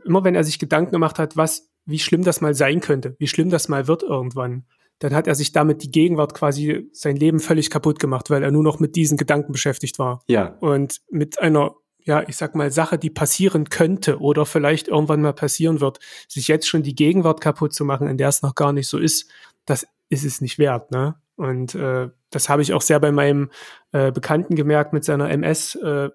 immer 0.06 0.24
wenn 0.24 0.34
er 0.34 0.44
sich 0.44 0.58
Gedanken 0.58 0.92
gemacht 0.92 1.18
hat, 1.18 1.36
was 1.36 1.71
wie 1.84 1.98
schlimm 1.98 2.24
das 2.24 2.40
mal 2.40 2.54
sein 2.54 2.80
könnte, 2.80 3.16
wie 3.18 3.28
schlimm 3.28 3.50
das 3.50 3.68
mal 3.68 3.88
wird 3.88 4.02
irgendwann. 4.02 4.64
Dann 4.98 5.14
hat 5.14 5.26
er 5.26 5.34
sich 5.34 5.52
damit 5.52 5.82
die 5.82 5.90
Gegenwart 5.90 6.34
quasi 6.34 6.88
sein 6.92 7.16
Leben 7.16 7.40
völlig 7.40 7.70
kaputt 7.70 7.98
gemacht, 7.98 8.30
weil 8.30 8.42
er 8.42 8.52
nur 8.52 8.62
noch 8.62 8.78
mit 8.78 8.94
diesen 8.94 9.18
Gedanken 9.18 9.52
beschäftigt 9.52 9.98
war. 9.98 10.22
Ja. 10.28 10.56
Und 10.60 11.00
mit 11.10 11.40
einer, 11.40 11.74
ja, 12.04 12.22
ich 12.28 12.36
sag 12.36 12.54
mal, 12.54 12.70
Sache, 12.70 12.98
die 12.98 13.10
passieren 13.10 13.68
könnte 13.68 14.20
oder 14.20 14.46
vielleicht 14.46 14.88
irgendwann 14.88 15.22
mal 15.22 15.32
passieren 15.32 15.80
wird, 15.80 15.98
sich 16.28 16.46
jetzt 16.46 16.68
schon 16.68 16.84
die 16.84 16.94
Gegenwart 16.94 17.40
kaputt 17.40 17.72
zu 17.74 17.84
machen, 17.84 18.06
in 18.06 18.16
der 18.16 18.28
es 18.28 18.42
noch 18.42 18.54
gar 18.54 18.72
nicht 18.72 18.88
so 18.88 18.98
ist, 18.98 19.28
das 19.64 19.86
ist 20.08 20.24
es 20.24 20.40
nicht 20.40 20.58
wert, 20.58 20.92
ne? 20.92 21.16
Und 21.36 21.74
äh, 21.74 22.08
das 22.30 22.48
habe 22.48 22.62
ich 22.62 22.72
auch 22.72 22.82
sehr 22.82 23.00
bei 23.00 23.10
meinem 23.10 23.50
äh, 23.90 24.12
Bekannten 24.12 24.54
gemerkt 24.54 24.92
mit 24.92 25.04
seiner 25.04 25.30
MS, 25.30 25.74
äh, 25.76 26.10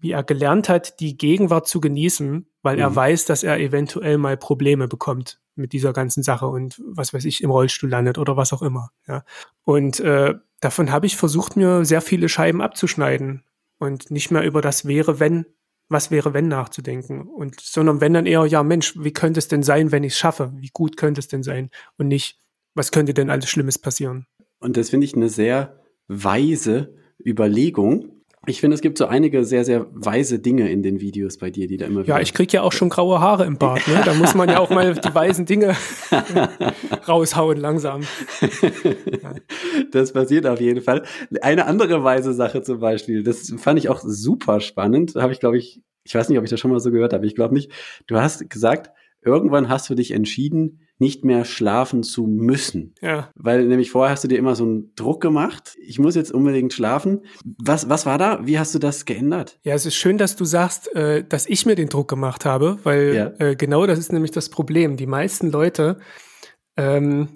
wie 0.00 0.12
er 0.12 0.24
gelernt 0.24 0.68
hat, 0.68 0.98
die 1.00 1.16
Gegenwart 1.16 1.68
zu 1.68 1.80
genießen, 1.80 2.46
weil 2.62 2.76
mhm. 2.76 2.82
er 2.82 2.96
weiß, 2.96 3.26
dass 3.26 3.42
er 3.42 3.58
eventuell 3.58 4.18
mal 4.18 4.36
Probleme 4.36 4.88
bekommt 4.88 5.40
mit 5.54 5.72
dieser 5.72 5.92
ganzen 5.92 6.22
Sache 6.22 6.46
und 6.46 6.80
was 6.84 7.12
weiß 7.12 7.24
ich, 7.26 7.42
im 7.42 7.50
Rollstuhl 7.50 7.90
landet 7.90 8.18
oder 8.18 8.36
was 8.36 8.52
auch 8.52 8.62
immer. 8.62 8.90
Ja. 9.06 9.24
Und 9.64 10.00
äh, 10.00 10.34
davon 10.60 10.90
habe 10.90 11.06
ich 11.06 11.16
versucht, 11.16 11.56
mir 11.56 11.84
sehr 11.84 12.00
viele 12.00 12.28
Scheiben 12.28 12.62
abzuschneiden 12.62 13.44
und 13.78 14.10
nicht 14.10 14.30
mehr 14.30 14.42
über 14.42 14.62
das 14.62 14.86
wäre, 14.86 15.20
wenn, 15.20 15.46
was 15.88 16.10
wäre, 16.10 16.32
wenn 16.32 16.48
nachzudenken. 16.48 17.22
Und 17.22 17.60
sondern 17.60 18.00
wenn 18.00 18.14
dann 18.14 18.26
eher, 18.26 18.46
ja, 18.46 18.62
Mensch, 18.62 18.94
wie 18.98 19.12
könnte 19.12 19.38
es 19.38 19.48
denn 19.48 19.62
sein, 19.62 19.92
wenn 19.92 20.04
ich 20.04 20.14
es 20.14 20.18
schaffe? 20.18 20.52
Wie 20.56 20.70
gut 20.72 20.96
könnte 20.96 21.20
es 21.20 21.28
denn 21.28 21.42
sein? 21.42 21.70
Und 21.98 22.08
nicht, 22.08 22.38
was 22.74 22.90
könnte 22.90 23.14
denn 23.14 23.30
alles 23.30 23.50
Schlimmes 23.50 23.78
passieren? 23.78 24.26
Und 24.60 24.76
das 24.76 24.90
finde 24.90 25.06
ich 25.06 25.14
eine 25.14 25.28
sehr 25.28 25.80
weise 26.08 26.94
Überlegung, 27.24 28.19
ich 28.50 28.60
finde, 28.60 28.74
es 28.74 28.80
gibt 28.80 28.98
so 28.98 29.06
einige 29.06 29.44
sehr, 29.44 29.64
sehr 29.64 29.86
weise 29.92 30.40
Dinge 30.40 30.70
in 30.70 30.82
den 30.82 31.00
Videos 31.00 31.38
bei 31.38 31.50
dir, 31.50 31.66
die 31.66 31.76
da 31.76 31.86
immer 31.86 32.02
wieder. 32.02 32.16
Ja, 32.16 32.20
ich 32.20 32.34
kriege 32.34 32.52
ja 32.52 32.62
auch 32.62 32.72
schon 32.72 32.88
graue 32.88 33.20
Haare 33.20 33.46
im 33.46 33.56
Bart, 33.56 33.86
ne? 33.86 34.02
Da 34.04 34.12
muss 34.14 34.34
man 34.34 34.48
ja 34.48 34.58
auch 34.58 34.70
mal 34.70 34.94
die 35.04 35.14
weisen 35.14 35.46
Dinge 35.46 35.76
raushauen 37.08 37.56
langsam. 37.58 38.02
Das 39.92 40.12
passiert 40.12 40.46
auf 40.46 40.60
jeden 40.60 40.82
Fall. 40.82 41.04
Eine 41.40 41.66
andere 41.66 42.04
weise 42.04 42.32
Sache 42.32 42.62
zum 42.62 42.80
Beispiel, 42.80 43.22
das 43.22 43.52
fand 43.56 43.78
ich 43.78 43.88
auch 43.88 44.00
super 44.04 44.60
spannend. 44.60 45.14
Habe 45.16 45.32
ich, 45.32 45.40
glaube 45.40 45.58
ich, 45.58 45.80
ich 46.04 46.14
weiß 46.14 46.28
nicht, 46.28 46.38
ob 46.38 46.44
ich 46.44 46.50
das 46.50 46.60
schon 46.60 46.70
mal 46.70 46.80
so 46.80 46.90
gehört 46.90 47.12
habe, 47.12 47.26
ich 47.26 47.34
glaube 47.34 47.54
nicht. 47.54 47.70
Du 48.06 48.16
hast 48.16 48.48
gesagt, 48.50 48.90
irgendwann 49.22 49.68
hast 49.68 49.88
du 49.90 49.94
dich 49.94 50.10
entschieden, 50.12 50.80
nicht 51.00 51.24
mehr 51.24 51.44
schlafen 51.44 52.02
zu 52.02 52.26
müssen. 52.26 52.94
Ja. 53.00 53.30
Weil 53.34 53.66
nämlich 53.66 53.90
vorher 53.90 54.12
hast 54.12 54.22
du 54.22 54.28
dir 54.28 54.38
immer 54.38 54.54
so 54.54 54.64
einen 54.64 54.94
Druck 54.94 55.20
gemacht. 55.20 55.76
Ich 55.82 55.98
muss 55.98 56.14
jetzt 56.14 56.30
unbedingt 56.30 56.72
schlafen. 56.72 57.22
Was, 57.58 57.88
was 57.88 58.04
war 58.06 58.18
da? 58.18 58.40
Wie 58.46 58.58
hast 58.58 58.74
du 58.74 58.78
das 58.78 59.06
geändert? 59.06 59.58
Ja, 59.62 59.74
es 59.74 59.86
ist 59.86 59.94
schön, 59.96 60.18
dass 60.18 60.36
du 60.36 60.44
sagst, 60.44 60.94
äh, 60.94 61.24
dass 61.26 61.46
ich 61.46 61.64
mir 61.66 61.74
den 61.74 61.88
Druck 61.88 62.08
gemacht 62.08 62.44
habe, 62.44 62.78
weil 62.84 63.14
Ja. 63.14 63.32
äh, 63.38 63.56
genau 63.56 63.86
das 63.86 63.98
ist 63.98 64.12
nämlich 64.12 64.30
das 64.30 64.50
Problem. 64.50 64.96
Die 64.96 65.06
meisten 65.06 65.50
Leute 65.50 65.98
ähm, 66.76 67.28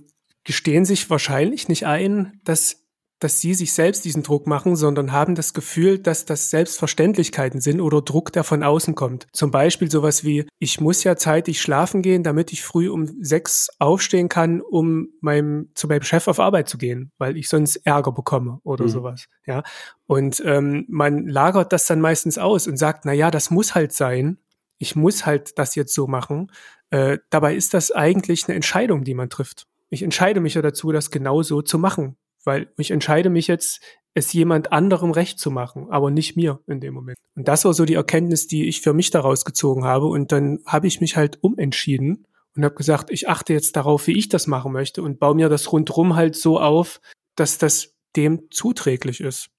gestehen 0.45 0.85
sich 0.85 1.09
wahrscheinlich 1.09 1.69
nicht 1.69 1.87
ein, 1.87 2.41
dass 2.45 2.84
dass 3.25 3.41
sie 3.41 3.55
sich 3.55 3.73
selbst 3.73 4.05
diesen 4.05 4.23
Druck 4.23 4.47
machen, 4.47 4.77
sondern 4.77 5.11
haben 5.11 5.35
das 5.35 5.55
Gefühl, 5.55 5.99
dass 5.99 6.27
das 6.27 6.51
Selbstverständlichkeiten 6.51 7.61
sind 7.61 7.81
oder 7.81 8.03
Druck, 8.03 8.33
der 8.33 8.45
von 8.45 8.63
außen 8.63 8.95
kommt. 8.95 9.27
Zum 9.33 9.51
Beispiel 9.51 9.91
sowas 9.91 10.25
wie, 10.25 10.47
ich 10.59 10.81
muss 10.81 11.03
ja 11.05 11.17
zeitig 11.17 11.61
schlafen 11.61 12.03
gehen, 12.03 12.23
damit 12.23 12.53
ich 12.53 12.63
früh 12.63 12.89
um 12.91 13.07
sechs 13.25 13.71
aufstehen 13.79 14.29
kann, 14.29 14.61
um 14.61 15.09
meinem, 15.21 15.71
zu 15.75 15.89
meinem 15.89 16.03
Chef 16.03 16.29
auf 16.29 16.39
Arbeit 16.39 16.69
zu 16.69 16.77
gehen, 16.77 17.13
weil 17.17 17.37
ich 17.39 17.49
sonst 17.49 17.77
Ärger 17.77 18.13
bekomme 18.13 18.61
oder 18.63 18.85
Mhm. 18.85 18.89
sowas. 18.91 19.27
Ja. 19.47 19.63
Und 20.07 20.43
ähm, 20.45 20.85
man 20.89 21.27
lagert 21.27 21.73
das 21.73 21.87
dann 21.87 22.01
meistens 22.01 22.37
aus 22.37 22.67
und 22.67 22.77
sagt, 22.77 23.07
na 23.07 23.15
ja, 23.15 23.31
das 23.31 23.51
muss 23.51 23.75
halt 23.75 23.93
sein. 23.93 24.37
Ich 24.77 24.97
muss 24.97 25.25
halt 25.25 25.59
das 25.59 25.75
jetzt 25.77 25.95
so 25.95 26.07
machen. 26.07 26.53
Äh, 26.91 27.19
dabei 27.31 27.55
ist 27.55 27.73
das 27.73 27.91
eigentlich 27.91 28.47
eine 28.47 28.55
Entscheidung, 28.55 29.03
die 29.03 29.15
man 29.15 29.31
trifft. 29.31 29.67
Ich 29.89 30.03
entscheide 30.03 30.41
mich 30.41 30.55
ja 30.55 30.63
dazu, 30.63 30.93
das 30.93 31.11
genau 31.11 31.43
so 31.43 31.63
zu 31.63 31.79
machen, 31.79 32.17
weil 32.45 32.73
ich 32.77 32.91
entscheide 32.91 33.31
mich 33.31 33.47
jetzt, 33.47 33.81
es 34.15 34.33
jemand 34.33 34.73
anderem 34.73 35.11
recht 35.11 35.41
zu 35.41 35.51
machen, 35.51 35.89
aber 35.91 36.11
nicht 36.11 36.37
mir 36.37 36.61
in 36.67 36.81
dem 36.81 36.95
Moment. 36.95 37.19
Und 37.35 37.49
das 37.49 37.65
war 37.65 37.75
so 37.75 37.85
die 37.85 37.95
Erkenntnis, 37.95 38.47
die 38.47 38.69
ich 38.69 38.81
für 38.81 38.93
mich 38.93 39.11
daraus 39.11 39.45
gezogen 39.45 39.85
habe. 39.85 40.07
Und 40.07 40.31
dann 40.31 40.61
habe 40.67 40.87
ich 40.87 41.01
mich 41.01 41.17
halt 41.17 41.39
umentschieden 41.43 42.27
und 42.55 42.65
habe 42.65 42.77
gesagt, 42.77 43.11
ich 43.11 43.29
achte 43.29 43.53
jetzt 43.53 43.75
darauf, 43.75 44.07
wie 44.07 44.17
ich 44.17 44.29
das 44.29 44.47
machen 44.47 44.73
möchte 44.73 45.03
und 45.03 45.19
baue 45.19 45.35
mir 45.35 45.49
das 45.49 45.73
rundrum 45.73 46.15
halt 46.15 46.37
so 46.37 46.61
auf, 46.61 47.01
dass 47.35 47.59
das 47.59 47.95
dem 48.15 48.49
zuträglich 48.51 49.21
ist. 49.21 49.51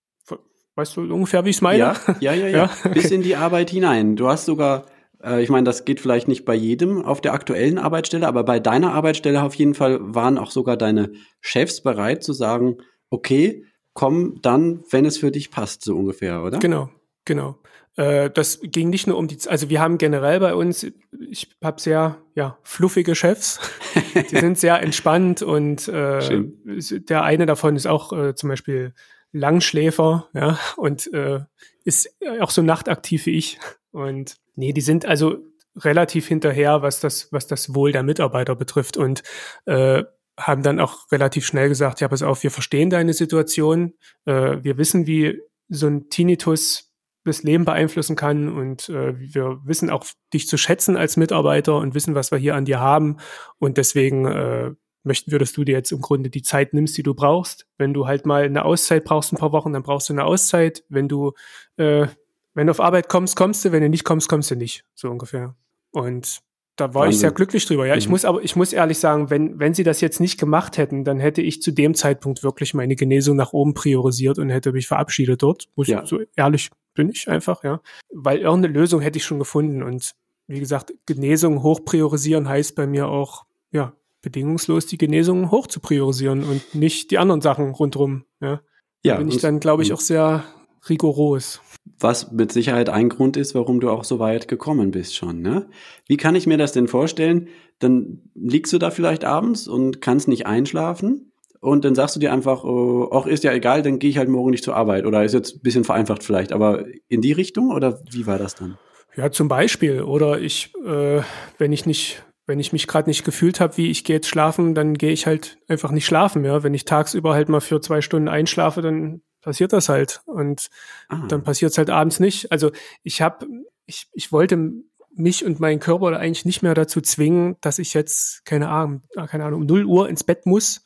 Weißt 0.75 0.97
du 0.97 1.01
ungefähr, 1.01 1.45
wie 1.45 1.51
ich 1.51 1.57
es 1.57 1.61
meine? 1.61 1.79
Ja, 1.79 1.95
ja, 2.19 2.33
ja, 2.33 2.47
ja. 2.47 2.69
Ja, 2.83 2.89
Bis 2.91 3.05
okay. 3.05 3.15
in 3.15 3.23
die 3.23 3.35
Arbeit 3.35 3.69
hinein. 3.69 4.15
Du 4.17 4.27
hast 4.27 4.45
sogar, 4.45 4.85
äh, 5.23 5.41
ich 5.41 5.49
meine, 5.49 5.63
das 5.63 5.85
geht 5.85 5.99
vielleicht 5.99 6.27
nicht 6.27 6.45
bei 6.45 6.55
jedem 6.55 7.03
auf 7.03 7.21
der 7.21 7.33
aktuellen 7.33 7.77
Arbeitsstelle, 7.77 8.27
aber 8.27 8.43
bei 8.43 8.59
deiner 8.59 8.93
Arbeitsstelle 8.93 9.43
auf 9.43 9.55
jeden 9.55 9.73
Fall 9.73 9.99
waren 10.01 10.37
auch 10.37 10.51
sogar 10.51 10.77
deine 10.77 11.11
Chefs 11.41 11.81
bereit 11.81 12.23
zu 12.23 12.33
sagen, 12.33 12.77
okay, 13.09 13.65
komm 13.93 14.41
dann, 14.41 14.83
wenn 14.89 15.05
es 15.05 15.17
für 15.17 15.31
dich 15.31 15.51
passt, 15.51 15.83
so 15.83 15.95
ungefähr, 15.95 16.43
oder? 16.43 16.59
Genau, 16.59 16.89
genau. 17.23 17.57
Äh, 17.95 18.29
das 18.29 18.59
ging 18.61 18.89
nicht 18.89 19.07
nur 19.07 19.17
um 19.17 19.27
die, 19.27 19.37
also 19.47 19.69
wir 19.69 19.79
haben 19.79 19.97
generell 19.97 20.39
bei 20.39 20.53
uns, 20.53 20.85
ich 21.29 21.55
habe 21.63 21.79
sehr, 21.79 22.17
ja, 22.35 22.57
fluffige 22.63 23.15
Chefs. 23.15 23.59
Die 24.31 24.37
sind 24.37 24.57
sehr 24.57 24.81
entspannt 24.81 25.41
und 25.41 25.87
äh, 25.87 26.43
der 26.65 27.23
eine 27.23 27.45
davon 27.45 27.75
ist 27.75 27.85
auch 27.87 28.11
äh, 28.11 28.35
zum 28.35 28.49
Beispiel 28.49 28.93
Langschläfer, 29.31 30.29
ja, 30.33 30.59
und 30.77 31.11
äh, 31.13 31.39
ist 31.83 32.09
auch 32.39 32.49
so 32.49 32.61
nachtaktiv 32.61 33.25
wie 33.25 33.37
ich. 33.37 33.59
Und 33.95 34.35
nee, 34.55 34.73
die 34.73 34.81
sind 34.81 35.05
also 35.05 35.37
relativ 35.77 36.27
hinterher, 36.27 36.81
was 36.81 36.99
das, 36.99 37.31
was 37.31 37.47
das 37.47 37.73
Wohl 37.73 37.91
der 37.91 38.03
Mitarbeiter 38.03 38.55
betrifft 38.55 38.97
und 38.97 39.23
äh, 39.65 40.03
haben 40.37 40.63
dann 40.63 40.81
auch 40.81 41.09
relativ 41.11 41.45
schnell 41.45 41.69
gesagt, 41.69 42.01
ja, 42.01 42.09
pass 42.09 42.21
auf, 42.21 42.43
wir 42.43 42.51
verstehen 42.51 42.89
deine 42.89 43.13
Situation, 43.13 43.93
äh, 44.25 44.57
wir 44.61 44.77
wissen, 44.77 45.07
wie 45.07 45.41
so 45.69 45.87
ein 45.87 46.09
Tinnitus 46.09 46.93
das 47.23 47.43
Leben 47.43 47.63
beeinflussen 47.63 48.17
kann 48.17 48.49
und 48.49 48.89
äh, 48.89 49.17
wir 49.17 49.59
wissen 49.63 49.89
auch 49.89 50.05
dich 50.33 50.47
zu 50.47 50.57
schätzen 50.57 50.97
als 50.97 51.15
Mitarbeiter 51.15 51.77
und 51.77 51.95
wissen, 51.95 52.15
was 52.15 52.31
wir 52.31 52.37
hier 52.37 52.55
an 52.55 52.65
dir 52.65 52.81
haben 52.81 53.17
und 53.59 53.77
deswegen 53.77 54.25
äh, 54.25 54.71
möchten 55.05 55.31
wir, 55.31 55.39
dass 55.39 55.53
du 55.53 55.63
dir 55.63 55.73
jetzt 55.73 55.91
im 55.91 56.01
Grunde 56.01 56.29
die 56.29 56.41
Zeit 56.41 56.73
nimmst, 56.73 56.97
die 56.97 57.03
du 57.03 57.13
brauchst. 57.13 57.67
Wenn 57.77 57.93
du 57.93 58.07
halt 58.07 58.25
mal 58.25 58.43
eine 58.43 58.65
Auszeit 58.65 59.05
brauchst, 59.05 59.31
ein 59.31 59.37
paar 59.37 59.51
Wochen, 59.51 59.71
dann 59.71 59.83
brauchst 59.83 60.09
du 60.09 60.13
eine 60.13 60.25
Auszeit. 60.25 60.83
Wenn 60.89 61.07
du, 61.07 61.33
äh, 61.77 62.07
wenn 62.55 62.67
du 62.67 62.71
auf 62.71 62.79
Arbeit 62.79 63.07
kommst, 63.09 63.35
kommst 63.35 63.63
du. 63.63 63.71
Wenn 63.71 63.83
du 63.83 63.89
nicht 63.89 64.03
kommst, 64.03 64.27
kommst 64.27 64.49
du 64.51 64.55
nicht. 64.55 64.83
So 64.95 65.09
ungefähr. 65.09 65.55
Und 65.91 66.39
da 66.77 66.93
war 66.93 67.03
ich 67.03 67.07
Wahnsinn. 67.07 67.19
sehr 67.21 67.31
glücklich 67.31 67.65
drüber. 67.65 67.85
Ja, 67.87 67.95
ich 67.95 68.07
Mhm. 68.07 68.11
muss 68.11 68.25
aber, 68.25 68.43
ich 68.43 68.55
muss 68.57 68.73
ehrlich 68.73 68.97
sagen, 68.97 69.29
wenn, 69.29 69.59
wenn 69.59 69.73
sie 69.73 69.83
das 69.83 70.01
jetzt 70.01 70.19
nicht 70.19 70.37
gemacht 70.39 70.77
hätten, 70.77 71.03
dann 71.05 71.19
hätte 71.19 71.41
ich 71.41 71.61
zu 71.61 71.71
dem 71.71 71.93
Zeitpunkt 71.93 72.43
wirklich 72.43 72.73
meine 72.73 72.95
Genesung 72.95 73.37
nach 73.37 73.53
oben 73.53 73.73
priorisiert 73.73 74.39
und 74.39 74.49
hätte 74.49 74.71
mich 74.73 74.87
verabschiedet 74.87 75.41
dort. 75.41 75.67
Muss 75.75 75.87
Ja. 75.87 76.05
so 76.05 76.19
ehrlich 76.35 76.69
bin 76.93 77.09
ich 77.09 77.29
einfach, 77.29 77.63
ja. 77.63 77.79
Weil 78.11 78.39
irgendeine 78.39 78.73
Lösung 78.73 78.99
hätte 79.01 79.17
ich 79.17 79.23
schon 79.25 79.39
gefunden. 79.39 79.83
Und 79.83 80.11
wie 80.47 80.59
gesagt, 80.59 80.93
Genesung 81.05 81.63
hoch 81.63 81.83
priorisieren 81.85 82.47
heißt 82.49 82.75
bei 82.75 82.87
mir 82.87 83.07
auch, 83.07 83.45
ja, 83.71 83.93
bedingungslos 84.21 84.85
die 84.85 84.97
Genesung 84.97 85.51
hoch 85.51 85.67
zu 85.67 85.79
priorisieren 85.79 86.43
und 86.43 86.75
nicht 86.75 87.11
die 87.11 87.17
anderen 87.19 87.41
Sachen 87.41 87.69
rundrum. 87.71 88.25
Ja, 88.41 88.61
Ja, 89.03 89.13
da 89.13 89.19
bin 89.19 89.27
ich 89.29 89.37
dann, 89.37 89.59
glaube 89.59 89.83
ich, 89.83 89.93
auch 89.93 89.99
sehr 90.01 90.43
rigoros. 90.89 91.61
Was 91.99 92.31
mit 92.31 92.51
Sicherheit 92.51 92.89
ein 92.89 93.09
Grund 93.09 93.37
ist, 93.37 93.55
warum 93.55 93.79
du 93.79 93.89
auch 93.89 94.03
so 94.03 94.19
weit 94.19 94.47
gekommen 94.47 94.91
bist 94.91 95.15
schon, 95.15 95.41
ne? 95.41 95.67
Wie 96.07 96.17
kann 96.17 96.35
ich 96.35 96.45
mir 96.45 96.57
das 96.57 96.73
denn 96.73 96.87
vorstellen? 96.87 97.47
Dann 97.79 98.21
liegst 98.33 98.73
du 98.73 98.77
da 98.77 98.91
vielleicht 98.91 99.23
abends 99.23 99.67
und 99.67 100.01
kannst 100.01 100.27
nicht 100.27 100.45
einschlafen 100.45 101.31
und 101.65 101.83
dann 101.83 101.95
sagst 101.95 102.15
du 102.15 102.19
dir 102.19 102.31
einfach, 102.31 102.63
oh, 102.63 103.23
ist 103.25 103.43
ja 103.43 103.51
egal, 103.51 103.81
dann 103.81 103.97
gehe 103.97 104.09
ich 104.09 104.17
halt 104.17 104.29
morgen 104.29 104.51
nicht 104.51 104.63
zur 104.63 104.75
Arbeit. 104.75 105.05
Oder 105.05 105.23
ist 105.23 105.33
jetzt 105.33 105.55
ein 105.55 105.61
bisschen 105.61 105.83
vereinfacht 105.83 106.23
vielleicht, 106.23 106.51
aber 106.53 106.85
in 107.07 107.21
die 107.21 107.31
Richtung 107.31 107.71
oder 107.71 108.01
wie 108.11 108.27
war 108.27 108.37
das 108.37 108.53
dann? 108.53 108.77
Ja, 109.15 109.31
zum 109.31 109.47
Beispiel. 109.47 110.03
Oder 110.03 110.39
ich, 110.39 110.73
äh, 110.85 111.21
wenn 111.57 111.73
ich 111.73 111.87
nicht, 111.87 112.23
wenn 112.45 112.59
ich 112.59 112.71
mich 112.71 112.85
gerade 112.85 113.09
nicht 113.09 113.25
gefühlt 113.25 113.59
habe, 113.59 113.77
wie 113.77 113.89
ich 113.89 114.03
gehe 114.03 114.17
jetzt 114.17 114.27
schlafen, 114.27 114.75
dann 114.75 114.93
gehe 114.93 115.11
ich 115.11 115.25
halt 115.25 115.57
einfach 115.67 115.91
nicht 115.91 116.05
schlafen. 116.05 116.45
Ja, 116.45 116.61
wenn 116.61 116.75
ich 116.75 116.85
tagsüber 116.85 117.33
halt 117.33 117.49
mal 117.49 117.61
für 117.61 117.81
zwei 117.81 118.01
Stunden 118.01 118.27
einschlafe, 118.27 118.83
dann 118.83 119.21
passiert 119.45 119.71
das 119.71 119.87
halt 119.87 120.21
und 120.25 120.69
Ah, 121.07 121.23
dann 121.27 121.43
passiert 121.43 121.71
es 121.71 121.77
halt 121.77 121.89
abends 121.89 122.19
nicht. 122.19 122.51
Also 122.51 122.71
ich 123.03 123.21
habe, 123.21 123.47
ich, 123.85 124.07
ich 124.11 124.31
wollte 124.31 124.73
mich 125.13 125.45
und 125.45 125.59
meinen 125.59 125.79
Körper 125.79 126.11
da 126.11 126.17
eigentlich 126.17 126.45
nicht 126.45 126.63
mehr 126.63 126.73
dazu 126.73 126.99
zwingen, 126.99 127.55
dass 127.61 127.79
ich 127.79 127.93
jetzt 127.93 128.43
keine 128.43 128.69
Ahnung, 128.69 129.03
ah, 129.15 129.27
keine 129.27 129.45
Ahnung, 129.45 129.61
um 129.61 129.67
0 129.67 129.85
Uhr 129.85 130.09
ins 130.09 130.23
Bett 130.23 130.45
muss 130.45 130.83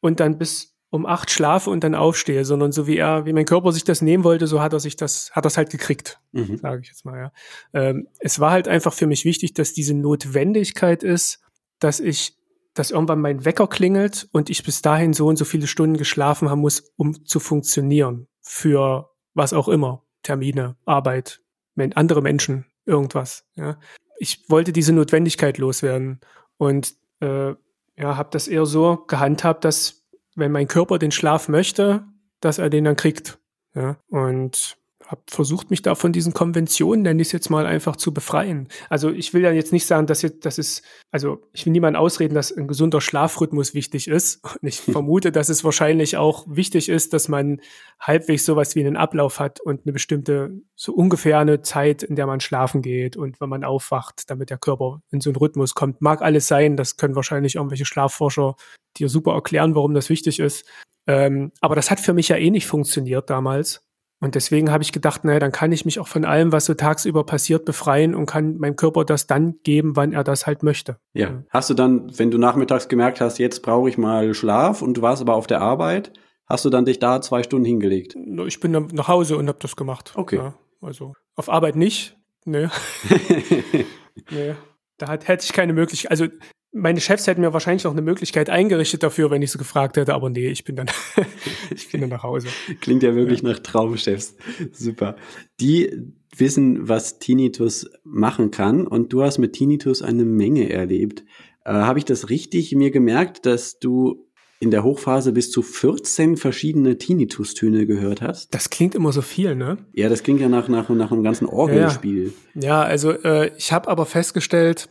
und 0.00 0.18
dann 0.18 0.38
bis 0.38 0.74
um 0.90 1.06
acht 1.06 1.30
schlafe 1.30 1.70
und 1.70 1.82
dann 1.82 1.94
aufstehe, 1.94 2.44
sondern 2.44 2.72
so 2.72 2.86
wie 2.86 2.96
er, 2.96 3.26
wie 3.26 3.32
mein 3.32 3.44
Körper 3.44 3.72
sich 3.72 3.84
das 3.84 4.00
nehmen 4.00 4.24
wollte, 4.24 4.46
so 4.46 4.62
hat 4.62 4.72
er 4.72 4.80
sich 4.80 4.96
das, 4.96 5.30
hat 5.32 5.44
er 5.44 5.48
es 5.48 5.56
halt 5.56 5.70
gekriegt 5.70 6.20
mhm. 6.32 6.56
sage 6.58 6.82
ich 6.82 6.88
jetzt 6.88 7.04
mal, 7.04 7.18
ja. 7.18 7.32
Ähm, 7.72 8.08
es 8.20 8.38
war 8.38 8.52
halt 8.52 8.68
einfach 8.68 8.92
für 8.92 9.06
mich 9.06 9.24
wichtig, 9.24 9.54
dass 9.54 9.72
diese 9.72 9.94
Notwendigkeit 9.94 11.02
ist, 11.02 11.40
dass 11.80 12.00
ich, 12.00 12.36
dass 12.74 12.90
irgendwann 12.90 13.20
mein 13.20 13.44
Wecker 13.44 13.68
klingelt 13.68 14.28
und 14.32 14.50
ich 14.50 14.64
bis 14.64 14.82
dahin 14.82 15.12
so 15.12 15.26
und 15.26 15.36
so 15.36 15.44
viele 15.44 15.66
Stunden 15.66 15.96
geschlafen 15.96 16.50
haben 16.50 16.60
muss, 16.60 16.92
um 16.96 17.24
zu 17.24 17.40
funktionieren. 17.40 18.26
Für 18.40 19.10
was 19.32 19.52
auch 19.52 19.68
immer. 19.68 20.02
Termine, 20.22 20.76
Arbeit, 20.84 21.40
andere 21.76 22.22
Menschen, 22.22 22.66
irgendwas, 22.84 23.46
ja. 23.54 23.78
Ich 24.18 24.48
wollte 24.48 24.72
diese 24.72 24.92
Notwendigkeit 24.92 25.58
loswerden 25.58 26.20
und 26.56 26.94
äh, 27.20 27.54
ja, 27.96 28.16
habe 28.16 28.28
das 28.30 28.48
eher 28.48 28.64
so 28.64 29.04
gehandhabt, 29.06 29.64
dass 29.64 30.04
wenn 30.34 30.52
mein 30.52 30.68
Körper 30.68 30.98
den 30.98 31.10
Schlaf 31.10 31.48
möchte, 31.48 32.04
dass 32.40 32.58
er 32.58 32.70
den 32.70 32.84
dann 32.84 32.96
kriegt. 32.96 33.38
Ja, 33.74 33.96
und 34.08 34.76
habe 35.14 35.22
versucht, 35.28 35.70
mich 35.70 35.82
da 35.82 35.94
von 35.94 36.12
diesen 36.12 36.34
Konventionen, 36.34 37.02
nenne 37.02 37.22
ich 37.22 37.28
es 37.28 37.32
jetzt 37.32 37.50
mal, 37.50 37.66
einfach 37.66 37.96
zu 37.96 38.12
befreien. 38.12 38.68
Also 38.90 39.10
ich 39.10 39.32
will 39.32 39.42
ja 39.42 39.52
jetzt 39.52 39.72
nicht 39.72 39.86
sagen, 39.86 40.06
dass 40.06 40.22
jetzt, 40.22 40.44
das 40.44 40.58
ist, 40.58 40.82
also 41.12 41.38
ich 41.52 41.64
will 41.64 41.72
niemandem 41.72 42.02
ausreden, 42.02 42.34
dass 42.34 42.50
ein 42.50 42.66
gesunder 42.66 43.00
Schlafrhythmus 43.00 43.74
wichtig 43.74 44.08
ist. 44.08 44.42
Und 44.60 44.66
ich 44.68 44.80
vermute, 44.80 45.30
dass 45.32 45.48
es 45.48 45.62
wahrscheinlich 45.62 46.16
auch 46.16 46.46
wichtig 46.48 46.88
ist, 46.88 47.12
dass 47.12 47.28
man 47.28 47.60
halbwegs 48.00 48.44
sowas 48.44 48.74
wie 48.74 48.80
einen 48.80 48.96
Ablauf 48.96 49.38
hat 49.38 49.60
und 49.60 49.82
eine 49.84 49.92
bestimmte, 49.92 50.60
so 50.74 50.92
ungefähr 50.92 51.38
eine 51.38 51.62
Zeit, 51.62 52.02
in 52.02 52.16
der 52.16 52.26
man 52.26 52.40
schlafen 52.40 52.82
geht 52.82 53.16
und 53.16 53.40
wenn 53.40 53.48
man 53.48 53.64
aufwacht, 53.64 54.28
damit 54.28 54.50
der 54.50 54.58
Körper 54.58 55.00
in 55.10 55.20
so 55.20 55.30
einen 55.30 55.36
Rhythmus 55.36 55.74
kommt. 55.74 56.02
Mag 56.02 56.20
alles 56.20 56.48
sein, 56.48 56.76
das 56.76 56.96
können 56.96 57.14
wahrscheinlich 57.14 57.54
irgendwelche 57.54 57.84
Schlafforscher 57.84 58.56
dir 58.96 59.08
super 59.08 59.32
erklären, 59.34 59.74
warum 59.74 59.94
das 59.94 60.08
wichtig 60.10 60.40
ist. 60.40 60.66
Ähm, 61.06 61.52
aber 61.60 61.74
das 61.74 61.90
hat 61.90 62.00
für 62.00 62.14
mich 62.14 62.28
ja 62.28 62.36
eh 62.36 62.50
nicht 62.50 62.66
funktioniert 62.66 63.30
damals. 63.30 63.83
Und 64.20 64.34
deswegen 64.34 64.70
habe 64.70 64.82
ich 64.82 64.92
gedacht, 64.92 65.24
naja, 65.24 65.38
dann 65.38 65.52
kann 65.52 65.72
ich 65.72 65.84
mich 65.84 65.98
auch 66.00 66.08
von 66.08 66.24
allem, 66.24 66.52
was 66.52 66.64
so 66.64 66.74
tagsüber 66.74 67.24
passiert, 67.24 67.64
befreien 67.64 68.14
und 68.14 68.26
kann 68.26 68.56
meinem 68.56 68.76
Körper 68.76 69.04
das 69.04 69.26
dann 69.26 69.56
geben, 69.64 69.96
wann 69.96 70.12
er 70.12 70.24
das 70.24 70.46
halt 70.46 70.62
möchte. 70.62 70.98
Ja. 71.12 71.42
Hast 71.50 71.70
du 71.70 71.74
dann, 71.74 72.10
wenn 72.18 72.30
du 72.30 72.38
nachmittags 72.38 72.88
gemerkt 72.88 73.20
hast, 73.20 73.38
jetzt 73.38 73.62
brauche 73.62 73.88
ich 73.88 73.98
mal 73.98 74.32
Schlaf 74.34 74.82
und 74.82 74.96
du 74.96 75.02
warst 75.02 75.20
aber 75.20 75.34
auf 75.34 75.46
der 75.46 75.60
Arbeit, 75.60 76.12
hast 76.46 76.64
du 76.64 76.70
dann 76.70 76.84
dich 76.84 76.98
da 76.98 77.20
zwei 77.20 77.42
Stunden 77.42 77.66
hingelegt? 77.66 78.16
Ich 78.46 78.60
bin 78.60 78.72
dann 78.72 78.86
nach 78.92 79.08
Hause 79.08 79.36
und 79.36 79.48
habe 79.48 79.58
das 79.60 79.76
gemacht. 79.76 80.12
Okay. 80.14 80.36
Ja, 80.36 80.54
also 80.80 81.14
auf 81.34 81.50
Arbeit 81.50 81.76
nicht. 81.76 82.16
Nee. 82.44 82.68
nee. 84.30 84.54
Da 84.96 85.08
hat, 85.08 85.28
hätte 85.28 85.44
ich 85.44 85.52
keine 85.52 85.72
Möglichkeit. 85.72 86.10
Also 86.10 86.26
meine 86.74 87.00
Chefs 87.00 87.26
hätten 87.26 87.40
mir 87.40 87.52
wahrscheinlich 87.52 87.84
noch 87.84 87.92
eine 87.92 88.02
Möglichkeit 88.02 88.50
eingerichtet 88.50 89.02
dafür, 89.02 89.30
wenn 89.30 89.40
ich 89.40 89.52
sie 89.52 89.58
gefragt 89.58 89.96
hätte, 89.96 90.12
aber 90.12 90.28
nee, 90.28 90.48
ich 90.48 90.64
bin 90.64 90.76
dann, 90.76 90.88
ich 91.74 91.90
bin 91.90 92.00
dann 92.00 92.10
nach 92.10 92.24
Hause. 92.24 92.48
Klingt 92.80 93.02
ja 93.02 93.14
wirklich 93.14 93.42
nach 93.42 93.60
Traumchefs. 93.60 94.34
Super. 94.72 95.16
Die 95.60 95.90
wissen, 96.36 96.88
was 96.88 97.20
Tinnitus 97.20 97.88
machen 98.02 98.50
kann 98.50 98.86
und 98.86 99.12
du 99.12 99.22
hast 99.22 99.38
mit 99.38 99.52
Tinnitus 99.52 100.02
eine 100.02 100.24
Menge 100.24 100.68
erlebt. 100.70 101.24
Äh, 101.64 101.72
Habe 101.72 102.00
ich 102.00 102.04
das 102.04 102.28
richtig 102.28 102.74
mir 102.74 102.90
gemerkt, 102.90 103.46
dass 103.46 103.78
du 103.78 104.26
in 104.58 104.70
der 104.70 104.82
Hochphase 104.82 105.32
bis 105.32 105.50
zu 105.50 105.62
14 105.62 106.36
verschiedene 106.36 106.98
Tinnitus-Töne 106.98 107.86
gehört 107.86 108.20
hast? 108.20 108.52
Das 108.54 108.70
klingt 108.70 108.94
immer 108.94 109.12
so 109.12 109.22
viel, 109.22 109.54
ne? 109.54 109.78
Ja, 109.92 110.08
das 110.08 110.22
klingt 110.22 110.40
ja 110.40 110.48
nach, 110.48 110.68
nach, 110.68 110.88
nach 110.88 111.12
einem 111.12 111.22
ganzen 111.22 111.46
Orgelspiel. 111.46 112.32
Ja, 112.54 112.62
ja 112.62 112.82
also 112.82 113.12
äh, 113.12 113.52
ich 113.56 113.72
habe 113.72 113.88
aber 113.88 114.06
festgestellt, 114.06 114.88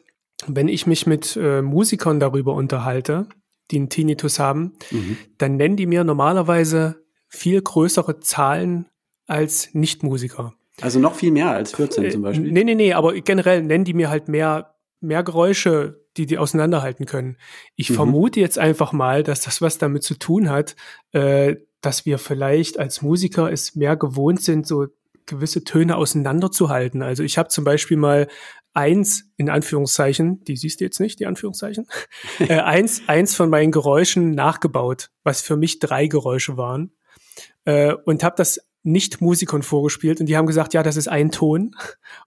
wenn 0.47 0.67
ich 0.67 0.87
mich 0.87 1.07
mit 1.07 1.37
äh, 1.37 1.61
Musikern 1.61 2.19
darüber 2.19 2.53
unterhalte, 2.53 3.27
die 3.71 3.77
einen 3.77 3.89
Tinnitus 3.89 4.39
haben, 4.39 4.73
mhm. 4.91 5.17
dann 5.37 5.55
nennen 5.55 5.77
die 5.77 5.85
mir 5.85 6.03
normalerweise 6.03 7.03
viel 7.27 7.61
größere 7.61 8.19
Zahlen 8.19 8.87
als 9.25 9.73
Nichtmusiker. 9.73 10.53
Also 10.81 10.99
noch 10.99 11.15
viel 11.15 11.31
mehr 11.31 11.51
als 11.51 11.73
14 11.73 12.11
zum 12.11 12.21
Beispiel? 12.23 12.51
Nee, 12.51 12.63
nee, 12.63 12.75
nee, 12.75 12.93
aber 12.93 13.13
generell 13.13 13.63
nennen 13.63 13.85
die 13.85 13.93
mir 13.93 14.09
halt 14.09 14.27
mehr, 14.27 14.75
mehr 14.99 15.23
Geräusche, 15.23 16.01
die 16.17 16.25
die 16.25 16.37
auseinanderhalten 16.37 17.05
können. 17.05 17.37
Ich 17.75 17.89
mhm. 17.89 17.95
vermute 17.95 18.39
jetzt 18.39 18.59
einfach 18.59 18.91
mal, 18.91 19.23
dass 19.23 19.41
das 19.41 19.61
was 19.61 19.77
damit 19.77 20.03
zu 20.03 20.15
tun 20.15 20.49
hat, 20.49 20.75
äh, 21.11 21.55
dass 21.81 22.05
wir 22.05 22.17
vielleicht 22.17 22.79
als 22.79 23.01
Musiker 23.01 23.51
es 23.51 23.75
mehr 23.75 23.95
gewohnt 23.95 24.41
sind, 24.41 24.67
so 24.67 24.87
gewisse 25.25 25.63
Töne 25.63 25.95
auseinanderzuhalten. 25.95 27.01
Also 27.01 27.23
ich 27.23 27.37
habe 27.37 27.49
zum 27.49 27.63
Beispiel 27.63 27.97
mal 27.97 28.27
eins, 28.73 29.25
in 29.37 29.49
Anführungszeichen, 29.49 30.43
die 30.43 30.57
siehst 30.57 30.79
du 30.79 30.85
jetzt 30.85 30.99
nicht, 30.99 31.19
die 31.19 31.25
Anführungszeichen, 31.25 31.87
äh, 32.39 32.59
eins, 32.59 33.03
eins 33.07 33.35
von 33.35 33.49
meinen 33.49 33.71
Geräuschen 33.71 34.31
nachgebaut, 34.31 35.09
was 35.23 35.41
für 35.41 35.57
mich 35.57 35.79
drei 35.79 36.07
Geräusche 36.07 36.57
waren. 36.57 36.91
Äh, 37.65 37.93
und 38.05 38.23
habe 38.23 38.35
das 38.37 38.59
nicht 38.83 39.21
Musikern 39.21 39.63
vorgespielt 39.63 40.19
und 40.19 40.25
die 40.25 40.35
haben 40.35 40.45
gesagt, 40.45 40.73
ja, 40.73 40.83
das 40.83 40.97
ist 40.97 41.07
ein 41.07 41.31
Ton. 41.31 41.75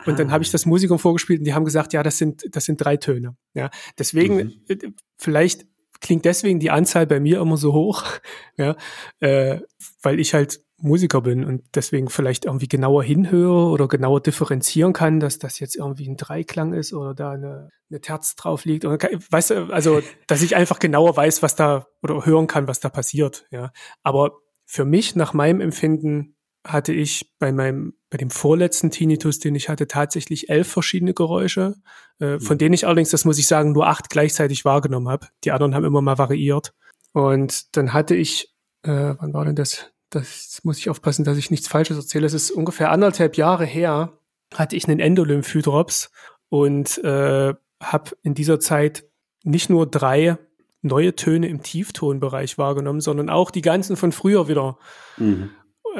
Und 0.06 0.14
ah. 0.14 0.16
dann 0.16 0.32
habe 0.32 0.42
ich 0.42 0.50
das 0.50 0.64
Musikern 0.64 0.98
vorgespielt 0.98 1.40
und 1.40 1.44
die 1.44 1.52
haben 1.52 1.66
gesagt, 1.66 1.92
ja, 1.92 2.02
das 2.02 2.16
sind, 2.16 2.46
das 2.50 2.64
sind 2.64 2.78
drei 2.78 2.96
Töne. 2.96 3.36
Ja, 3.52 3.70
deswegen, 3.98 4.36
mhm. 4.36 4.52
Äh, 4.68 4.76
vielleicht 5.18 5.66
klingt 6.00 6.24
deswegen 6.24 6.58
die 6.58 6.70
Anzahl 6.70 7.06
bei 7.06 7.20
mir 7.20 7.40
immer 7.40 7.56
so 7.56 7.72
hoch, 7.72 8.04
ja, 8.56 8.76
äh, 9.20 9.60
weil 10.00 10.18
ich 10.18 10.32
halt 10.32 10.62
Musiker 10.78 11.22
bin 11.22 11.44
und 11.44 11.62
deswegen 11.74 12.10
vielleicht 12.10 12.44
irgendwie 12.44 12.68
genauer 12.68 13.02
hinhöre 13.02 13.70
oder 13.70 13.88
genauer 13.88 14.20
differenzieren 14.20 14.92
kann, 14.92 15.20
dass 15.20 15.38
das 15.38 15.58
jetzt 15.58 15.74
irgendwie 15.74 16.08
ein 16.08 16.16
Dreiklang 16.16 16.74
ist 16.74 16.92
oder 16.92 17.14
da 17.14 17.30
eine, 17.30 17.70
eine 17.90 18.00
Terz 18.00 18.36
drauf 18.36 18.64
liegt. 18.64 18.84
Oder, 18.84 18.98
weißt 19.30 19.50
du, 19.50 19.72
also, 19.72 20.02
dass 20.26 20.42
ich 20.42 20.54
einfach 20.54 20.78
genauer 20.78 21.16
weiß, 21.16 21.42
was 21.42 21.56
da 21.56 21.86
oder 22.02 22.26
hören 22.26 22.46
kann, 22.46 22.68
was 22.68 22.80
da 22.80 22.90
passiert. 22.90 23.46
Ja, 23.50 23.72
aber 24.02 24.32
für 24.66 24.84
mich 24.84 25.16
nach 25.16 25.32
meinem 25.32 25.60
Empfinden 25.60 26.36
hatte 26.66 26.92
ich 26.92 27.32
bei 27.38 27.52
meinem, 27.52 27.94
bei 28.10 28.18
dem 28.18 28.30
vorletzten 28.30 28.90
Tinnitus, 28.90 29.38
den 29.38 29.54
ich 29.54 29.68
hatte, 29.68 29.86
tatsächlich 29.86 30.50
elf 30.50 30.68
verschiedene 30.68 31.14
Geräusche, 31.14 31.76
äh, 32.18 32.38
von 32.38 32.56
mhm. 32.56 32.58
denen 32.58 32.74
ich 32.74 32.86
allerdings, 32.86 33.10
das 33.10 33.24
muss 33.24 33.38
ich 33.38 33.46
sagen, 33.46 33.72
nur 33.72 33.86
acht 33.86 34.10
gleichzeitig 34.10 34.64
wahrgenommen 34.64 35.08
habe. 35.08 35.28
Die 35.44 35.52
anderen 35.52 35.74
haben 35.74 35.84
immer 35.84 36.02
mal 36.02 36.18
variiert. 36.18 36.74
Und 37.12 37.76
dann 37.76 37.92
hatte 37.92 38.14
ich, 38.14 38.54
äh, 38.82 39.14
wann 39.18 39.32
war 39.32 39.44
denn 39.44 39.56
das? 39.56 39.92
Das 40.10 40.60
muss 40.62 40.78
ich 40.78 40.88
aufpassen, 40.88 41.24
dass 41.24 41.38
ich 41.38 41.50
nichts 41.50 41.68
Falsches 41.68 41.96
erzähle. 41.96 42.26
Es 42.26 42.34
ist 42.34 42.50
ungefähr 42.50 42.90
anderthalb 42.90 43.36
Jahre 43.36 43.64
her, 43.64 44.18
hatte 44.54 44.76
ich 44.76 44.88
einen 44.88 45.00
Endolymphydrops 45.00 46.10
und 46.48 46.98
äh, 46.98 47.54
habe 47.82 48.10
in 48.22 48.34
dieser 48.34 48.60
Zeit 48.60 49.04
nicht 49.42 49.70
nur 49.70 49.86
drei 49.86 50.38
neue 50.82 51.16
Töne 51.16 51.48
im 51.48 51.62
Tieftonbereich 51.62 52.58
wahrgenommen, 52.58 53.00
sondern 53.00 53.28
auch 53.28 53.50
die 53.50 53.62
ganzen 53.62 53.96
von 53.96 54.12
früher 54.12 54.48
wieder. 54.48 54.78
Mhm 55.16 55.50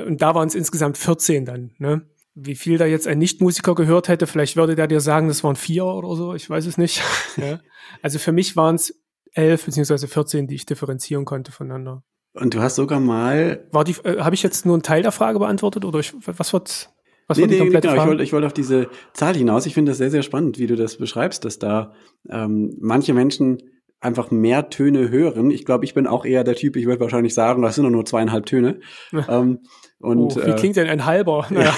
und 0.05 0.23
da 0.23 0.35
waren 0.35 0.49
es 0.49 0.55
insgesamt 0.55 0.99
14 0.99 1.45
dann. 1.45 1.73
Ne? 1.79 2.03
Wie 2.35 2.55
viel 2.55 2.79
da 2.79 2.87
jetzt 2.87 3.09
ein 3.09 3.19
Nichtmusiker 3.19 3.75
gehört 3.75 4.09
hätte, 4.09 4.27
vielleicht 4.27 4.57
würde 4.57 4.75
der 4.75 4.87
dir 4.87 5.01
sagen, 5.01 5.29
das 5.29 5.43
waren 5.43 5.57
vier 5.57 5.87
oder 5.87 6.15
so, 6.17 6.35
ich 6.35 6.49
weiß 6.49 6.67
es 6.67 6.79
nicht. 6.79 7.03
ja. 7.37 7.61
Also 8.03 8.19
für 8.19 8.33
mich 8.33 8.57
waren 8.57 8.75
es 8.75 9.01
elf 9.33 9.65
beziehungsweise 9.65 10.09
14, 10.09 10.49
die 10.49 10.57
ich 10.57 10.67
differenzieren 10.67 11.25
konnte 11.25 11.53
voneinander. 11.53 12.03
Und 12.39 12.55
du 12.55 12.61
hast 12.61 12.77
sogar 12.77 13.01
mal. 13.01 13.67
War 13.73 13.85
die, 13.85 13.97
äh, 14.05 14.21
habe 14.21 14.35
ich 14.35 14.43
jetzt 14.43 14.67
nur 14.67 14.75
einen 14.75 14.83
Teil 14.83 15.03
der 15.03 15.13
Frage 15.13 15.39
beantwortet 15.39 15.85
oder 15.85 16.01
ich, 16.01 16.15
was 16.25 16.53
wird? 16.53 16.91
Was 17.29 17.39
nee, 17.39 17.47
nee, 17.47 17.61
nee, 17.61 17.71
genau. 17.71 17.95
Ich 17.95 18.07
wollte, 18.07 18.23
ich 18.23 18.33
wollte 18.33 18.47
auf 18.47 18.53
diese 18.53 18.89
Zahl 19.13 19.35
hinaus. 19.35 19.67
Ich 19.67 19.75
finde 19.75 19.91
das 19.91 19.99
sehr, 19.99 20.11
sehr 20.11 20.23
spannend, 20.23 20.59
wie 20.59 20.67
du 20.67 20.77
das 20.77 20.97
beschreibst, 20.97 21.45
dass 21.45 21.59
da 21.59 21.93
ähm, 22.29 22.77
manche 22.81 23.15
Menschen 23.15 23.59
einfach 24.01 24.31
mehr 24.31 24.69
Töne 24.69 25.11
hören. 25.11 25.51
Ich 25.51 25.65
glaube, 25.65 25.85
ich 25.85 25.95
bin 25.95 26.07
auch 26.07 26.25
eher 26.25 26.45
der 26.45 26.55
Typ, 26.55 26.77
ich 26.77 26.87
würde 26.87 27.01
wahrscheinlich 27.01 27.35
sagen, 27.35 27.63
das 27.63 27.75
sind 27.75 27.85
doch 27.85 27.91
nur 27.91 28.05
zweieinhalb 28.05 28.47
Töne. 28.47 28.81
ähm, 29.29 29.61
und, 29.99 30.37
oh, 30.37 30.47
wie 30.47 30.51
äh, 30.51 30.55
klingt 30.55 30.77
denn 30.77 30.89
ein 30.89 31.07
halber? 31.07 31.47
Naja. 31.51 31.75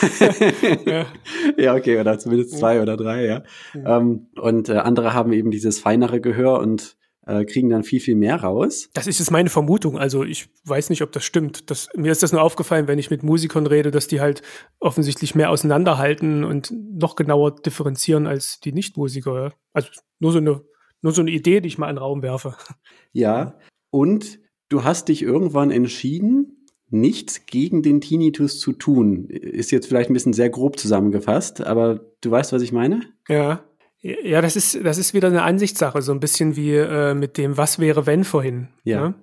ja. 0.85 1.07
ja, 1.57 1.75
okay, 1.75 1.99
oder 1.99 2.19
zumindest 2.19 2.59
zwei 2.59 2.83
oder 2.83 2.97
drei, 2.97 3.25
ja. 3.25 3.43
ja. 3.75 3.99
Ähm, 3.99 4.27
und 4.41 4.69
äh, 4.69 4.75
andere 4.75 5.15
haben 5.15 5.33
eben 5.33 5.51
dieses 5.51 5.79
feinere 5.79 6.21
Gehör 6.21 6.59
und 6.59 6.98
äh, 7.29 7.45
kriegen 7.45 7.69
dann 7.69 7.85
viel, 7.85 8.01
viel 8.01 8.17
mehr 8.17 8.37
raus. 8.37 8.89
Das 8.95 9.07
ist 9.07 9.19
jetzt 9.19 9.31
meine 9.31 9.51
Vermutung. 9.51 9.99
Also 9.99 10.25
ich 10.25 10.49
weiß 10.65 10.89
nicht, 10.91 11.03
ob 11.03 11.13
das 11.13 11.25
stimmt. 11.25 11.71
Das, 11.71 11.89
mir 11.95 12.11
ist 12.11 12.23
das 12.23 12.33
nur 12.33 12.43
aufgefallen, 12.43 12.89
wenn 12.89 12.99
ich 12.99 13.11
mit 13.11 13.23
Musikern 13.23 13.67
rede, 13.67 13.91
dass 13.91 14.09
die 14.09 14.21
halt 14.21 14.43
offensichtlich 14.81 15.35
mehr 15.35 15.51
auseinanderhalten 15.51 16.43
und 16.43 16.73
noch 16.73 17.17
genauer 17.17 17.55
differenzieren 17.55 18.27
als 18.27 18.61
die 18.61 18.73
Nichtmusiker. 18.73 19.53
Also 19.73 19.91
nur 20.19 20.33
so 20.33 20.39
eine 20.39 20.63
nur 21.01 21.13
so 21.13 21.21
eine 21.21 21.31
Idee, 21.31 21.61
die 21.61 21.69
ich 21.69 21.79
mal 21.79 21.89
in 21.89 21.95
den 21.95 22.03
Raum 22.03 22.23
werfe. 22.23 22.57
Ja, 23.13 23.59
und 23.91 24.41
du 24.69 24.85
hast 24.85 25.09
dich 25.09 25.23
irgendwann 25.23 25.71
entschieden, 25.71 26.67
nichts 26.91 27.47
gegen 27.47 27.83
den 27.83 28.01
Tinnitus 28.01 28.61
zu 28.61 28.73
tun. 28.73 29.29
Ist 29.29 29.71
jetzt 29.71 29.87
vielleicht 29.87 30.11
ein 30.11 30.15
bisschen 30.15 30.33
sehr 30.33 30.51
grob 30.51 30.79
zusammengefasst, 30.79 31.63
aber 31.63 32.01
du 32.21 32.31
weißt, 32.31 32.53
was 32.53 32.63
ich 32.63 32.73
meine? 32.73 33.01
Ja. 33.29 33.65
Ja, 34.01 34.41
das 34.41 34.55
ist, 34.55 34.85
das 34.85 34.99
ist 34.99 35.13
wieder 35.13 35.29
eine 35.29 35.43
Ansichtssache, 35.43 36.03
so 36.03 36.13
ein 36.13 36.21
bisschen 36.21 36.55
wie 36.57 36.75
äh, 36.75 37.15
mit 37.15 37.37
dem 37.37 37.57
Was 37.57 37.79
wäre, 37.79 38.07
wenn 38.07 38.25
vorhin. 38.25 38.69
Ja. 38.85 39.09
Ne? 39.09 39.15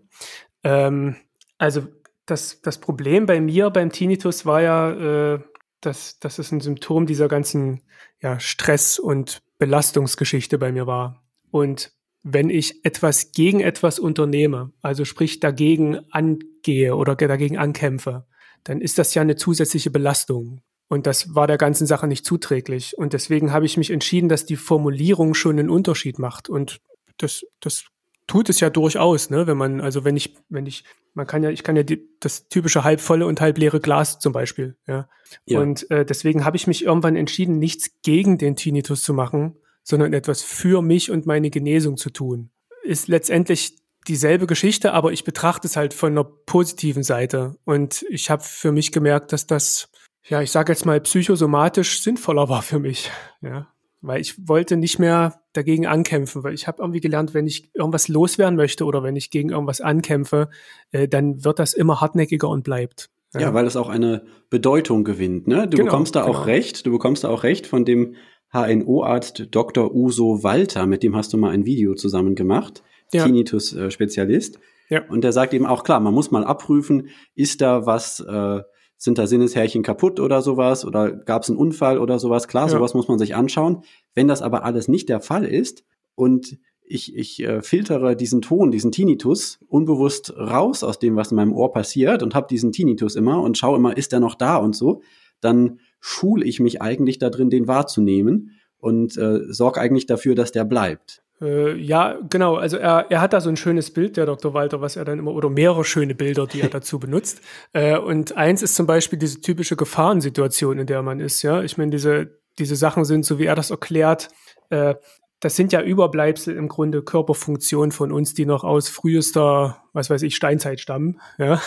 Ähm, 0.64 1.16
also 1.58 1.88
das, 2.26 2.62
das 2.62 2.80
Problem 2.80 3.26
bei 3.26 3.40
mir 3.40 3.70
beim 3.70 3.92
Tinnitus 3.92 4.46
war 4.46 4.62
ja, 4.62 5.36
äh, 5.36 5.40
dass, 5.82 6.20
dass 6.20 6.40
es 6.40 6.52
ein 6.52 6.60
Symptom 6.60 7.06
dieser 7.06 7.28
ganzen 7.28 7.82
ja, 8.22 8.40
Stress- 8.40 9.00
und 9.00 9.42
Belastungsgeschichte 9.60 10.58
bei 10.58 10.72
mir 10.72 10.88
war. 10.88 11.24
Und 11.52 11.94
wenn 12.24 12.50
ich 12.50 12.84
etwas 12.84 13.32
gegen 13.32 13.60
etwas 13.60 14.00
unternehme, 14.00 14.74
also 14.82 15.06
sprich 15.06 15.40
dagegen 15.40 16.00
angehe 16.12 16.96
oder 16.96 17.16
dagegen 17.16 17.58
ankämpfe, 17.58 18.26
dann 18.64 18.82
ist 18.82 18.98
das 18.98 19.14
ja 19.14 19.22
eine 19.22 19.36
zusätzliche 19.36 19.92
Belastung. 19.92 20.62
Und 20.88 21.08
das 21.08 21.34
war 21.34 21.48
der 21.48 21.58
ganzen 21.58 21.88
Sache 21.88 22.08
nicht 22.08 22.26
zuträglich. 22.26 22.98
Und 22.98 23.14
deswegen 23.14 23.52
habe 23.52 23.66
ich 23.66 23.78
mich 23.78 23.90
entschieden, 23.90 24.30
dass 24.30 24.46
die 24.46 24.56
Formulierung 24.56 25.34
schon 25.34 25.58
einen 25.58 25.70
Unterschied 25.70 26.20
macht. 26.20 26.48
Und 26.48 26.80
das, 27.18 27.46
das 27.60 27.86
tut 28.28 28.50
es 28.50 28.60
ja 28.60 28.70
durchaus, 28.70 29.30
ne? 29.30 29.48
Wenn 29.48 29.58
man, 29.58 29.82
also 29.82 30.04
wenn 30.04 30.18
ich, 30.18 30.36
wenn 30.50 30.66
ich, 30.66 30.84
man 31.14 31.28
kann 31.28 31.44
ja, 31.44 31.50
ich 31.50 31.64
kann 31.64 31.76
ja 31.76 31.84
die, 31.84 32.08
das 32.20 32.48
typische 32.50 32.84
halbvolle 32.84 33.26
und 33.26 33.42
halbleere 33.42 33.80
Glas 33.80 34.20
zum 34.20 34.34
Beispiel, 34.34 34.76
ja. 34.88 35.08
ja. 35.46 35.60
Und 35.60 35.90
äh, 35.92 36.06
deswegen 36.06 36.46
habe 36.46 36.58
ich 36.58 36.68
mich 36.68 36.84
irgendwann 36.86 37.16
entschieden, 37.16 37.60
nichts 37.60 37.92
gegen 38.04 38.38
den 38.38 38.56
Tinnitus 38.56 39.04
zu 39.04 39.14
machen, 39.14 39.56
sondern 39.84 40.14
etwas 40.14 40.42
für 40.42 40.82
mich 40.82 41.12
und 41.12 41.26
meine 41.26 41.50
Genesung 41.50 41.98
zu 41.98 42.10
tun. 42.10 42.50
Ist 42.84 43.08
letztendlich 43.08 43.78
dieselbe 44.08 44.48
Geschichte, 44.48 44.94
aber 44.94 45.12
ich 45.12 45.24
betrachte 45.24 45.68
es 45.68 45.76
halt 45.76 45.94
von 45.94 46.12
einer 46.12 46.24
positiven 46.24 47.04
Seite. 47.04 47.56
Und 47.66 48.06
ich 48.10 48.30
habe 48.30 48.44
für 48.44 48.72
mich 48.72 48.92
gemerkt, 48.92 49.34
dass 49.34 49.48
das, 49.48 49.90
ja, 50.28 50.42
ich 50.42 50.52
sage 50.52 50.72
jetzt 50.72 50.86
mal, 50.86 51.00
psychosomatisch 51.02 52.02
sinnvoller 52.02 52.50
war 52.50 52.62
für 52.62 52.80
mich. 52.80 53.12
Ja. 53.42 53.68
Weil 54.02 54.22
ich 54.22 54.48
wollte 54.48 54.78
nicht 54.78 55.00
mehr 55.00 55.42
dagegen 55.54 55.88
ankämpfen, 55.88 56.44
weil 56.44 56.54
ich 56.54 56.68
habe 56.68 56.82
irgendwie 56.82 57.00
gelernt, 57.00 57.34
wenn 57.34 57.48
ich 57.48 57.70
irgendwas 57.74 58.08
loswerden 58.08 58.56
möchte 58.56 58.86
oder 58.86 59.04
wenn 59.04 59.16
ich 59.16 59.32
gegen 59.32 59.50
irgendwas 59.50 59.82
ankämpfe, 59.82 60.50
äh, 60.92 61.08
dann 61.08 61.44
wird 61.44 61.60
das 61.60 61.74
immer 61.74 62.02
hartnäckiger 62.02 62.50
und 62.50 62.64
bleibt. 62.64 63.10
Ja, 63.34 63.42
ja 63.42 63.54
weil 63.54 63.66
es 63.66 63.76
auch 63.76 63.90
eine 63.90 64.26
Bedeutung 64.50 65.04
gewinnt. 65.04 65.48
Ne? 65.48 65.68
Du 65.68 65.78
genau, 65.78 65.92
bekommst 65.92 66.16
da 66.16 66.26
genau. 66.26 66.38
auch 66.38 66.48
recht, 66.48 66.86
du 66.86 66.92
bekommst 66.92 67.24
da 67.24 67.30
auch 67.30 67.44
recht 67.44 67.68
von 67.68 67.86
dem 67.86 68.16
HNO-Arzt 68.52 69.48
Dr. 69.52 69.94
Uso 69.94 70.44
Walter, 70.44 70.86
mit 70.86 71.04
dem 71.04 71.16
hast 71.16 71.34
du 71.34 71.38
mal 71.38 71.52
ein 71.52 71.66
Video 71.66 71.96
zusammen 71.96 72.36
gemacht, 72.36 72.84
ja. 73.12 73.26
Tinnitus-Spezialist. 73.26 74.60
Ja. 74.90 75.04
Und 75.10 75.24
der 75.24 75.32
sagt 75.32 75.54
eben 75.54 75.66
auch, 75.66 75.84
klar, 75.84 76.00
man 76.00 76.14
muss 76.14 76.32
mal 76.32 76.44
abprüfen, 76.44 77.10
ist 77.34 77.62
da 77.62 77.86
was, 77.86 78.20
äh, 78.20 78.62
sind 79.06 79.20
da 79.20 79.28
Sinneshärchen 79.28 79.84
kaputt 79.84 80.20
oder 80.20 80.42
sowas 80.42 80.84
oder 80.84 81.12
gab 81.12 81.44
es 81.44 81.50
einen 81.50 81.60
Unfall 81.60 82.00
oder 82.00 82.20
sowas. 82.20 82.48
Klar, 82.50 82.66
ja. 82.66 82.72
sowas 82.72 82.94
muss 82.94 83.08
man 83.08 83.20
sich 83.20 83.36
anschauen. 83.36 83.84
Wenn 84.16 84.28
das 84.28 84.42
aber 84.42 84.66
alles 84.66 84.88
nicht 84.90 85.08
der 85.08 85.22
Fall 85.22 85.46
ist 85.46 85.86
und 86.16 86.58
ich, 86.84 87.16
ich 87.16 87.42
äh, 87.44 87.62
filtere 87.62 88.16
diesen 88.16 88.42
Ton, 88.42 88.72
diesen 88.72 88.92
Tinnitus 88.92 89.60
unbewusst 89.68 90.36
raus 90.36 90.84
aus 90.84 91.00
dem, 91.00 91.16
was 91.16 91.32
in 91.32 91.36
meinem 91.36 91.54
Ohr 91.54 91.72
passiert 91.72 92.24
und 92.24 92.36
habe 92.36 92.48
diesen 92.50 92.72
Tinnitus 92.72 93.16
immer 93.16 93.42
und 93.42 93.58
schaue 93.58 93.78
immer, 93.78 93.96
ist 93.96 94.12
der 94.12 94.20
noch 94.20 94.36
da 94.36 94.58
und 94.58 94.76
so, 94.76 95.02
dann 95.40 95.80
schule 96.00 96.44
ich 96.44 96.60
mich 96.60 96.82
eigentlich 96.82 97.20
da 97.20 97.30
drin, 97.30 97.50
den 97.50 97.68
wahrzunehmen 97.68 98.52
und 98.78 99.18
äh, 99.18 99.42
sorge 99.50 99.80
eigentlich 99.80 100.08
dafür, 100.08 100.36
dass 100.36 100.52
der 100.52 100.66
bleibt. 100.66 101.24
Äh, 101.46 101.76
ja, 101.76 102.20
genau. 102.30 102.56
Also 102.56 102.78
er, 102.78 103.06
er 103.10 103.22
hat 103.22 103.34
da 103.34 103.42
so 103.42 103.50
ein 103.50 103.58
schönes 103.58 103.92
Bild, 103.92 104.18
der 104.18 104.26
Dr. 104.26 104.54
Walter, 104.54 104.82
was 104.82 104.96
er 104.96 105.06
dann 105.06 105.20
immer, 105.20 105.34
oder 105.34 105.50
mehrere 105.50 105.86
schöne 105.86 106.16
Bilder, 106.16 106.48
die 106.48 106.62
er 106.62 106.70
dazu 106.70 107.00
benutzt. 107.00 107.42
Äh, 107.74 107.98
und 107.98 108.36
eins 108.36 108.62
ist 108.62 108.76
zum 108.76 108.88
Beispiel 108.88 109.20
diese 109.20 109.42
typische 109.42 109.76
Gefahrensituation, 109.76 110.80
in 110.80 110.88
der 110.88 111.02
man 111.02 111.20
ist. 111.20 111.44
Ja, 111.44 111.62
ich 111.62 111.78
meine, 111.78 111.92
diese, 111.92 112.40
diese 112.58 112.76
Sachen 112.76 113.06
sind, 113.06 113.26
so 113.26 113.38
wie 113.40 113.46
er 113.46 113.56
das 113.56 113.70
erklärt, 113.70 114.30
äh, 114.70 114.96
das 115.40 115.56
sind 115.56 115.72
ja 115.74 115.82
Überbleibsel 115.82 116.56
im 116.56 116.70
Grunde 116.70 117.04
Körperfunktionen 117.04 117.92
von 117.92 118.12
uns, 118.12 118.34
die 118.34 118.46
noch 118.46 118.64
aus 118.64 118.90
frühester, 118.90 119.84
was 119.94 120.10
weiß 120.10 120.24
ich, 120.24 120.36
Steinzeit 120.36 120.80
stammen. 120.80 121.20
Ja? 121.38 121.62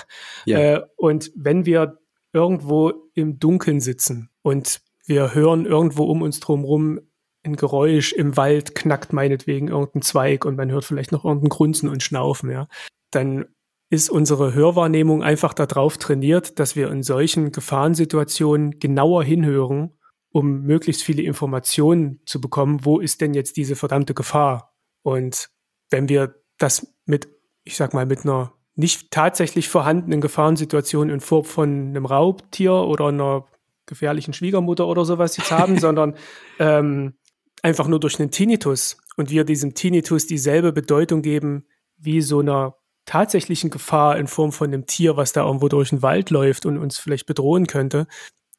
ja. 0.47 0.59
Äh, 0.59 0.83
und 0.97 1.31
wenn 1.37 1.66
wir 1.66 1.99
irgendwo 2.33 2.93
im 3.14 3.39
Dunkeln 3.39 3.81
sitzen 3.81 4.31
und 4.43 4.81
wir 5.07 5.35
hören 5.35 5.64
irgendwo 5.64 6.05
um 6.05 6.22
uns 6.22 6.41
drumherum 6.41 7.01
ein 7.53 7.57
Geräusch 7.57 8.13
im 8.13 8.37
Wald, 8.37 8.75
knackt 8.75 9.13
meinetwegen 9.13 9.69
irgendein 9.69 10.03
Zweig 10.03 10.45
und 10.45 10.57
man 10.57 10.71
hört 10.71 10.85
vielleicht 10.85 11.13
noch 11.13 11.25
irgendein 11.25 11.51
Grunzen 11.51 11.89
und 11.89 12.03
Schnaufen, 12.03 12.51
ja, 12.51 12.69
dann 13.11 13.47
ist 13.91 14.11
unsere 14.11 14.55
Hörwahrnehmung 14.55 15.23
einfach 15.23 15.55
darauf 15.55 15.97
trainiert, 15.97 16.59
dass 16.59 16.77
wir 16.77 16.91
in 16.91 17.03
solchen 17.03 17.53
Gefahrensituationen 17.53 18.79
genauer 18.79 19.25
hinhören, 19.25 19.99
um 20.31 20.63
möglichst 20.63 21.03
viele 21.03 21.23
Informationen 21.23 22.21
zu 22.27 22.41
bekommen, 22.41 22.85
wo 22.85 22.99
ist 23.01 23.21
denn 23.21 23.33
jetzt 23.33 23.57
diese 23.57 23.77
verdammte 23.77 24.13
Gefahr? 24.13 24.75
Und 25.03 25.49
wenn 25.91 26.09
wir 26.09 26.35
das 26.59 26.95
mit, 27.07 27.29
ich 27.65 27.77
sag 27.77 27.95
mal, 27.95 28.05
mit 28.05 28.25
einer 28.25 28.53
nicht 28.75 29.11
tatsächlich 29.11 29.69
vorhandenen 29.69 30.21
Gefahrensituation 30.21 31.09
in 31.09 31.21
Form 31.21 31.45
von 31.45 31.89
einem 31.89 32.05
Raubtier 32.05 32.75
oder 32.75 33.07
einer 33.07 33.47
gefährlichen 33.87 34.35
Schwiegermutter 34.35 34.87
oder 34.87 35.05
sowas 35.05 35.37
jetzt 35.37 35.51
haben, 35.51 35.79
sondern 35.81 36.15
ähm, 36.59 37.15
einfach 37.63 37.89
nur 37.89 38.01
durch 38.01 38.19
einen 38.19 38.31
Tinnitus 38.31 38.99
und 39.17 39.31
wir 39.31 39.45
diesem 39.45 39.75
Tinnitus 39.75 40.27
dieselbe 40.27 40.73
Bedeutung 40.73 41.23
geben 41.23 41.67
wie 41.97 42.21
so 42.21 42.41
einer 42.41 42.77
tatsächlichen 43.05 43.71
Gefahr 43.71 44.19
in 44.19 44.27
Form 44.27 44.53
von 44.53 44.69
einem 44.69 44.87
Tier, 44.87 45.17
was 45.17 45.33
da 45.33 45.45
irgendwo 45.45 45.69
durch 45.69 45.91
den 45.91 46.03
Wald 46.03 46.31
läuft 46.31 46.67
und 46.67 46.79
uns 46.79 46.99
vielleicht 46.99 47.27
bedrohen 47.27 47.67
könnte, 47.67 48.07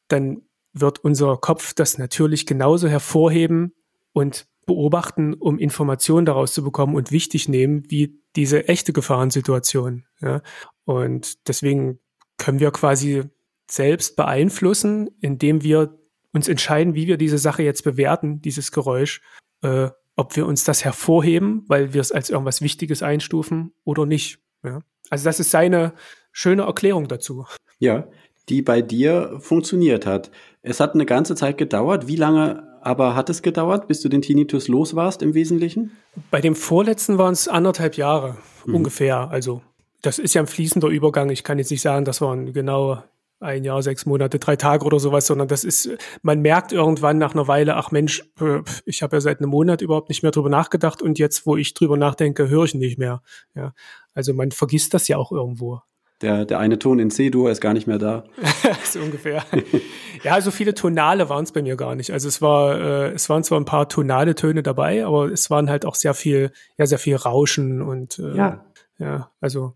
dann 0.08 0.42
wird 0.74 1.00
unser 1.00 1.38
Kopf 1.38 1.74
das 1.74 1.98
natürlich 1.98 2.46
genauso 2.46 2.88
hervorheben 2.88 3.74
und 4.12 4.48
beobachten, 4.66 5.34
um 5.34 5.58
Informationen 5.58 6.26
daraus 6.26 6.54
zu 6.54 6.64
bekommen 6.64 6.96
und 6.96 7.12
wichtig 7.12 7.48
nehmen, 7.48 7.84
wie 7.90 8.22
diese 8.36 8.68
echte 8.68 8.94
Gefahrensituation. 8.94 10.06
Ja? 10.22 10.42
Und 10.86 11.48
deswegen 11.48 12.00
können 12.38 12.60
wir 12.60 12.72
quasi 12.72 13.24
selbst 13.70 14.16
beeinflussen, 14.16 15.10
indem 15.22 15.64
wir 15.64 15.99
uns 16.34 16.48
entscheiden, 16.48 16.96
wie 16.96 17.08
wir 17.08 17.18
diese 17.18 17.38
Sache 17.38 17.64
jetzt 17.64 17.84
bewerten, 17.84 18.42
dieses 18.42 18.72
Geräusch, 18.72 19.22
äh, 19.62 19.90
ob 20.16 20.36
wir 20.36 20.46
uns 20.46 20.64
das 20.64 20.84
hervorheben, 20.84 21.64
weil 21.68 21.94
wir 21.94 22.02
es 22.02 22.12
als 22.12 22.30
irgendwas 22.30 22.62
Wichtiges 22.62 23.02
einstufen 23.04 23.74
oder 23.84 24.06
nicht. 24.06 24.40
Ja? 24.64 24.82
Also 25.10 25.26
das 25.26 25.40
ist 25.40 25.52
seine 25.52 25.94
schöne 26.32 26.64
Erklärung 26.64 27.08
dazu. 27.08 27.46
Ja, 27.80 28.08
die 28.50 28.62
bei 28.62 28.82
dir 28.82 29.38
funktioniert 29.40 30.06
hat. 30.06 30.32
Es 30.62 30.80
hat 30.80 30.94
eine 30.94 31.06
ganze 31.06 31.36
Zeit 31.36 31.58
gedauert. 31.58 32.08
Wie 32.08 32.16
lange 32.16 32.68
aber 32.82 33.16
hat 33.16 33.30
es 33.30 33.42
gedauert, 33.42 33.88
bis 33.88 34.02
du 34.02 34.10
den 34.10 34.22
Tinnitus 34.22 34.68
los 34.68 34.96
warst 34.96 35.22
im 35.22 35.34
Wesentlichen? 35.34 35.92
Bei 36.32 36.42
dem 36.42 36.56
vorletzten 36.56 37.18
waren 37.18 37.34
es 37.34 37.48
anderthalb 37.48 37.96
Jahre 37.96 38.38
mhm. 38.66 38.76
ungefähr. 38.76 39.30
Also 39.30 39.62
das 40.02 40.20
ist 40.20 40.34
ja 40.34 40.42
ein 40.42 40.48
fließender 40.48 40.88
Übergang. 40.88 41.30
Ich 41.30 41.44
kann 41.44 41.60
jetzt 41.60 41.72
nicht 41.72 41.82
sagen, 41.82 42.06
das 42.06 42.22
waren 42.22 42.54
genau 42.54 43.04
ein 43.40 43.64
Jahr, 43.64 43.82
sechs 43.82 44.06
Monate, 44.06 44.40
drei 44.40 44.56
Tage 44.56 44.86
oder 44.86 45.00
sowas, 45.00 45.28
sondern 45.28 45.48
das 45.48 45.64
ist, 45.64 45.90
man 46.22 46.42
merkt 46.42 46.72
irgendwann 46.72 47.18
nach 47.18 47.34
einer 47.34 47.48
Weile, 47.48 47.76
ach 47.76 47.92
Mensch, 47.92 48.24
äh, 48.42 48.62
ich 48.86 49.02
habe 49.02 49.16
ja 49.16 49.22
seit 49.22 49.40
einem 49.40 49.50
Monat 49.50 49.82
überhaupt 49.82 50.10
nicht 50.10 50.24
mehr 50.24 50.32
drüber 50.32 50.50
nachgedacht 50.50 51.02
und 51.02 51.20
jetzt, 51.20 51.46
wo 51.46 51.56
ich 51.56 51.74
drüber 51.74 51.98
nachdenke, 51.98 52.50
höre 52.50 52.66
ich 52.66 52.76
nicht 52.76 52.98
mehr. 52.98 53.22
Ja, 53.56 53.74
also 54.14 54.34
man 54.34 54.52
vergisst 54.52 54.94
das 54.94 55.08
ja 55.08 55.18
auch 55.18 55.32
irgendwo. 55.32 55.82
Der, 56.22 56.44
der 56.44 56.60
eine 56.60 56.78
Ton 56.78 57.00
in 57.00 57.12
C-Dur 57.12 57.50
ist 57.50 57.62
gar 57.62 57.74
nicht 57.74 57.88
mehr 57.88 57.98
da. 57.98 58.26
so 58.84 59.00
ungefähr. 59.00 59.46
ja, 60.24 60.42
so 60.42 60.52
viele 60.52 60.74
Tonale 60.74 61.30
waren 61.30 61.46
es 61.46 61.54
bei 61.54 61.62
mir 61.62 61.78
gar 61.78 61.96
nicht. 61.96 62.12
Also 62.12 62.28
es 62.28 62.42
war, 62.42 62.78
äh, 62.78 63.12
es 63.12 63.30
waren 63.30 63.46
zwar 63.46 63.58
ein 63.58 63.66
paar 63.66 63.88
tonale 63.88 64.36
Töne 64.36 64.62
dabei, 64.62 65.06
aber 65.06 65.32
es 65.32 65.50
waren 65.50 65.70
halt 65.70 65.86
auch 65.86 65.96
sehr 65.96 66.14
viel, 66.14 66.52
ja, 66.78 66.86
sehr 66.86 67.00
viel 67.00 67.16
Rauschen 67.16 67.82
und 67.82 68.20
äh, 68.20 68.36
ja. 68.36 68.66
ja, 68.98 69.32
also 69.40 69.76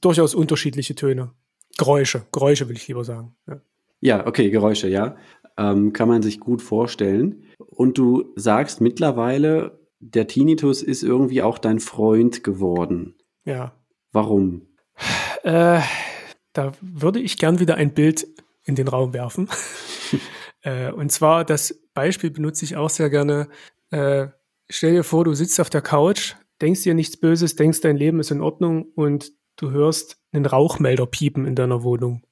durchaus 0.00 0.36
unterschiedliche 0.36 0.94
Töne. 0.94 1.32
Geräusche, 1.78 2.26
Geräusche 2.32 2.68
will 2.68 2.76
ich 2.76 2.88
lieber 2.88 3.04
sagen. 3.04 3.34
Ja, 3.46 3.60
ja 4.00 4.26
okay, 4.26 4.50
Geräusche, 4.50 4.88
ja. 4.88 5.16
Ähm, 5.56 5.92
kann 5.92 6.08
man 6.08 6.22
sich 6.22 6.40
gut 6.40 6.62
vorstellen. 6.62 7.44
Und 7.58 7.98
du 7.98 8.32
sagst 8.36 8.80
mittlerweile, 8.80 9.80
der 10.00 10.26
Tinnitus 10.26 10.82
ist 10.82 11.02
irgendwie 11.02 11.42
auch 11.42 11.58
dein 11.58 11.78
Freund 11.78 12.42
geworden. 12.42 13.14
Ja. 13.44 13.72
Warum? 14.12 14.66
Äh, 15.42 15.80
da 16.52 16.72
würde 16.80 17.20
ich 17.20 17.38
gern 17.38 17.60
wieder 17.60 17.76
ein 17.76 17.94
Bild 17.94 18.26
in 18.64 18.74
den 18.74 18.88
Raum 18.88 19.12
werfen. 19.12 19.48
äh, 20.62 20.90
und 20.90 21.10
zwar, 21.10 21.44
das 21.44 21.82
Beispiel 21.94 22.30
benutze 22.30 22.64
ich 22.64 22.76
auch 22.76 22.90
sehr 22.90 23.10
gerne. 23.10 23.48
Äh, 23.90 24.28
stell 24.68 24.92
dir 24.92 25.04
vor, 25.04 25.24
du 25.24 25.34
sitzt 25.34 25.60
auf 25.60 25.70
der 25.70 25.82
Couch, 25.82 26.34
denkst 26.60 26.82
dir 26.82 26.94
nichts 26.94 27.16
Böses, 27.16 27.56
denkst, 27.56 27.80
dein 27.80 27.96
Leben 27.96 28.20
ist 28.20 28.30
in 28.30 28.40
Ordnung 28.40 28.86
und 28.94 29.32
du 29.56 29.70
hörst 29.70 30.18
einen 30.32 30.46
Rauchmelder 30.46 31.06
piepen 31.06 31.46
in 31.46 31.54
deiner 31.54 31.82
Wohnung. 31.82 32.22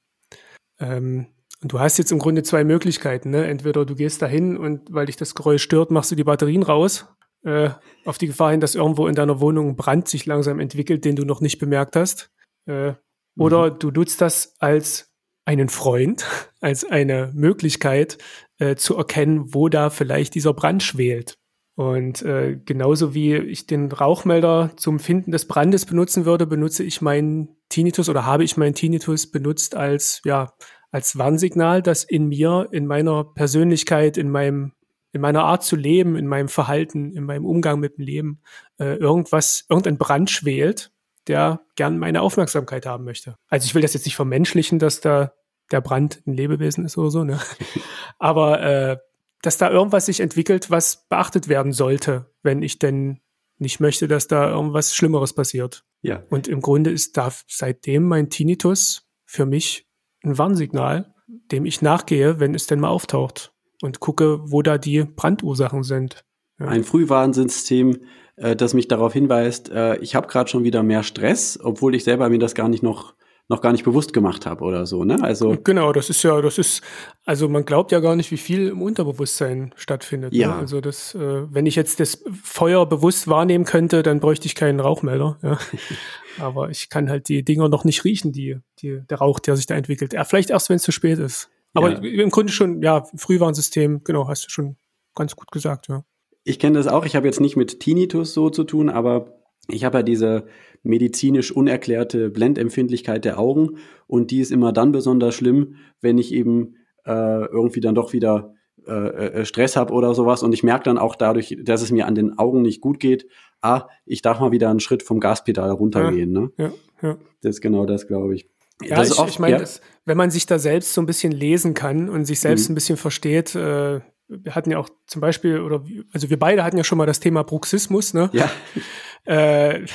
Ähm, 0.79 1.27
und 1.61 1.71
du 1.71 1.79
hast 1.79 1.97
jetzt 1.97 2.11
im 2.11 2.19
Grunde 2.19 2.43
zwei 2.43 2.63
Möglichkeiten. 2.63 3.29
Ne? 3.29 3.45
Entweder 3.45 3.85
du 3.85 3.95
gehst 3.95 4.21
dahin 4.21 4.57
und 4.57 4.91
weil 4.91 5.05
dich 5.05 5.17
das 5.17 5.35
Geräusch 5.35 5.61
stört, 5.61 5.91
machst 5.91 6.11
du 6.11 6.15
die 6.15 6.23
Batterien 6.23 6.63
raus, 6.63 7.07
äh, 7.43 7.69
auf 8.05 8.17
die 8.17 8.27
Gefahr 8.27 8.51
hin, 8.51 8.59
dass 8.59 8.75
irgendwo 8.75 9.07
in 9.07 9.15
deiner 9.15 9.39
Wohnung 9.39 9.69
ein 9.69 9.75
Brand 9.75 10.07
sich 10.07 10.25
langsam 10.25 10.59
entwickelt, 10.59 11.05
den 11.05 11.15
du 11.15 11.23
noch 11.23 11.41
nicht 11.41 11.59
bemerkt 11.59 11.95
hast. 11.95 12.31
Äh, 12.65 12.93
oder 13.37 13.71
mhm. 13.71 13.79
du 13.79 13.91
nutzt 13.91 14.21
das 14.21 14.55
als 14.59 15.11
einen 15.45 15.69
Freund, 15.69 16.25
als 16.61 16.83
eine 16.83 17.31
Möglichkeit 17.33 18.17
äh, 18.59 18.75
zu 18.75 18.95
erkennen, 18.97 19.53
wo 19.53 19.69
da 19.69 19.89
vielleicht 19.89 20.35
dieser 20.35 20.53
Brand 20.53 20.83
schwelt. 20.83 21.37
Und 21.81 22.21
äh, 22.21 22.59
genauso 22.63 23.15
wie 23.15 23.35
ich 23.35 23.65
den 23.65 23.91
Rauchmelder 23.91 24.69
zum 24.75 24.99
Finden 24.99 25.31
des 25.31 25.47
Brandes 25.47 25.87
benutzen 25.87 26.25
würde, 26.25 26.45
benutze 26.45 26.83
ich 26.83 27.01
meinen 27.01 27.57
Tinnitus 27.69 28.07
oder 28.07 28.23
habe 28.23 28.43
ich 28.43 28.55
meinen 28.55 28.75
Tinnitus 28.75 29.31
benutzt 29.31 29.75
als, 29.75 30.21
ja, 30.23 30.53
als 30.91 31.17
Warnsignal, 31.17 31.81
das 31.81 32.03
in 32.03 32.27
mir, 32.27 32.67
in 32.71 32.85
meiner 32.85 33.23
Persönlichkeit, 33.23 34.17
in 34.17 34.29
meinem, 34.29 34.73
in 35.11 35.21
meiner 35.21 35.43
Art 35.43 35.63
zu 35.63 35.75
leben, 35.75 36.15
in 36.17 36.27
meinem 36.27 36.49
Verhalten, 36.49 37.13
in 37.13 37.23
meinem 37.23 37.45
Umgang 37.45 37.79
mit 37.79 37.97
dem 37.97 38.05
Leben, 38.05 38.41
äh, 38.77 38.97
irgendwas, 38.97 39.65
irgendein 39.67 39.97
Brand 39.97 40.29
schwelt, 40.29 40.91
der 41.25 41.61
gern 41.75 41.97
meine 41.97 42.21
Aufmerksamkeit 42.21 42.85
haben 42.85 43.05
möchte. 43.05 43.37
Also 43.47 43.65
ich 43.65 43.73
will 43.73 43.81
das 43.81 43.95
jetzt 43.95 44.05
nicht 44.05 44.15
vermenschlichen, 44.15 44.77
dass 44.77 45.01
da 45.01 45.33
der 45.71 45.81
Brand 45.81 46.21
ein 46.27 46.33
Lebewesen 46.33 46.85
ist 46.85 46.99
oder 46.99 47.09
so, 47.09 47.23
ne? 47.23 47.39
Aber 48.19 48.61
äh, 48.61 48.97
dass 49.41 49.57
da 49.57 49.69
irgendwas 49.69 50.05
sich 50.05 50.19
entwickelt, 50.19 50.69
was 50.69 51.07
beachtet 51.09 51.47
werden 51.47 51.73
sollte, 51.73 52.31
wenn 52.43 52.61
ich 52.61 52.79
denn 52.79 53.19
nicht 53.57 53.79
möchte, 53.79 54.07
dass 54.07 54.27
da 54.27 54.49
irgendwas 54.49 54.95
Schlimmeres 54.95 55.33
passiert. 55.33 55.83
Ja. 56.01 56.23
Und 56.29 56.47
im 56.47 56.61
Grunde 56.61 56.89
ist 56.89 57.17
da 57.17 57.31
seitdem 57.47 58.03
mein 58.03 58.29
Tinnitus 58.29 59.07
für 59.25 59.45
mich 59.45 59.87
ein 60.23 60.37
Warnsignal, 60.37 61.13
dem 61.51 61.65
ich 61.65 61.81
nachgehe, 61.81 62.39
wenn 62.39 62.55
es 62.55 62.67
denn 62.67 62.79
mal 62.79 62.89
auftaucht 62.89 63.53
und 63.81 63.99
gucke, 63.99 64.39
wo 64.51 64.61
da 64.61 64.77
die 64.77 65.03
Brandursachen 65.03 65.83
sind. 65.83 66.25
Ja. 66.59 66.67
Ein 66.67 66.83
Frühwarnsystem, 66.83 67.99
äh, 68.35 68.55
das 68.55 68.73
mich 68.73 68.87
darauf 68.87 69.13
hinweist, 69.13 69.69
äh, 69.69 69.97
ich 69.97 70.15
habe 70.15 70.27
gerade 70.27 70.49
schon 70.49 70.63
wieder 70.63 70.83
mehr 70.83 71.03
Stress, 71.03 71.59
obwohl 71.61 71.95
ich 71.95 72.03
selber 72.03 72.29
mir 72.29 72.39
das 72.39 72.55
gar 72.55 72.69
nicht 72.69 72.83
noch 72.83 73.15
noch 73.51 73.61
gar 73.61 73.73
nicht 73.73 73.83
bewusst 73.83 74.13
gemacht 74.13 74.45
habe 74.45 74.63
oder 74.63 74.85
so, 74.85 75.03
ne? 75.03 75.21
Also 75.21 75.57
genau, 75.63 75.91
das 75.91 76.09
ist 76.09 76.23
ja, 76.23 76.41
das 76.41 76.57
ist, 76.57 76.81
also 77.25 77.49
man 77.49 77.65
glaubt 77.65 77.91
ja 77.91 77.99
gar 77.99 78.15
nicht, 78.15 78.31
wie 78.31 78.37
viel 78.37 78.69
im 78.69 78.81
Unterbewusstsein 78.81 79.73
stattfindet. 79.75 80.31
Ne? 80.31 80.39
Ja. 80.39 80.47
Ne? 80.47 80.55
Also 80.55 80.79
das, 80.79 81.13
äh, 81.13 81.53
wenn 81.53 81.65
ich 81.65 81.75
jetzt 81.75 81.99
das 81.99 82.23
Feuer 82.43 82.87
bewusst 82.87 83.27
wahrnehmen 83.27 83.65
könnte, 83.65 84.03
dann 84.03 84.21
bräuchte 84.21 84.47
ich 84.47 84.55
keinen 84.55 84.79
Rauchmelder. 84.79 85.37
Ja? 85.43 85.59
Aber 86.39 86.69
ich 86.69 86.89
kann 86.89 87.09
halt 87.09 87.27
die 87.27 87.43
Dinger 87.43 87.67
noch 87.67 87.83
nicht 87.83 88.05
riechen, 88.05 88.31
die, 88.31 88.57
die 88.79 89.01
der 89.09 89.17
Rauch, 89.17 89.39
der 89.39 89.57
sich 89.57 89.65
da 89.65 89.75
entwickelt. 89.75 90.13
Ja, 90.13 90.23
vielleicht 90.23 90.49
erst, 90.49 90.69
wenn 90.69 90.77
es 90.77 90.83
zu 90.83 90.93
spät 90.93 91.19
ist. 91.19 91.49
Aber 91.73 91.91
ja. 91.91 92.23
im 92.23 92.29
Grunde 92.29 92.53
schon, 92.53 92.81
ja, 92.81 93.03
Frühwarnsystem, 93.15 94.03
genau, 94.05 94.29
hast 94.29 94.45
du 94.45 94.49
schon 94.49 94.77
ganz 95.13 95.35
gut 95.35 95.51
gesagt, 95.51 95.89
ja. 95.89 96.03
Ich 96.43 96.57
kenne 96.57 96.77
das 96.77 96.87
auch. 96.87 97.05
Ich 97.05 97.15
habe 97.15 97.27
jetzt 97.27 97.41
nicht 97.41 97.55
mit 97.55 97.81
Tinnitus 97.81 98.33
so 98.33 98.49
zu 98.49 98.63
tun, 98.63 98.89
aber 98.89 99.40
ich 99.69 99.83
habe 99.83 99.99
ja 99.99 100.03
diese 100.03 100.45
medizinisch 100.83 101.51
unerklärte 101.51 102.29
Blendempfindlichkeit 102.29 103.25
der 103.25 103.39
Augen 103.39 103.77
und 104.07 104.31
die 104.31 104.39
ist 104.39 104.51
immer 104.51 104.71
dann 104.71 104.91
besonders 104.91 105.35
schlimm, 105.35 105.75
wenn 106.01 106.17
ich 106.17 106.33
eben 106.33 106.75
äh, 107.05 107.45
irgendwie 107.45 107.81
dann 107.81 107.95
doch 107.95 108.13
wieder 108.13 108.55
äh, 108.87 109.41
äh 109.41 109.45
Stress 109.45 109.75
habe 109.75 109.93
oder 109.93 110.13
sowas 110.15 110.41
und 110.43 110.53
ich 110.53 110.63
merke 110.63 110.83
dann 110.85 110.97
auch 110.97 111.15
dadurch, 111.15 111.57
dass 111.61 111.81
es 111.81 111.91
mir 111.91 112.07
an 112.07 112.15
den 112.15 112.37
Augen 112.37 112.63
nicht 112.63 112.81
gut 112.81 112.99
geht, 112.99 113.27
ah, 113.61 113.87
ich 114.05 114.21
darf 114.21 114.39
mal 114.39 114.51
wieder 114.51 114.69
einen 114.69 114.79
Schritt 114.79 115.03
vom 115.03 115.19
Gaspedal 115.19 115.71
runtergehen. 115.71 116.33
Ja, 116.33 116.41
ne? 116.41 116.51
ja, 116.57 116.71
ja. 117.01 117.17
Das 117.41 117.55
ist 117.55 117.61
genau 117.61 117.85
das, 117.85 118.07
glaube 118.07 118.35
ich. 118.35 118.49
Ja, 118.83 118.97
das 118.97 119.11
ich, 119.11 119.25
ich 119.25 119.39
meine, 119.39 119.59
ja. 119.59 119.69
wenn 120.05 120.17
man 120.17 120.31
sich 120.31 120.47
da 120.47 120.57
selbst 120.57 120.93
so 120.93 121.01
ein 121.01 121.05
bisschen 121.05 121.31
lesen 121.31 121.73
kann 121.75 122.09
und 122.09 122.25
sich 122.25 122.39
selbst 122.39 122.67
mhm. 122.67 122.73
ein 122.73 122.75
bisschen 122.75 122.97
versteht, 122.97 123.55
äh, 123.55 124.01
wir 124.27 124.55
hatten 124.55 124.71
ja 124.71 124.79
auch 124.79 124.89
zum 125.07 125.21
Beispiel, 125.21 125.59
oder 125.59 125.83
also 126.13 126.29
wir 126.29 126.39
beide 126.39 126.63
hatten 126.63 126.77
ja 126.77 126.83
schon 126.83 126.97
mal 126.97 127.05
das 127.05 127.19
Thema 127.19 127.43
Bruxismus, 127.43 128.13
ne? 128.13 128.29
Ja. 128.33 128.49
Äh, 129.25 129.85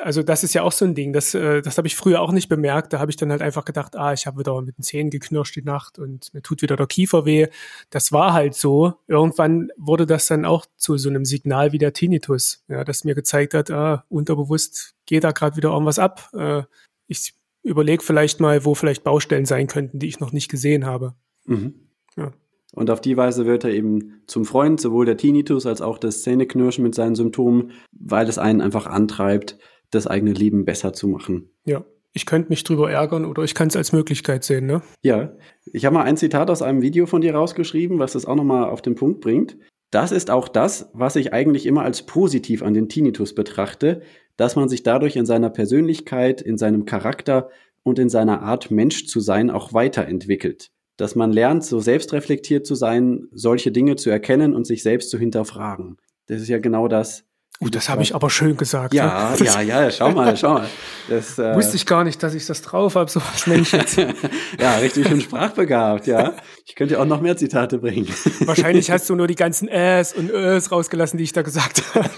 also 0.00 0.22
das 0.22 0.42
ist 0.42 0.54
ja 0.54 0.62
auch 0.62 0.72
so 0.72 0.84
ein 0.84 0.94
Ding, 0.94 1.12
das, 1.12 1.34
äh, 1.34 1.62
das 1.62 1.78
habe 1.78 1.86
ich 1.86 1.96
früher 1.96 2.20
auch 2.20 2.32
nicht 2.32 2.48
bemerkt. 2.48 2.92
Da 2.92 2.98
habe 2.98 3.10
ich 3.10 3.16
dann 3.16 3.30
halt 3.30 3.42
einfach 3.42 3.64
gedacht, 3.64 3.96
ah, 3.96 4.12
ich 4.12 4.26
habe 4.26 4.38
wieder 4.40 4.60
mit 4.60 4.76
den 4.76 4.82
Zähnen 4.82 5.10
geknirscht 5.10 5.56
die 5.56 5.62
Nacht 5.62 5.98
und 5.98 6.32
mir 6.34 6.42
tut 6.42 6.62
wieder 6.62 6.76
der 6.76 6.86
Kiefer 6.86 7.24
weh. 7.24 7.46
Das 7.90 8.12
war 8.12 8.32
halt 8.32 8.54
so. 8.54 8.94
Irgendwann 9.06 9.68
wurde 9.76 10.06
das 10.06 10.26
dann 10.26 10.44
auch 10.44 10.66
zu 10.76 10.96
so 10.96 11.08
einem 11.08 11.24
Signal 11.24 11.72
wie 11.72 11.78
der 11.78 11.92
Tinnitus, 11.92 12.64
ja, 12.68 12.84
das 12.84 13.04
mir 13.04 13.14
gezeigt 13.14 13.54
hat, 13.54 13.70
ah, 13.70 14.04
unterbewusst 14.08 14.94
geht 15.06 15.24
da 15.24 15.32
gerade 15.32 15.56
wieder 15.56 15.70
irgendwas 15.70 15.98
ab. 15.98 16.30
Äh, 16.34 16.62
ich 17.06 17.34
überlege 17.62 18.02
vielleicht 18.02 18.40
mal, 18.40 18.64
wo 18.64 18.74
vielleicht 18.74 19.04
Baustellen 19.04 19.46
sein 19.46 19.66
könnten, 19.66 19.98
die 19.98 20.08
ich 20.08 20.20
noch 20.20 20.32
nicht 20.32 20.50
gesehen 20.50 20.84
habe. 20.84 21.14
Mhm. 21.46 21.74
Ja. 22.16 22.32
Und 22.74 22.90
auf 22.90 23.00
die 23.00 23.16
Weise 23.16 23.46
wird 23.46 23.64
er 23.64 23.70
eben 23.70 24.22
zum 24.26 24.44
Freund, 24.44 24.80
sowohl 24.80 25.06
der 25.06 25.16
Tinnitus 25.16 25.64
als 25.64 25.80
auch 25.80 25.96
das 25.96 26.22
Zähneknirschen 26.22 26.82
mit 26.82 26.94
seinen 26.94 27.14
Symptomen, 27.14 27.70
weil 27.92 28.28
es 28.28 28.36
einen 28.38 28.60
einfach 28.60 28.86
antreibt, 28.86 29.58
das 29.90 30.08
eigene 30.08 30.32
Leben 30.32 30.64
besser 30.64 30.92
zu 30.92 31.06
machen. 31.06 31.50
Ja, 31.64 31.84
ich 32.12 32.26
könnte 32.26 32.48
mich 32.48 32.64
drüber 32.64 32.90
ärgern 32.90 33.24
oder 33.24 33.44
ich 33.44 33.54
kann 33.54 33.68
es 33.68 33.76
als 33.76 33.92
Möglichkeit 33.92 34.42
sehen, 34.42 34.66
ne? 34.66 34.82
Ja, 35.02 35.36
ich 35.72 35.84
habe 35.84 35.94
mal 35.94 36.02
ein 36.02 36.16
Zitat 36.16 36.50
aus 36.50 36.62
einem 36.62 36.82
Video 36.82 37.06
von 37.06 37.20
dir 37.20 37.34
rausgeschrieben, 37.34 38.00
was 38.00 38.12
das 38.12 38.26
auch 38.26 38.34
nochmal 38.34 38.64
auf 38.64 38.82
den 38.82 38.96
Punkt 38.96 39.20
bringt. 39.20 39.56
Das 39.92 40.10
ist 40.10 40.28
auch 40.28 40.48
das, 40.48 40.90
was 40.94 41.14
ich 41.14 41.32
eigentlich 41.32 41.66
immer 41.66 41.82
als 41.82 42.02
positiv 42.02 42.64
an 42.64 42.74
den 42.74 42.88
Tinnitus 42.88 43.36
betrachte, 43.36 44.02
dass 44.36 44.56
man 44.56 44.68
sich 44.68 44.82
dadurch 44.82 45.14
in 45.14 45.26
seiner 45.26 45.50
Persönlichkeit, 45.50 46.42
in 46.42 46.58
seinem 46.58 46.86
Charakter 46.86 47.50
und 47.84 48.00
in 48.00 48.08
seiner 48.08 48.42
Art 48.42 48.72
Mensch 48.72 49.06
zu 49.06 49.20
sein 49.20 49.50
auch 49.50 49.72
weiterentwickelt 49.72 50.72
dass 50.96 51.14
man 51.14 51.32
lernt, 51.32 51.64
so 51.64 51.80
selbstreflektiert 51.80 52.66
zu 52.66 52.74
sein, 52.74 53.28
solche 53.32 53.72
Dinge 53.72 53.96
zu 53.96 54.10
erkennen 54.10 54.54
und 54.54 54.66
sich 54.66 54.82
selbst 54.82 55.10
zu 55.10 55.18
hinterfragen. 55.18 55.96
Das 56.26 56.40
ist 56.40 56.48
ja 56.48 56.58
genau 56.58 56.88
das. 56.88 57.24
Uh, 57.60 57.68
das 57.68 57.88
habe 57.88 58.02
ich 58.02 58.16
aber 58.16 58.30
schön 58.30 58.56
gesagt. 58.56 58.94
Ja, 58.94 59.32
ja, 59.36 59.60
ja, 59.60 59.90
schau 59.90 60.10
mal, 60.10 60.36
schau 60.36 60.54
mal. 60.54 60.68
Das, 61.08 61.38
äh, 61.38 61.54
Wusste 61.54 61.76
ich 61.76 61.86
gar 61.86 62.02
nicht, 62.02 62.20
dass 62.20 62.34
ich 62.34 62.46
das 62.46 62.62
drauf 62.62 62.96
habe, 62.96 63.08
so 63.08 63.20
was 63.20 63.46
Menschens. 63.46 63.94
ja, 64.60 64.76
richtig 64.78 65.06
schön 65.06 65.20
sprachbegabt, 65.20 66.08
ja. 66.08 66.34
Ich 66.66 66.74
könnte 66.74 67.00
auch 67.00 67.04
noch 67.04 67.20
mehr 67.20 67.36
Zitate 67.36 67.78
bringen. 67.78 68.08
Wahrscheinlich 68.40 68.90
hast 68.90 69.08
du 69.08 69.14
nur 69.14 69.28
die 69.28 69.36
ganzen 69.36 69.68
Äs 69.68 70.12
und 70.14 70.30
Ös 70.30 70.72
rausgelassen, 70.72 71.16
die 71.16 71.24
ich 71.24 71.32
da 71.32 71.42
gesagt 71.42 71.94
habe. 71.94 72.10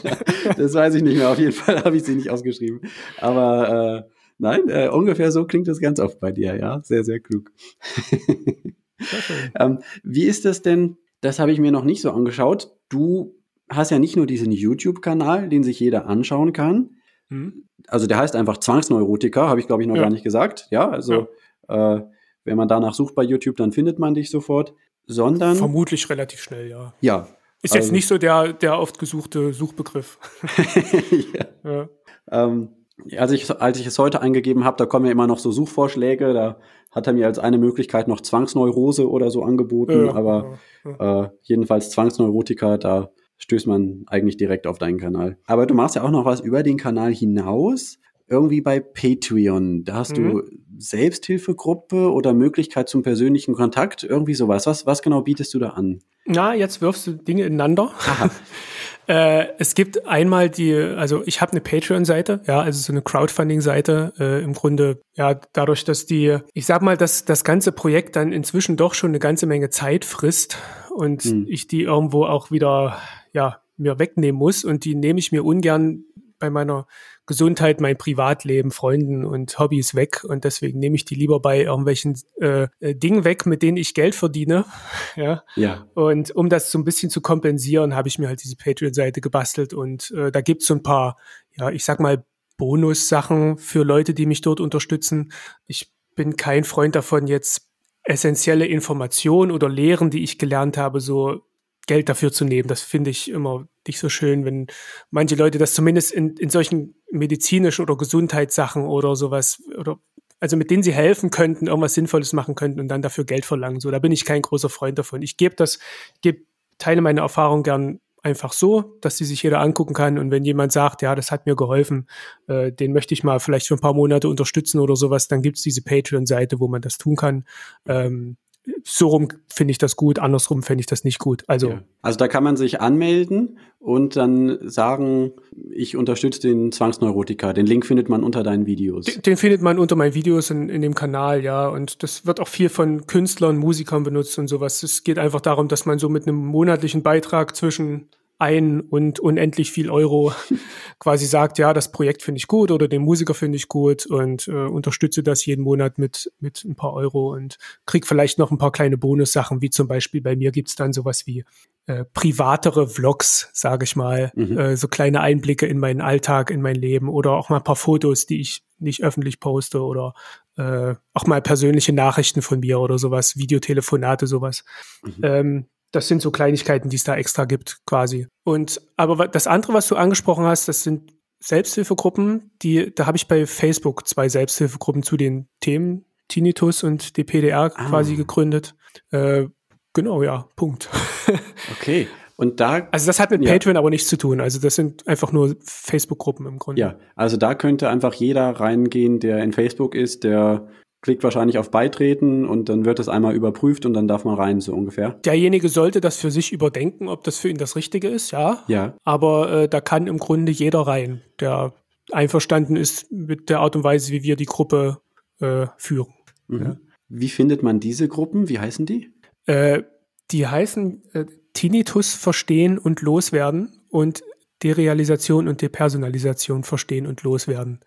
das 0.57 0.73
weiß 0.73 0.95
ich 0.95 1.03
nicht 1.03 1.19
mehr. 1.19 1.29
Auf 1.29 1.39
jeden 1.39 1.53
Fall 1.53 1.85
habe 1.85 1.97
ich 1.97 2.05
sie 2.05 2.15
nicht 2.15 2.31
ausgeschrieben. 2.31 2.81
Aber 3.21 4.07
äh, 4.09 4.16
Nein, 4.39 4.69
äh, 4.69 4.89
ungefähr 4.89 5.33
so 5.33 5.47
klingt 5.47 5.69
es 5.69 5.81
ganz 5.81 5.99
oft 5.99 6.21
bei 6.21 6.33
dir, 6.33 6.57
ja. 6.57 6.81
Sehr, 6.83 7.05
sehr 7.05 7.21
klug. 7.21 7.53
ähm, 9.59 9.79
wie 10.03 10.25
ist 10.25 10.45
das 10.45 10.63
denn? 10.63 10.99
Das 11.21 11.39
habe 11.39 11.53
ich 11.53 11.59
mir 11.59 11.73
noch 11.73 11.85
nicht 11.85 12.03
so 12.03 12.11
angeschaut. 12.11 12.71
Du 12.89 13.35
hast 13.69 13.91
ja 13.91 13.99
nicht 13.99 14.17
nur 14.17 14.27
diesen 14.27 14.53
YouTube-Kanal, 14.53 15.49
den 15.49 15.63
sich 15.63 15.81
jeder 15.81 16.07
anschauen 16.07 16.53
kann. 16.53 16.91
Mhm. 17.29 17.65
Also 17.89 18.07
der 18.07 18.19
heißt 18.19 18.37
einfach 18.37 18.59
Zwangsneurotiker, 18.59 19.49
habe 19.49 19.61
ich 19.61 19.67
glaube 19.67 19.83
ich 19.83 19.89
noch 19.89 19.97
ja. 19.97 20.03
gar 20.03 20.11
nicht 20.11 20.25
gesagt. 20.25 20.69
Ja, 20.71 20.89
also 20.89 21.29
ja. 21.69 21.97
Äh, 21.97 22.07
wenn 22.45 22.57
man 22.57 22.69
danach 22.69 22.95
sucht 22.95 23.15
bei 23.15 23.25
YouTube, 23.25 23.57
dann 23.57 23.73
findet 23.73 23.99
man 23.99 24.15
dich 24.15 24.31
sofort. 24.31 24.75
Sondern 25.09 25.57
vermutlich 25.57 26.09
relativ 26.11 26.41
schnell, 26.41 26.69
ja. 26.69 26.93
Ja. 27.01 27.29
Ist 27.63 27.75
jetzt 27.75 27.85
also, 27.85 27.93
nicht 27.93 28.07
so 28.07 28.19
der 28.19 28.53
der 28.53 28.79
oft 28.79 28.99
gesuchte 28.99 29.53
Suchbegriff. 29.53 30.19
ja. 31.35 31.47
ja. 31.65 31.89
Ähm, 32.31 32.69
als 33.17 33.33
ich, 33.33 33.51
als 33.61 33.79
ich 33.79 33.87
es 33.87 33.99
heute 33.99 34.21
eingegeben 34.23 34.65
habe, 34.65 34.77
da 34.77 34.87
kommen 34.87 35.07
ja 35.07 35.13
immer 35.13 35.27
noch 35.27 35.39
so 35.39 35.53
Suchvorschläge. 35.53 36.33
Da 36.33 36.59
hat 36.91 37.07
er 37.07 37.13
mir 37.13 37.27
als 37.27 37.39
eine 37.39 37.59
Möglichkeit 37.59 38.09
noch 38.09 38.21
Zwangsneurose 38.21 39.09
oder 39.11 39.31
so 39.31 39.43
angeboten. 39.43 40.07
Ja, 40.07 40.15
aber 40.15 40.59
ja. 40.85 41.25
Äh, 41.25 41.29
jedenfalls 41.43 41.91
Zwangsneurotika, 41.91 42.79
da 42.79 43.11
stößt 43.39 43.67
man 43.67 44.05
eigentlich 44.07 44.37
direkt 44.37 44.67
auf 44.67 44.79
deinen 44.79 44.99
Kanal. 44.99 45.37
Aber 45.47 45.67
du 45.67 45.75
machst 45.75 45.95
ja 45.95 46.03
auch 46.03 46.11
noch 46.11 46.25
was 46.25 46.41
über 46.41 46.63
den 46.63 46.79
Kanal 46.79 47.13
hinaus. 47.13 47.99
Irgendwie 48.29 48.61
bei 48.61 48.81
Patreon. 48.81 49.85
Da 49.85 49.95
hast 49.95 50.17
mhm. 50.19 50.31
du 50.31 50.43
Selbsthilfegruppe 50.79 52.11
oder 52.11 52.35
Möglichkeit 52.35 52.89
zum 52.89 53.03
persönlichen 53.03 53.55
Kontakt. 53.55 54.03
Irgendwie 54.03 54.35
sowas. 54.35 54.67
Was, 54.67 54.85
was 54.85 55.03
genau 55.03 55.23
bietest 55.23 55.55
du 55.55 55.61
da 55.61 55.71
an? 55.71 56.01
Na, 56.25 56.55
jetzt 56.55 56.81
wirfst 56.81 57.07
du 57.07 57.13
Dinge 57.13 57.45
ineinander. 57.45 57.93
Äh, 59.09 59.49
es 59.59 59.75
gibt 59.75 60.07
einmal 60.07 60.51
die, 60.51 60.75
also 60.75 61.23
ich 61.27 61.41
habe 61.41 61.53
eine 61.53 61.61
Patreon-Seite, 61.61 62.41
ja, 62.47 62.61
also 62.61 62.81
so 62.81 62.93
eine 62.93 63.03
Crowdfunding-Seite. 63.03 64.13
Äh, 64.19 64.43
Im 64.43 64.53
Grunde, 64.53 65.01
ja, 65.15 65.35
dadurch, 65.53 65.85
dass 65.85 66.07
die, 66.07 66.39
ich 66.55 66.67
sag 66.67 66.83
mal, 66.83 66.97
dass 66.97 67.25
das 67.25 67.45
ganze 67.45 67.73
Projekt 67.73 68.17
dann 68.17 68.33
inzwischen 68.33 68.77
doch 68.77 68.95
schon 68.95 69.11
eine 69.11 69.19
ganze 69.19 69.47
Menge 69.47 69.71
Zeit 69.71 70.05
frisst 70.05 70.59
und 70.91 71.23
hm. 71.23 71.47
ich 71.49 71.69
die 71.69 71.83
irgendwo 71.83 72.25
auch 72.25 72.51
wieder, 72.51 72.99
ja, 73.33 73.61
mir 73.77 73.99
wegnehmen 73.99 74.39
muss 74.39 74.65
und 74.65 74.85
die 74.85 74.95
nehme 74.95 75.19
ich 75.19 75.33
mir 75.33 75.45
ungern 75.45 76.05
bei 76.39 76.51
meiner 76.51 76.87
Gesundheit, 77.27 77.81
mein 77.81 77.97
Privatleben, 77.97 78.71
Freunden 78.71 79.25
und 79.25 79.59
Hobbys 79.59 79.95
weg. 79.95 80.25
Und 80.25 80.45
deswegen 80.45 80.79
nehme 80.79 80.97
ich 80.97 81.05
die 81.05 81.15
lieber 81.15 81.41
bei 81.41 81.63
irgendwelchen 81.63 82.21
äh, 82.41 82.69
äh, 82.81 82.95
Dingen 82.95 83.25
weg, 83.25 83.47
mit 83.47 83.63
denen 83.63 83.77
ich 83.77 83.95
Geld 83.95 84.15
verdiene. 84.15 84.65
ja. 85.17 85.43
ja. 85.55 85.87
Und 85.95 86.31
um 86.31 86.49
das 86.49 86.71
so 86.71 86.79
ein 86.79 86.85
bisschen 86.85 87.11
zu 87.11 87.21
kompensieren, 87.21 87.95
habe 87.95 88.09
ich 88.09 88.19
mir 88.19 88.29
halt 88.29 88.43
diese 88.43 88.57
Patreon-Seite 88.57 89.21
gebastelt. 89.21 89.75
Und 89.75 90.11
äh, 90.13 90.31
da 90.31 90.41
gibt's 90.41 90.67
so 90.67 90.75
ein 90.75 90.83
paar, 90.83 91.17
ja, 91.57 91.71
ich 91.71 91.85
sag 91.85 92.01
mal, 92.01 92.25
Bonussachen 92.59 93.59
für 93.59 93.85
Leute, 93.85 94.15
die 94.15 94.27
mich 94.27 94.41
dort 94.41 94.61
unterstützen. 94.61 95.33
Ich 95.67 95.93
bin 96.15 96.37
kein 96.37 96.65
Freund 96.65 96.95
davon, 96.95 97.27
jetzt 97.27 97.69
essentielle 98.03 98.67
Informationen 98.67 99.51
oder 99.51 99.69
Lehren, 99.69 100.11
die 100.11 100.23
ich 100.23 100.39
gelernt 100.39 100.77
habe, 100.77 101.01
so 101.01 101.43
Geld 101.87 102.09
dafür 102.09 102.33
zu 102.33 102.45
nehmen. 102.45 102.69
Das 102.69 102.83
finde 102.83 103.11
ich 103.11 103.31
immer 103.31 103.67
nicht 103.87 103.99
so 103.99 104.09
schön, 104.09 104.45
wenn 104.45 104.67
manche 105.11 105.37
Leute 105.37 105.59
das 105.59 105.75
zumindest 105.75 106.13
in, 106.13 106.37
in 106.37 106.51
solchen 106.51 106.95
medizinischen 107.11 107.83
oder 107.83 107.97
Gesundheitssachen 107.97 108.85
oder 108.85 109.17
sowas 109.17 109.63
oder 109.79 109.99
also 110.39 110.57
mit 110.57 110.71
denen 110.71 110.83
sie 110.83 110.93
helfen 110.93 111.31
könnten, 111.31 111.67
irgendwas 111.67 111.95
Sinnvolles 111.95 112.33
machen 112.33 112.55
könnten 112.55 112.79
und 112.81 112.89
dann 112.89 113.01
dafür 113.01 113.25
Geld 113.25 113.47
verlangen. 113.47 113.81
So, 113.81 113.91
da 113.91 113.99
bin 113.99 114.13
ich 114.13 114.25
kein 114.25 114.43
großer 114.43 114.69
Freund 114.69 114.99
davon. 114.99 115.23
Ich 115.23 115.37
gebe 115.39 115.55
das, 115.55 115.79
gebe 116.21 116.43
teile 116.79 117.01
meine 117.01 117.21
Erfahrung 117.21 117.63
gern 117.63 118.01
einfach 118.23 118.53
so, 118.53 118.99
dass 119.01 119.17
sie 119.17 119.25
sich 119.25 119.43
jeder 119.45 119.61
angucken 119.61 119.95
kann. 119.95 120.19
Und 120.19 120.33
wenn 120.33 120.45
jemand 120.45 120.73
sagt, 120.73 121.01
ja, 121.01 121.15
das 121.15 121.31
hat 121.31 121.47
mir 121.47 121.55
geholfen, 121.55 122.09
äh, 122.49 122.73
den 122.73 122.93
möchte 122.93 123.15
ich 123.15 123.23
mal 123.23 123.39
vielleicht 123.39 123.69
für 123.69 123.75
ein 123.75 123.81
paar 123.81 123.95
Monate 123.95 124.29
unterstützen 124.29 124.81
oder 124.81 124.97
sowas, 124.97 125.29
dann 125.29 125.43
gibt's 125.43 125.63
diese 125.63 125.83
Patreon-Seite, 125.83 126.59
wo 126.59 126.67
man 126.67 126.83
das 126.83 126.99
tun 126.99 127.15
kann. 127.15 127.45
Ähm, 127.87 128.37
so 128.85 129.09
rum 129.09 129.29
finde 129.47 129.73
ich 129.73 129.79
das 129.79 129.97
gut, 129.97 130.19
andersrum 130.19 130.63
finde 130.63 130.81
ich 130.81 130.87
das 130.87 131.05
nicht 131.05 131.19
gut. 131.19 131.43
Also, 131.47 131.71
ja. 131.71 131.83
also 132.03 132.19
da 132.19 132.29
kann 132.29 132.45
man 132.45 132.57
sich 132.57 132.81
anmelden 132.81 133.59
und 133.79 134.17
dann 134.17 134.59
sagen, 134.63 135.33
ich 135.71 135.97
unterstütze 135.97 136.41
den 136.41 136.73
Zwangsneurotiker. 136.73 137.53
Den 137.53 137.67
Link 137.67 137.87
findet 137.87 138.09
man 138.09 138.23
unter 138.23 138.43
deinen 138.43 138.67
Videos. 138.67 139.07
Den, 139.07 139.23
den 139.23 139.37
findet 139.37 139.63
man 139.63 139.79
unter 139.79 139.97
meinen 139.97 140.15
Videos 140.15 140.51
in, 140.51 140.69
in 140.69 140.83
dem 140.83 140.95
Kanal, 140.95 141.45
ja. 141.45 141.69
Und 141.69 142.03
das 142.03 142.27
wird 142.27 142.41
auch 142.41 142.49
viel 142.49 142.69
von 142.69 143.07
Künstlern, 143.07 143.57
Musikern 143.57 144.03
benutzt 144.03 144.39
und 144.39 144.49
sowas. 144.49 144.83
Es 144.83 145.05
geht 145.05 145.19
einfach 145.19 145.41
darum, 145.41 145.69
dass 145.69 145.87
man 145.87 145.99
so 145.99 146.09
mit 146.09 146.27
einem 146.27 146.45
monatlichen 146.45 147.03
Beitrag 147.03 147.55
zwischen 147.57 148.09
ein 148.39 148.81
und 148.81 149.19
unendlich 149.19 149.71
viel 149.71 149.91
Euro 149.91 150.33
quasi 150.99 151.27
sagt, 151.27 151.59
ja, 151.59 151.73
das 151.73 151.91
Projekt 151.91 152.23
finde 152.23 152.39
ich 152.39 152.47
gut 152.47 152.71
oder 152.71 152.89
den 152.89 153.03
Musiker 153.03 153.35
finde 153.35 153.57
ich 153.57 153.69
gut 153.69 154.07
und 154.07 154.47
äh, 154.49 154.53
unterstütze 154.53 155.23
das 155.23 155.47
jeden 155.47 155.63
Monat 155.63 155.99
mit, 155.99 156.31
mit 156.39 156.65
ein 156.65 156.75
paar 156.75 156.93
Euro 156.93 157.33
und 157.33 157.57
krieg 157.87 158.07
vielleicht 158.07 158.39
noch 158.39 158.51
ein 158.51 158.59
paar 158.59 158.73
kleine 158.73 158.99
Bonussachen, 158.99 159.63
wie 159.63 159.71
zum 159.71 159.89
Beispiel 159.89 160.21
bei 160.21 160.37
mir 160.37 160.53
gibt's 160.53 160.77
dann 160.77 160.93
sowas 160.93 161.27
wie 161.27 161.45
äh, 161.87 162.05
privatere 162.05 162.89
Vlogs, 162.89 163.49
sage 163.53 163.85
ich 163.85 163.97
mal, 163.97 164.33
mhm. 164.35 164.59
äh, 164.59 164.77
so 164.77 164.89
kleine 164.89 165.21
Einblicke 165.21 165.67
in 165.67 165.79
meinen 165.79 166.01
Alltag, 166.01 166.51
in 166.51 166.61
mein 166.61 166.77
Leben 166.77 167.09
oder 167.09 167.33
auch 167.33 167.49
mal 167.49 167.59
ein 167.59 167.65
paar 167.65 167.77
Fotos, 167.77 168.27
die 168.27 168.41
ich 168.41 168.65
nicht 168.79 169.03
öffentlich 169.03 169.41
poste 169.41 169.83
oder 169.83 170.13
äh, 170.57 170.95
auch 171.15 171.27
mal 171.27 171.41
persönliche 171.41 171.93
Nachrichten 171.93 172.43
von 172.43 172.61
mir 172.61 172.81
oder 172.81 172.99
sowas, 172.99 173.37
Videotelefonate, 173.37 174.27
sowas. 174.27 174.65
Mhm. 175.05 175.15
Ähm, 175.23 175.67
das 175.97 176.09
sind 176.09 176.23
so 176.23 176.31
Kleinigkeiten, 176.31 176.91
die 176.91 176.97
es 176.97 177.05
da 177.05 177.17
extra 177.17 177.45
gibt, 177.45 177.79
quasi. 177.87 178.29
Und 178.45 178.81
aber 178.97 179.29
das 179.29 179.47
andere, 179.47 179.75
was 179.75 179.89
du 179.89 179.97
angesprochen 179.97 180.45
hast, 180.45 180.69
das 180.69 180.83
sind 180.83 181.13
Selbsthilfegruppen, 181.41 182.53
die, 182.63 182.95
da 182.95 183.07
habe 183.07 183.17
ich 183.17 183.29
bei 183.29 183.47
Facebook 183.47 184.07
zwei 184.07 184.29
Selbsthilfegruppen 184.29 185.03
zu 185.03 185.17
den 185.17 185.49
Themen 185.61 186.05
Tinnitus 186.29 186.83
und 186.83 187.17
DPDR 187.17 187.73
ah. 187.75 187.89
quasi 187.89 188.17
gegründet. 188.17 188.75
Äh, 189.11 189.47
genau, 189.93 190.23
ja, 190.23 190.49
Punkt. 190.57 190.89
okay. 191.79 192.09
Und 192.37 192.61
da. 192.61 192.89
Also 192.91 193.07
das 193.07 193.19
hat 193.19 193.31
mit 193.31 193.43
ja. 193.43 193.53
Patreon 193.53 193.77
aber 193.77 193.91
nichts 193.91 194.09
zu 194.09 194.19
tun. 194.19 194.41
Also 194.41 194.61
das 194.61 194.75
sind 194.75 195.07
einfach 195.09 195.33
nur 195.33 195.57
Facebook-Gruppen 195.63 196.47
im 196.47 196.59
Grunde. 196.59 196.81
Ja, 196.81 196.99
also 197.15 197.37
da 197.37 197.55
könnte 197.55 197.89
einfach 197.89 198.13
jeder 198.15 198.51
reingehen, 198.51 199.21
der 199.21 199.43
in 199.43 199.53
Facebook 199.53 199.95
ist, 199.95 200.25
der 200.25 200.69
klickt 201.07 201.23
wahrscheinlich 201.23 201.57
auf 201.59 201.71
Beitreten 201.71 202.45
und 202.45 202.69
dann 202.69 202.85
wird 202.85 202.99
es 202.99 203.09
einmal 203.09 203.33
überprüft 203.33 203.87
und 203.87 203.95
dann 203.95 204.09
darf 204.09 204.25
man 204.25 204.35
rein, 204.35 204.61
so 204.61 204.75
ungefähr. 204.75 205.11
Derjenige 205.25 205.69
sollte 205.69 206.01
das 206.01 206.17
für 206.17 206.33
sich 206.33 206.51
überdenken, 206.51 207.07
ob 207.07 207.23
das 207.23 207.39
für 207.39 207.49
ihn 207.49 207.59
das 207.59 207.77
Richtige 207.77 208.09
ist, 208.09 208.33
ja. 208.33 208.65
Ja. 208.67 208.97
Aber 209.05 209.53
äh, 209.53 209.69
da 209.69 209.81
kann 209.81 210.09
im 210.09 210.19
Grunde 210.19 210.51
jeder 210.51 210.81
rein, 210.81 211.23
der 211.39 211.75
einverstanden 212.11 212.75
ist 212.75 213.13
mit 213.13 213.51
der 213.51 213.61
Art 213.61 213.77
und 213.77 213.85
Weise, 213.85 214.13
wie 214.13 214.25
wir 214.25 214.35
die 214.35 214.47
Gruppe 214.47 214.99
äh, 215.39 215.69
führen. 215.77 216.13
Mhm. 216.49 216.61
Ja. 216.61 216.77
Wie 217.09 217.29
findet 217.29 217.63
man 217.63 217.79
diese 217.79 218.09
Gruppen? 218.09 218.49
Wie 218.49 218.59
heißen 218.59 218.85
die? 218.85 219.13
Äh, 219.47 219.85
die 220.33 220.49
heißen 220.49 221.05
äh, 221.13 221.27
Tinnitus 221.53 222.15
verstehen 222.15 222.79
und 222.79 223.01
loswerden 223.01 223.81
und 223.91 224.25
Derealisation 224.65 225.47
und 225.47 225.63
Depersonalisation 225.63 226.65
verstehen 226.65 227.07
und 227.07 227.23
loswerden. 227.23 227.79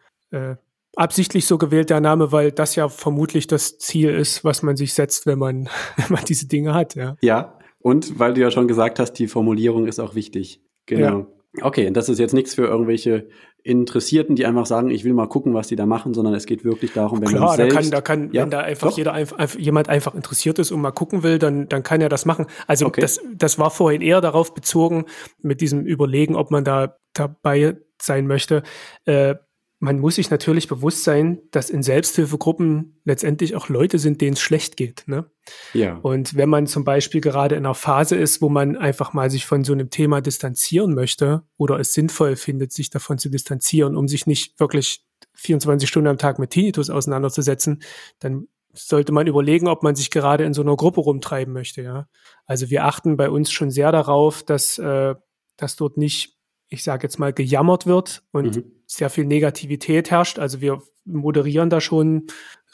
Absichtlich 0.95 1.45
so 1.45 1.57
gewählt 1.57 1.89
der 1.89 2.01
Name, 2.01 2.31
weil 2.31 2.51
das 2.51 2.75
ja 2.75 2.89
vermutlich 2.89 3.47
das 3.47 3.77
Ziel 3.77 4.09
ist, 4.09 4.43
was 4.43 4.63
man 4.63 4.75
sich 4.75 4.93
setzt, 4.93 5.25
wenn 5.25 5.39
man, 5.39 5.69
wenn 5.97 6.07
man 6.09 6.25
diese 6.25 6.47
Dinge 6.47 6.73
hat. 6.73 6.95
Ja. 6.95 7.15
ja, 7.21 7.57
und 7.79 8.19
weil 8.19 8.33
du 8.33 8.41
ja 8.41 8.51
schon 8.51 8.67
gesagt 8.67 8.99
hast, 8.99 9.13
die 9.13 9.27
Formulierung 9.27 9.87
ist 9.87 9.99
auch 9.99 10.15
wichtig. 10.15 10.61
Genau. 10.85 11.19
Ja. 11.19 11.27
Okay, 11.61 11.89
das 11.91 12.09
ist 12.09 12.19
jetzt 12.19 12.33
nichts 12.33 12.53
für 12.53 12.65
irgendwelche 12.65 13.27
Interessierten, 13.63 14.35
die 14.35 14.45
einfach 14.45 14.65
sagen, 14.65 14.89
ich 14.89 15.03
will 15.03 15.13
mal 15.13 15.27
gucken, 15.27 15.53
was 15.53 15.67
die 15.67 15.75
da 15.75 15.85
machen, 15.85 16.13
sondern 16.13 16.33
es 16.33 16.45
geht 16.45 16.63
wirklich 16.63 16.93
darum, 16.93 17.21
wenn 17.21 17.27
Klar, 17.27 17.47
man 17.47 17.55
selbst, 17.55 17.75
da 17.75 17.81
kann, 17.81 17.91
da 17.91 18.01
kann, 18.01 18.33
ja, 18.33 18.43
wenn 18.43 18.51
da 18.51 18.59
einfach 18.59 18.89
doch. 18.89 18.97
jeder 18.97 19.13
einfach, 19.13 19.55
jemand 19.57 19.89
einfach 19.89 20.13
interessiert 20.13 20.59
ist 20.59 20.71
und 20.71 20.79
mal 20.79 20.91
gucken 20.91 21.23
will, 21.23 21.39
dann, 21.39 21.67
dann 21.67 21.83
kann 21.83 22.01
er 22.01 22.09
das 22.09 22.25
machen. 22.25 22.45
Also 22.67 22.85
okay. 22.85 23.01
das, 23.01 23.19
das 23.35 23.57
war 23.57 23.71
vorhin 23.71 24.01
eher 24.01 24.21
darauf 24.21 24.53
bezogen, 24.53 25.05
mit 25.41 25.59
diesem 25.59 25.85
Überlegen, 25.85 26.35
ob 26.35 26.51
man 26.51 26.63
da 26.63 26.97
dabei 27.13 27.77
sein 28.01 28.27
möchte. 28.27 28.63
Äh, 29.05 29.35
man 29.79 29.99
muss 29.99 30.15
sich 30.15 30.29
natürlich 30.29 30.67
bewusst 30.67 31.05
sein, 31.05 31.39
dass 31.51 31.69
in 31.69 31.83
Selbsthilfegruppen 31.83 32.99
letztendlich 33.05 33.55
auch 33.55 33.69
Leute 33.69 33.97
sind, 33.97 34.19
denen 34.19 34.33
es 34.33 34.41
schlecht 34.41 34.75
geht. 34.75 35.03
Ne? 35.07 35.25
Ja. 35.73 35.97
Und 36.01 36.35
wenn 36.35 36.49
man 36.49 36.67
zum 36.67 36.83
Beispiel 36.83 37.21
gerade 37.21 37.55
in 37.55 37.65
einer 37.65 37.75
Phase 37.75 38.17
ist, 38.17 38.41
wo 38.41 38.49
man 38.49 38.75
einfach 38.75 39.13
mal 39.13 39.31
sich 39.31 39.45
von 39.45 39.63
so 39.63 39.71
einem 39.71 39.89
Thema 39.89 40.19
distanzieren 40.19 40.93
möchte 40.93 41.43
oder 41.55 41.79
es 41.79 41.93
sinnvoll 41.93 42.35
findet, 42.35 42.73
sich 42.73 42.89
davon 42.89 43.17
zu 43.17 43.29
distanzieren, 43.29 43.95
um 43.95 44.09
sich 44.09 44.27
nicht 44.27 44.59
wirklich 44.59 45.05
24 45.35 45.87
Stunden 45.87 46.09
am 46.09 46.17
Tag 46.17 46.39
mit 46.39 46.49
Tinnitus 46.49 46.89
auseinanderzusetzen, 46.89 47.81
dann 48.19 48.49
sollte 48.73 49.13
man 49.13 49.27
überlegen, 49.27 49.69
ob 49.69 49.81
man 49.81 49.95
sich 49.95 50.11
gerade 50.11 50.43
in 50.43 50.53
so 50.53 50.61
einer 50.61 50.75
Gruppe 50.75 50.99
rumtreiben 50.99 51.53
möchte. 51.53 51.81
Ja? 51.81 52.09
Also 52.45 52.69
wir 52.69 52.83
achten 52.83 53.15
bei 53.15 53.29
uns 53.29 53.49
schon 53.49 53.71
sehr 53.71 53.93
darauf, 53.93 54.43
dass, 54.43 54.77
äh, 54.77 55.15
dass 55.55 55.77
dort 55.77 55.97
nicht 55.97 56.38
ich 56.69 56.83
sage 56.83 57.03
jetzt 57.03 57.19
mal, 57.19 57.33
gejammert 57.33 57.85
wird 57.85 58.23
und 58.31 58.57
mhm. 58.57 58.71
sehr 58.85 59.09
viel 59.09 59.25
Negativität 59.25 60.11
herrscht. 60.11 60.39
Also 60.39 60.61
wir 60.61 60.81
moderieren 61.03 61.69
da 61.69 61.81
schon 61.81 62.27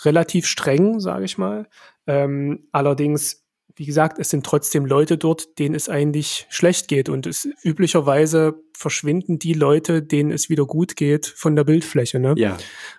relativ 0.04 0.46
streng, 0.46 1.00
sage 1.00 1.26
ich 1.26 1.38
mal. 1.38 1.68
Ähm, 2.06 2.68
allerdings, 2.72 3.46
wie 3.76 3.86
gesagt, 3.86 4.20
es 4.20 4.30
sind 4.30 4.46
trotzdem 4.46 4.86
Leute 4.86 5.18
dort, 5.18 5.58
denen 5.60 5.76
es 5.76 5.88
eigentlich 5.90 6.46
schlecht 6.50 6.90
geht. 6.90 7.08
Und 7.08 7.26
es 7.26 7.48
üblicherweise 7.64 8.62
verschwinden 8.74 9.40
die 9.40 9.54
Leute, 9.54 10.04
denen 10.04 10.32
es 10.32 10.50
wieder 10.50 10.66
gut 10.66 10.98
geht, 10.98 11.26
von 11.26 11.56
der 11.56 11.64
Bildfläche. 11.64 12.20
Ne? 12.20 12.36
Ja. 12.38 12.58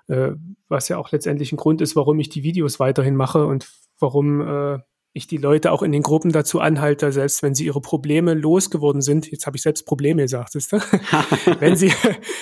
Äh, 0.08 0.32
was 0.68 0.88
ja 0.88 0.96
auch 0.96 1.12
letztendlich 1.12 1.52
ein 1.52 1.58
Grund 1.58 1.80
ist, 1.82 1.94
warum 1.94 2.18
ich 2.18 2.30
die 2.30 2.42
Videos 2.42 2.80
weiterhin 2.80 3.16
mache 3.16 3.46
und 3.46 3.70
warum 3.98 4.40
äh, 4.40 4.78
ich 5.16 5.26
die 5.26 5.38
Leute 5.38 5.72
auch 5.72 5.82
in 5.82 5.92
den 5.92 6.02
Gruppen 6.02 6.30
dazu 6.30 6.60
anhalte, 6.60 7.10
selbst 7.10 7.42
wenn 7.42 7.54
sie 7.54 7.64
ihre 7.64 7.80
Probleme 7.80 8.34
losgeworden 8.34 9.00
sind, 9.00 9.30
jetzt 9.30 9.46
habe 9.46 9.56
ich 9.56 9.62
selbst 9.62 9.86
Probleme 9.86 10.22
gesagt, 10.22 10.54
ist 10.54 10.72
wenn 11.60 11.76
sie, 11.76 11.92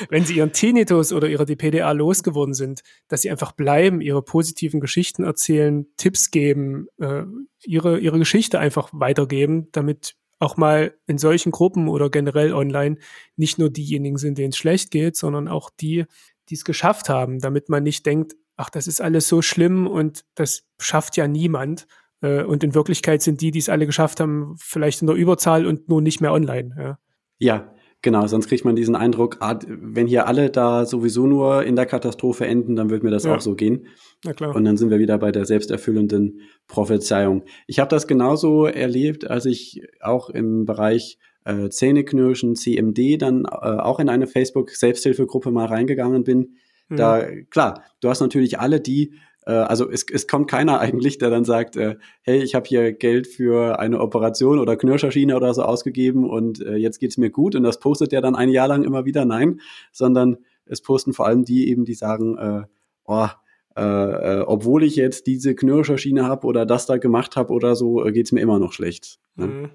wenn 0.09 0.25
sie 0.25 0.37
ihren 0.37 0.53
Tinnitus 0.53 1.13
oder 1.13 1.29
ihre 1.29 1.47
DPDA 1.47 1.93
losgeworden 1.93 2.55
sind, 2.55 2.83
dass 3.09 3.23
sie 3.23 3.31
einfach 3.31 3.53
bleiben, 3.53 4.01
ihre 4.01 4.23
positiven 4.23 4.81
Geschichten 4.81 5.23
erzählen, 5.23 5.87
Tipps 5.97 6.31
geben, 6.31 6.89
äh, 6.99 7.23
ihre, 7.63 7.99
ihre 7.99 8.19
Geschichte 8.19 8.59
einfach 8.59 8.91
weitergeben, 8.93 9.69
damit 9.73 10.17
auch 10.41 10.57
mal 10.57 10.95
in 11.07 11.19
solchen 11.19 11.53
Gruppen 11.53 11.89
oder 11.89 12.11
generell 12.11 12.53
online 12.53 12.97
nicht 13.37 13.59
nur 13.59 13.71
diejenigen 13.71 14.19
sind, 14.19 14.37
denen 14.37 14.51
es 14.51 14.57
schlecht 14.57 14.91
geht, 14.91 15.17
sondern 15.17 15.49
auch 15.49 15.71
die, 15.81 16.07
die 16.49 16.55
es 16.55 16.65
geschafft 16.65 17.09
haben, 17.09 17.39
damit 17.39 17.69
man 17.69 17.85
nicht 17.85 18.05
denkt, 18.05 18.35
ach, 18.57 18.71
das 18.71 18.87
ist 18.87 19.01
alles 19.01 19.29
so 19.29 19.43
schlimm 19.43 19.87
und 19.87 20.25
das 20.35 20.65
schafft 20.79 21.17
ja 21.17 21.29
niemand, 21.29 21.87
und 22.25 22.65
in 22.65 22.75
Wirklichkeit 22.75 23.23
sind 23.23 23.41
die, 23.41 23.51
die 23.51 23.59
es 23.59 23.69
alle 23.69 23.87
geschafft 23.87 24.21
haben, 24.21 24.55
vielleicht 24.59 25.01
in 25.01 25.07
der 25.07 25.17
Überzahl 25.17 25.67
und 25.67 25.89
nur 25.89 26.01
nicht 26.01 26.21
mehr 26.21 26.33
online. 26.33 26.75
Ja, 26.79 26.99
ja 27.39 27.75
genau. 28.05 28.27
Sonst 28.29 28.49
kriegt 28.49 28.65
man 28.65 28.77
diesen 28.77 28.95
Eindruck, 28.95 29.39
ah, 29.41 29.59
wenn 29.67 30.07
hier 30.07 30.29
alle 30.29 30.51
da 30.51 30.87
sowieso 30.87 31.27
nur 31.27 31.65
in 31.65 31.75
der 31.75 31.87
Katastrophe 31.87 32.47
enden, 32.47 32.77
dann 32.77 32.91
wird 32.91 33.03
mir 33.03 33.11
das 33.11 33.25
ja. 33.25 33.35
auch 33.35 33.41
so 33.41 33.57
gehen. 33.57 33.89
Na 34.25 34.33
klar. 34.33 34.55
Und 34.55 34.65
dann 34.65 34.77
sind 34.77 34.91
wir 34.91 35.01
wieder 35.01 35.19
bei 35.19 35.33
der 35.33 35.45
selbsterfüllenden 35.45 36.41
Prophezeiung. 36.69 37.43
Ich 37.67 37.81
habe 37.81 37.89
das 37.89 38.07
genauso 38.07 38.67
erlebt, 38.67 39.29
als 39.29 39.47
ich 39.47 39.83
auch 40.01 40.31
im 40.31 40.65
Bereich 40.65 41.19
äh, 41.45 41.69
Zähneknirschen, 41.69 42.55
CMD, 42.55 43.21
dann 43.21 43.45
äh, 43.45 43.49
auch 43.49 43.99
in 44.01 44.09
eine 44.09 44.27
Facebook-Selbsthilfegruppe 44.27 45.51
mal 45.51 45.67
reingegangen 45.67 46.25
bin. 46.25 46.57
Mhm. 46.89 46.97
Da, 46.97 47.27
klar, 47.51 47.83
du 48.01 48.09
hast 48.09 48.21
natürlich 48.21 48.59
alle 48.59 48.81
die, 48.81 49.13
äh, 49.13 49.34
also 49.51 49.91
es, 49.91 50.07
es 50.11 50.27
kommt 50.27 50.51
keiner 50.51 50.81
eigentlich, 50.81 51.19
der 51.19 51.31
dann 51.31 51.45
sagt, 51.45 51.77
äh, 51.77 51.97
hey, 52.23 52.43
ich 52.43 52.55
habe 52.55 52.67
hier 52.67 52.93
Geld 52.93 53.27
für 53.27 53.79
eine 53.79 54.01
Operation 54.01 54.59
oder 54.59 54.77
Knirscherschiene 54.77 55.37
oder 55.37 55.53
so 55.55 55.63
ausgegeben 55.63 56.29
und 56.29 56.61
äh, 56.61 56.77
jetzt 56.77 56.99
geht's 56.99 57.19
mir 57.19 57.31
gut 57.31 57.55
und 57.55 57.63
das 57.63 57.79
postet 57.81 58.13
der 58.13 58.21
dann 58.21 58.37
ein 58.37 58.49
Jahr 58.49 58.69
lang 58.69 58.85
immer 58.85 59.05
wieder. 59.05 59.25
Nein, 59.25 59.61
sondern 59.93 60.39
es 60.67 60.81
posten 60.81 61.13
vor 61.13 61.27
allem 61.27 61.45
die 61.45 61.69
eben, 61.69 61.85
die 61.85 61.95
sagen, 61.95 62.39
äh, 62.39 62.63
oh, 63.05 63.29
äh, 63.77 63.83
äh, 63.83 64.41
obwohl 64.47 64.85
ich 64.85 64.97
jetzt 64.97 65.27
diese 65.27 65.55
Knirscherschiene 65.55 66.25
habe 66.25 66.47
oder 66.47 66.65
das 66.65 66.87
da 66.87 66.97
gemacht 66.97 67.37
habe 67.37 67.53
oder 67.53 67.75
so, 67.75 68.05
äh, 68.05 68.13
geht's 68.13 68.33
mir 68.33 68.41
immer 68.41 68.59
noch 68.59 68.73
schlecht. 68.73 69.19
Ne? 69.35 69.47
Mhm. 69.47 69.71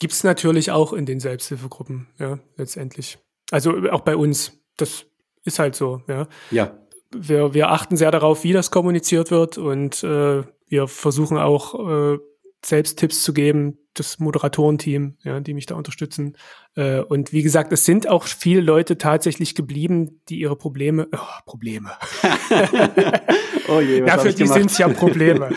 Gibt's 0.00 0.24
natürlich 0.24 0.72
auch 0.72 0.92
in 0.92 1.06
den 1.06 1.20
Selbsthilfegruppen, 1.20 2.08
ja, 2.18 2.40
letztendlich. 2.56 3.18
Also 3.50 3.72
auch 3.90 4.00
bei 4.00 4.16
uns. 4.16 4.58
Das 4.78 5.04
ist 5.44 5.58
halt 5.58 5.76
so, 5.76 6.00
ja. 6.08 6.26
Ja 6.50 6.81
wir, 7.14 7.54
wir 7.54 7.70
achten 7.70 7.96
sehr 7.96 8.10
darauf, 8.10 8.44
wie 8.44 8.52
das 8.52 8.70
kommuniziert 8.70 9.30
wird 9.30 9.58
und 9.58 10.02
äh, 10.02 10.42
wir 10.68 10.88
versuchen 10.88 11.38
auch 11.38 12.14
äh, 12.14 12.18
selbst 12.64 12.98
Tipps 12.98 13.22
zu 13.22 13.32
geben, 13.32 13.78
das 13.94 14.18
Moderatorenteam, 14.18 15.16
ja, 15.22 15.40
die 15.40 15.52
mich 15.52 15.66
da 15.66 15.74
unterstützen. 15.74 16.36
Äh, 16.76 17.00
und 17.00 17.32
wie 17.32 17.42
gesagt, 17.42 17.72
es 17.72 17.84
sind 17.84 18.08
auch 18.08 18.24
viele 18.24 18.62
Leute 18.62 18.96
tatsächlich 18.96 19.54
geblieben, 19.54 20.22
die 20.28 20.38
ihre 20.38 20.56
Probleme, 20.56 21.08
oh, 21.12 21.18
Probleme. 21.44 21.90
oh 23.68 23.80
je, 23.80 24.02
was 24.02 24.08
ja, 24.08 24.18
für 24.18 24.32
die 24.32 24.46
sind 24.46 24.70
es 24.70 24.78
ja 24.78 24.88
Probleme, 24.88 25.50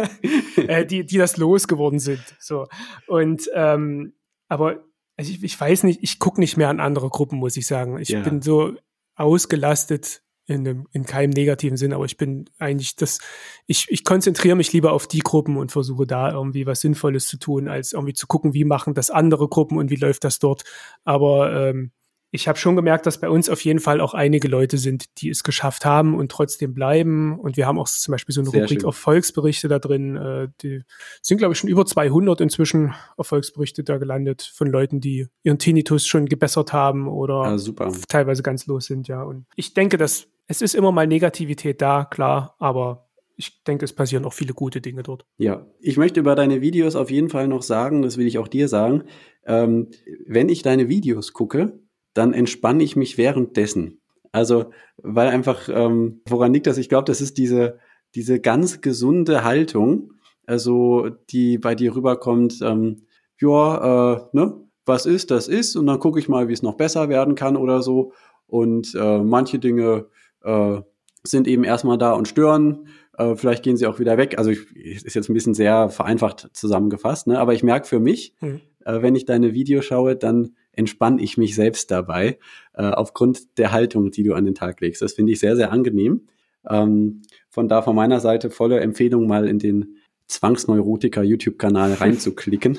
äh, 0.56 0.84
die, 0.84 1.06
die 1.06 1.16
das 1.16 1.38
losgeworden 1.38 1.98
sind. 1.98 2.22
So. 2.38 2.66
Und 3.06 3.48
ähm, 3.54 4.12
aber 4.48 4.84
also 5.16 5.32
ich, 5.32 5.42
ich 5.42 5.58
weiß 5.58 5.84
nicht, 5.84 6.00
ich 6.02 6.18
gucke 6.18 6.40
nicht 6.40 6.56
mehr 6.56 6.68
an 6.68 6.80
andere 6.80 7.08
Gruppen, 7.08 7.38
muss 7.38 7.56
ich 7.56 7.66
sagen. 7.66 7.98
Ich 7.98 8.10
ja. 8.10 8.20
bin 8.20 8.42
so 8.42 8.74
ausgelastet 9.16 10.22
in, 10.48 10.66
einem, 10.66 10.88
in 10.92 11.04
keinem 11.04 11.30
negativen 11.30 11.76
Sinn, 11.76 11.92
aber 11.92 12.06
ich 12.06 12.16
bin 12.16 12.48
eigentlich 12.58 12.96
das, 12.96 13.18
ich, 13.66 13.86
ich 13.90 14.02
konzentriere 14.02 14.56
mich 14.56 14.72
lieber 14.72 14.92
auf 14.92 15.06
die 15.06 15.20
Gruppen 15.20 15.58
und 15.58 15.70
versuche 15.70 16.06
da 16.06 16.32
irgendwie 16.32 16.66
was 16.66 16.80
Sinnvolles 16.80 17.26
zu 17.26 17.38
tun, 17.38 17.68
als 17.68 17.92
irgendwie 17.92 18.14
zu 18.14 18.26
gucken, 18.26 18.54
wie 18.54 18.64
machen 18.64 18.94
das 18.94 19.10
andere 19.10 19.48
Gruppen 19.48 19.76
und 19.76 19.90
wie 19.90 19.96
läuft 19.96 20.24
das 20.24 20.38
dort. 20.38 20.64
Aber 21.04 21.52
ähm, 21.52 21.92
ich 22.30 22.46
habe 22.46 22.58
schon 22.58 22.76
gemerkt, 22.76 23.06
dass 23.06 23.20
bei 23.20 23.28
uns 23.28 23.48
auf 23.48 23.62
jeden 23.62 23.80
Fall 23.80 24.00
auch 24.00 24.12
einige 24.12 24.48
Leute 24.48 24.76
sind, 24.76 25.20
die 25.20 25.30
es 25.30 25.42
geschafft 25.44 25.86
haben 25.86 26.14
und 26.14 26.30
trotzdem 26.30 26.74
bleiben. 26.74 27.38
Und 27.38 27.56
wir 27.56 27.66
haben 27.66 27.78
auch 27.78 27.88
zum 27.88 28.12
Beispiel 28.12 28.34
so 28.34 28.42
eine 28.42 28.50
Sehr 28.50 28.62
Rubrik 28.62 28.80
schön. 28.80 28.88
Erfolgsberichte 28.88 29.68
da 29.68 29.78
drin. 29.78 30.16
Äh, 30.16 30.48
die 30.62 30.82
sind, 31.22 31.38
glaube 31.38 31.54
ich, 31.54 31.58
schon 31.58 31.70
über 31.70 31.86
200 31.86 32.40
inzwischen 32.42 32.94
Erfolgsberichte 33.16 33.82
da 33.82 33.96
gelandet 33.96 34.42
von 34.54 34.68
Leuten, 34.68 35.00
die 35.00 35.28
ihren 35.42 35.58
Tinnitus 35.58 36.06
schon 36.06 36.26
gebessert 36.26 36.72
haben 36.72 37.08
oder 37.08 37.56
ja, 37.56 37.90
teilweise 38.08 38.42
ganz 38.42 38.66
los 38.66 38.86
sind. 38.86 39.08
Ja, 39.08 39.22
und 39.22 39.46
ich 39.56 39.72
denke, 39.72 39.96
dass 39.96 40.28
es 40.48 40.60
ist 40.60 40.74
immer 40.74 40.92
mal 40.92 41.06
Negativität 41.06 41.80
da, 41.80 42.04
klar, 42.04 42.56
aber 42.58 43.08
ich 43.36 43.62
denke, 43.62 43.84
es 43.84 43.92
passieren 43.92 44.24
auch 44.24 44.32
viele 44.32 44.52
gute 44.52 44.80
Dinge 44.80 45.02
dort. 45.02 45.24
Ja, 45.38 45.66
ich 45.80 45.96
möchte 45.96 46.20
über 46.20 46.34
deine 46.34 46.60
Videos 46.60 46.96
auf 46.96 47.10
jeden 47.10 47.28
Fall 47.28 47.46
noch 47.46 47.62
sagen, 47.62 48.02
das 48.02 48.16
will 48.18 48.26
ich 48.26 48.38
auch 48.38 48.48
dir 48.48 48.68
sagen. 48.68 49.04
Ähm, 49.46 49.90
wenn 50.26 50.48
ich 50.48 50.62
deine 50.62 50.88
Videos 50.88 51.32
gucke, 51.32 51.78
dann 52.14 52.32
entspanne 52.32 52.82
ich 52.82 52.96
mich 52.96 53.18
währenddessen. 53.18 54.00
Also, 54.32 54.70
weil 54.96 55.28
einfach, 55.28 55.68
ähm, 55.72 56.20
woran 56.28 56.52
liegt 56.52 56.66
das? 56.66 56.78
Ich 56.78 56.88
glaube, 56.88 57.04
das 57.04 57.20
ist 57.20 57.38
diese, 57.38 57.78
diese 58.14 58.40
ganz 58.40 58.80
gesunde 58.80 59.44
Haltung, 59.44 60.12
also 60.46 61.10
die 61.30 61.58
bei 61.58 61.74
dir 61.74 61.94
rüberkommt, 61.94 62.60
ähm, 62.62 63.02
ja, 63.40 64.14
äh, 64.14 64.20
ne, 64.32 64.60
was 64.84 65.06
ist, 65.06 65.30
das 65.30 65.48
ist, 65.48 65.76
und 65.76 65.86
dann 65.86 66.00
gucke 66.00 66.18
ich 66.18 66.28
mal, 66.28 66.48
wie 66.48 66.52
es 66.52 66.62
noch 66.62 66.74
besser 66.74 67.08
werden 67.08 67.34
kann 67.34 67.56
oder 67.56 67.82
so. 67.82 68.12
Und 68.46 68.94
äh, 68.94 69.18
manche 69.18 69.58
Dinge 69.58 70.06
äh, 70.42 70.80
sind 71.22 71.46
eben 71.46 71.64
erstmal 71.64 71.98
da 71.98 72.14
und 72.14 72.26
stören. 72.26 72.88
Äh, 73.16 73.36
vielleicht 73.36 73.62
gehen 73.62 73.76
sie 73.76 73.86
auch 73.86 73.98
wieder 73.98 74.16
weg. 74.16 74.38
Also 74.38 74.50
ich, 74.50 74.74
ist 74.74 75.14
jetzt 75.14 75.28
ein 75.28 75.34
bisschen 75.34 75.54
sehr 75.54 75.90
vereinfacht 75.90 76.48
zusammengefasst, 76.54 77.26
ne? 77.26 77.38
aber 77.38 77.52
ich 77.52 77.62
merke 77.62 77.86
für 77.86 78.00
mich, 78.00 78.34
hm. 78.38 78.60
äh, 78.84 79.02
wenn 79.02 79.14
ich 79.14 79.26
deine 79.26 79.52
Videos 79.52 79.84
schaue, 79.84 80.16
dann 80.16 80.54
entspanne 80.78 81.20
ich 81.20 81.36
mich 81.36 81.54
selbst 81.54 81.90
dabei, 81.90 82.38
äh, 82.74 82.82
aufgrund 82.82 83.58
der 83.58 83.72
Haltung, 83.72 84.10
die 84.10 84.22
du 84.22 84.34
an 84.34 84.44
den 84.44 84.54
Tag 84.54 84.80
legst. 84.80 85.02
Das 85.02 85.12
finde 85.12 85.32
ich 85.32 85.40
sehr, 85.40 85.56
sehr 85.56 85.72
angenehm. 85.72 86.28
Ähm, 86.68 87.22
von 87.50 87.68
da 87.68 87.82
von 87.82 87.96
meiner 87.96 88.20
Seite 88.20 88.50
volle 88.50 88.80
Empfehlung, 88.80 89.26
mal 89.26 89.46
in 89.46 89.58
den 89.58 89.96
Zwangsneurotiker 90.28 91.22
YouTube-Kanal 91.22 91.94
reinzuklicken. 92.00 92.78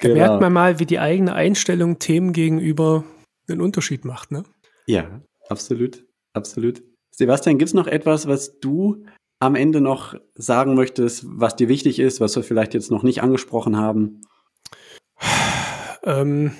Da 0.00 0.08
genau. 0.08 0.14
merkt 0.14 0.40
man 0.40 0.52
mal, 0.52 0.78
wie 0.78 0.86
die 0.86 0.98
eigene 0.98 1.34
Einstellung 1.34 1.98
Themen 1.98 2.32
gegenüber 2.32 3.04
einen 3.48 3.60
Unterschied 3.60 4.04
macht, 4.04 4.32
ne? 4.32 4.44
Ja, 4.86 5.20
absolut. 5.48 6.04
Absolut. 6.32 6.82
Sebastian, 7.10 7.58
gibt 7.58 7.68
es 7.68 7.74
noch 7.74 7.86
etwas, 7.86 8.26
was 8.26 8.60
du 8.60 9.04
am 9.38 9.54
Ende 9.54 9.80
noch 9.80 10.14
sagen 10.34 10.74
möchtest, 10.74 11.24
was 11.26 11.56
dir 11.56 11.68
wichtig 11.68 11.98
ist, 11.98 12.20
was 12.20 12.36
wir 12.36 12.42
vielleicht 12.42 12.74
jetzt 12.74 12.90
noch 12.90 13.02
nicht 13.02 13.22
angesprochen 13.22 13.76
haben? 13.76 14.22
Ähm, 16.08 16.52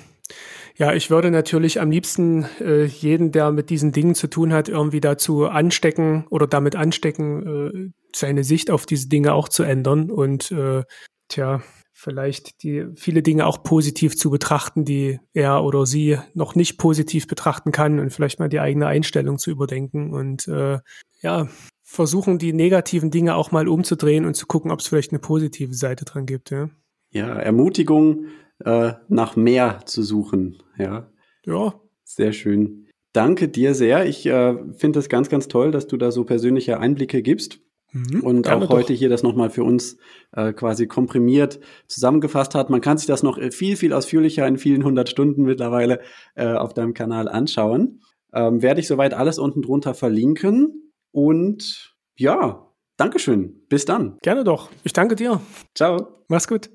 Ja, 0.77 0.93
ich 0.93 1.09
würde 1.09 1.31
natürlich 1.31 1.81
am 1.81 1.89
liebsten 1.89 2.45
äh, 2.59 2.85
jeden, 2.85 3.31
der 3.31 3.51
mit 3.51 3.71
diesen 3.71 3.91
Dingen 3.91 4.13
zu 4.13 4.27
tun 4.27 4.53
hat, 4.53 4.69
irgendwie 4.69 5.01
dazu 5.01 5.47
anstecken 5.47 6.27
oder 6.29 6.45
damit 6.45 6.75
anstecken, 6.75 7.47
äh, 7.47 7.91
seine 8.15 8.43
Sicht 8.43 8.69
auf 8.69 8.85
diese 8.85 9.09
Dinge 9.09 9.33
auch 9.33 9.49
zu 9.49 9.63
ändern 9.63 10.11
und 10.11 10.51
äh, 10.51 10.83
tja, 11.29 11.63
vielleicht 11.93 12.61
die 12.61 12.85
viele 12.95 13.23
Dinge 13.23 13.47
auch 13.47 13.63
positiv 13.63 14.15
zu 14.15 14.29
betrachten, 14.29 14.85
die 14.85 15.19
er 15.33 15.63
oder 15.63 15.87
sie 15.87 16.19
noch 16.35 16.53
nicht 16.53 16.77
positiv 16.77 17.25
betrachten 17.25 17.71
kann 17.71 17.99
und 17.99 18.13
vielleicht 18.13 18.39
mal 18.39 18.49
die 18.49 18.59
eigene 18.59 18.85
Einstellung 18.85 19.39
zu 19.39 19.49
überdenken 19.49 20.13
und 20.13 20.47
äh, 20.47 20.77
ja, 21.21 21.47
versuchen 21.81 22.37
die 22.37 22.53
negativen 22.53 23.09
Dinge 23.09 23.33
auch 23.33 23.51
mal 23.51 23.67
umzudrehen 23.67 24.25
und 24.25 24.35
zu 24.35 24.45
gucken, 24.45 24.69
ob 24.69 24.81
es 24.81 24.87
vielleicht 24.87 25.11
eine 25.11 25.19
positive 25.19 25.73
Seite 25.73 26.05
dran 26.05 26.27
gibt, 26.27 26.51
ja. 26.51 26.69
Ja, 27.09 27.33
Ermutigung 27.33 28.25
äh, 28.63 28.93
nach 29.07 29.35
mehr 29.35 29.79
zu 29.85 30.03
suchen, 30.03 30.61
ja. 30.77 31.09
Ja. 31.45 31.81
Sehr 32.03 32.33
schön. 32.33 32.87
Danke 33.13 33.47
dir 33.47 33.73
sehr. 33.73 34.05
Ich 34.05 34.25
äh, 34.25 34.55
finde 34.73 34.99
es 34.99 35.09
ganz, 35.09 35.29
ganz 35.29 35.47
toll, 35.47 35.71
dass 35.71 35.87
du 35.87 35.97
da 35.97 36.11
so 36.11 36.23
persönliche 36.23 36.79
Einblicke 36.79 37.21
gibst. 37.21 37.59
Mhm, 37.93 38.21
und 38.21 38.49
auch 38.49 38.67
heute 38.69 38.93
doch. 38.93 38.99
hier 38.99 39.07
das 39.07 39.23
nochmal 39.23 39.49
für 39.49 39.63
uns 39.63 39.97
äh, 40.33 40.51
quasi 40.51 40.87
komprimiert 40.87 41.59
zusammengefasst 41.87 42.53
hat. 42.53 42.69
Man 42.69 42.81
kann 42.81 42.97
sich 42.97 43.07
das 43.07 43.23
noch 43.23 43.39
viel, 43.51 43.77
viel 43.77 43.93
ausführlicher 43.93 44.45
in 44.45 44.57
vielen 44.57 44.83
hundert 44.83 45.09
Stunden 45.09 45.43
mittlerweile 45.43 46.01
äh, 46.35 46.53
auf 46.53 46.73
deinem 46.73 46.93
Kanal 46.93 47.29
anschauen. 47.29 48.01
Ähm, 48.33 48.61
werde 48.61 48.81
ich 48.81 48.87
soweit 48.87 49.13
alles 49.13 49.39
unten 49.39 49.61
drunter 49.61 49.93
verlinken. 49.93 50.91
Und 51.11 51.95
ja, 52.17 52.67
Dankeschön. 52.97 53.61
Bis 53.69 53.85
dann. 53.85 54.17
Gerne 54.23 54.43
doch. 54.43 54.69
Ich 54.83 54.91
danke 54.91 55.15
dir. 55.15 55.39
Ciao. 55.75 56.23
Mach's 56.27 56.47
gut. 56.47 56.71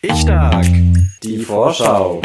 Ich 0.00 0.16
stark. 0.16 0.64
Die 1.22 1.38
Vorschau. 1.38 2.22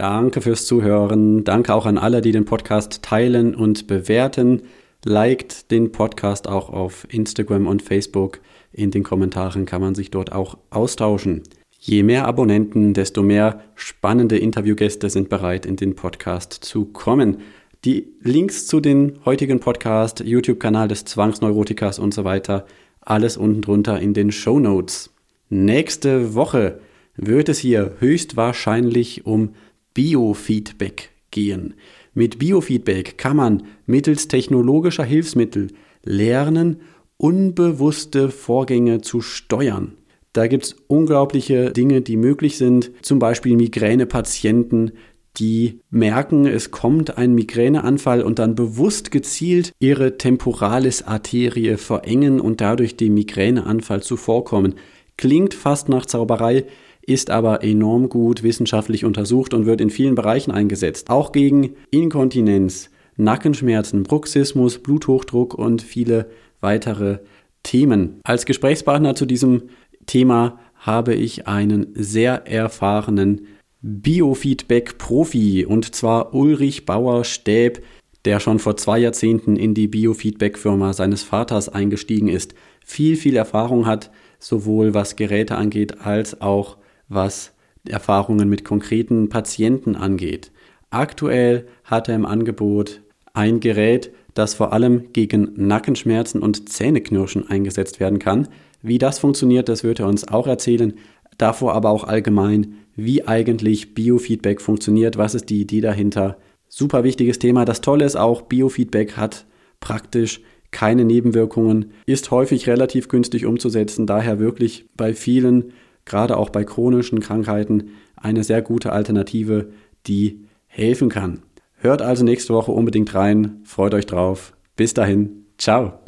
Danke 0.00 0.40
fürs 0.40 0.64
Zuhören. 0.64 1.44
Danke 1.44 1.74
auch 1.74 1.84
an 1.84 1.98
alle, 1.98 2.22
die 2.22 2.32
den 2.32 2.46
Podcast 2.46 3.02
teilen 3.02 3.54
und 3.54 3.86
bewerten. 3.86 4.62
Liked 5.04 5.70
den 5.70 5.92
Podcast 5.92 6.48
auch 6.48 6.70
auf 6.70 7.06
Instagram 7.10 7.66
und 7.66 7.82
Facebook. 7.82 8.40
In 8.72 8.90
den 8.90 9.02
Kommentaren 9.02 9.66
kann 9.66 9.82
man 9.82 9.94
sich 9.94 10.10
dort 10.10 10.32
auch 10.32 10.56
austauschen. 10.70 11.42
Je 11.78 12.02
mehr 12.02 12.24
Abonnenten, 12.24 12.94
desto 12.94 13.22
mehr 13.22 13.60
spannende 13.74 14.38
Interviewgäste 14.38 15.10
sind 15.10 15.28
bereit, 15.28 15.66
in 15.66 15.76
den 15.76 15.94
Podcast 15.94 16.54
zu 16.54 16.86
kommen. 16.86 17.42
Die 17.84 18.06
Links 18.22 18.66
zu 18.66 18.80
den 18.80 19.18
heutigen 19.26 19.60
Podcast, 19.60 20.20
YouTube-Kanal 20.20 20.88
des 20.88 21.04
Zwangsneurotikers 21.04 21.98
und 21.98 22.14
so 22.14 22.24
weiter, 22.24 22.64
alles 23.02 23.36
unten 23.36 23.60
drunter 23.60 24.00
in 24.00 24.14
den 24.14 24.32
Show 24.32 24.60
Notes. 24.60 25.10
Nächste 25.50 26.34
Woche 26.34 26.80
wird 27.16 27.50
es 27.50 27.58
hier 27.58 27.96
höchstwahrscheinlich 27.98 29.26
um 29.26 29.50
Biofeedback 29.94 31.10
gehen. 31.30 31.74
Mit 32.14 32.38
Biofeedback 32.38 33.18
kann 33.18 33.36
man 33.36 33.62
mittels 33.86 34.28
technologischer 34.28 35.04
Hilfsmittel 35.04 35.68
lernen, 36.04 36.80
unbewusste 37.16 38.30
Vorgänge 38.30 39.00
zu 39.00 39.20
steuern. 39.20 39.96
Da 40.32 40.46
gibt 40.46 40.64
es 40.64 40.76
unglaubliche 40.86 41.72
Dinge, 41.72 42.02
die 42.02 42.16
möglich 42.16 42.56
sind. 42.56 42.92
Zum 43.02 43.18
Beispiel 43.18 43.56
Migränepatienten, 43.56 44.92
die 45.36 45.80
merken, 45.90 46.46
es 46.46 46.70
kommt 46.70 47.16
ein 47.18 47.34
Migräneanfall 47.34 48.22
und 48.22 48.38
dann 48.38 48.54
bewusst 48.54 49.10
gezielt 49.10 49.72
ihre 49.78 50.18
Temporalis-Arterie 50.18 51.76
verengen 51.76 52.40
und 52.40 52.60
dadurch 52.60 52.96
dem 52.96 53.14
Migräneanfall 53.14 54.02
zuvorkommen. 54.02 54.74
Klingt 55.16 55.54
fast 55.54 55.88
nach 55.88 56.06
Zauberei, 56.06 56.64
ist 57.02 57.30
aber 57.30 57.62
enorm 57.64 58.08
gut 58.08 58.42
wissenschaftlich 58.42 59.04
untersucht 59.04 59.54
und 59.54 59.66
wird 59.66 59.80
in 59.80 59.90
vielen 59.90 60.14
Bereichen 60.14 60.50
eingesetzt. 60.50 61.10
Auch 61.10 61.32
gegen 61.32 61.74
Inkontinenz, 61.90 62.90
Nackenschmerzen, 63.16 64.02
Bruxismus, 64.02 64.78
Bluthochdruck 64.78 65.54
und 65.54 65.82
viele 65.82 66.30
weitere 66.60 67.18
Themen. 67.62 68.20
Als 68.24 68.46
Gesprächspartner 68.46 69.14
zu 69.14 69.26
diesem 69.26 69.64
Thema 70.06 70.58
habe 70.74 71.14
ich 71.14 71.46
einen 71.46 71.88
sehr 71.94 72.46
erfahrenen 72.46 73.46
Biofeedback-Profi 73.82 75.66
und 75.66 75.94
zwar 75.94 76.34
Ulrich 76.34 76.86
Bauer-Stäb, 76.86 77.82
der 78.24 78.40
schon 78.40 78.58
vor 78.58 78.76
zwei 78.76 78.98
Jahrzehnten 78.98 79.56
in 79.56 79.74
die 79.74 79.88
Biofeedback-Firma 79.88 80.92
seines 80.92 81.22
Vaters 81.22 81.68
eingestiegen 81.68 82.28
ist, 82.28 82.54
viel, 82.84 83.16
viel 83.16 83.36
Erfahrung 83.36 83.86
hat, 83.86 84.10
sowohl 84.38 84.94
was 84.94 85.16
Geräte 85.16 85.56
angeht 85.56 86.00
als 86.00 86.40
auch 86.40 86.76
was 87.10 87.52
Erfahrungen 87.86 88.48
mit 88.48 88.64
konkreten 88.64 89.28
Patienten 89.28 89.96
angeht. 89.96 90.50
Aktuell 90.88 91.66
hat 91.84 92.08
er 92.08 92.14
im 92.14 92.24
Angebot 92.24 93.02
ein 93.34 93.60
Gerät, 93.60 94.10
das 94.34 94.54
vor 94.54 94.72
allem 94.72 95.12
gegen 95.12 95.52
Nackenschmerzen 95.56 96.40
und 96.40 96.68
Zähneknirschen 96.68 97.48
eingesetzt 97.48 98.00
werden 98.00 98.18
kann. 98.18 98.48
Wie 98.82 98.98
das 98.98 99.18
funktioniert, 99.18 99.68
das 99.68 99.84
wird 99.84 100.00
er 100.00 100.08
uns 100.08 100.26
auch 100.26 100.46
erzählen. 100.46 100.94
Davor 101.36 101.74
aber 101.74 101.90
auch 101.90 102.04
allgemein, 102.04 102.74
wie 102.96 103.26
eigentlich 103.26 103.94
Biofeedback 103.94 104.60
funktioniert, 104.60 105.16
was 105.16 105.34
ist 105.34 105.50
die 105.50 105.60
Idee 105.60 105.80
dahinter. 105.80 106.38
Super 106.68 107.04
wichtiges 107.04 107.38
Thema. 107.38 107.64
Das 107.64 107.80
Tolle 107.80 108.04
ist 108.04 108.16
auch, 108.16 108.42
Biofeedback 108.42 109.16
hat 109.16 109.46
praktisch 109.80 110.40
keine 110.70 111.04
Nebenwirkungen, 111.04 111.92
ist 112.06 112.30
häufig 112.30 112.68
relativ 112.68 113.08
günstig 113.08 113.44
umzusetzen, 113.44 114.06
daher 114.06 114.38
wirklich 114.38 114.86
bei 114.96 115.14
vielen 115.14 115.72
gerade 116.04 116.36
auch 116.36 116.50
bei 116.50 116.64
chronischen 116.64 117.20
Krankheiten 117.20 117.90
eine 118.16 118.44
sehr 118.44 118.62
gute 118.62 118.92
Alternative, 118.92 119.70
die 120.06 120.46
helfen 120.66 121.08
kann. 121.08 121.42
Hört 121.76 122.02
also 122.02 122.24
nächste 122.24 122.54
Woche 122.54 122.72
unbedingt 122.72 123.14
rein, 123.14 123.60
freut 123.64 123.94
euch 123.94 124.06
drauf. 124.06 124.52
Bis 124.76 124.94
dahin, 124.94 125.46
ciao. 125.58 126.00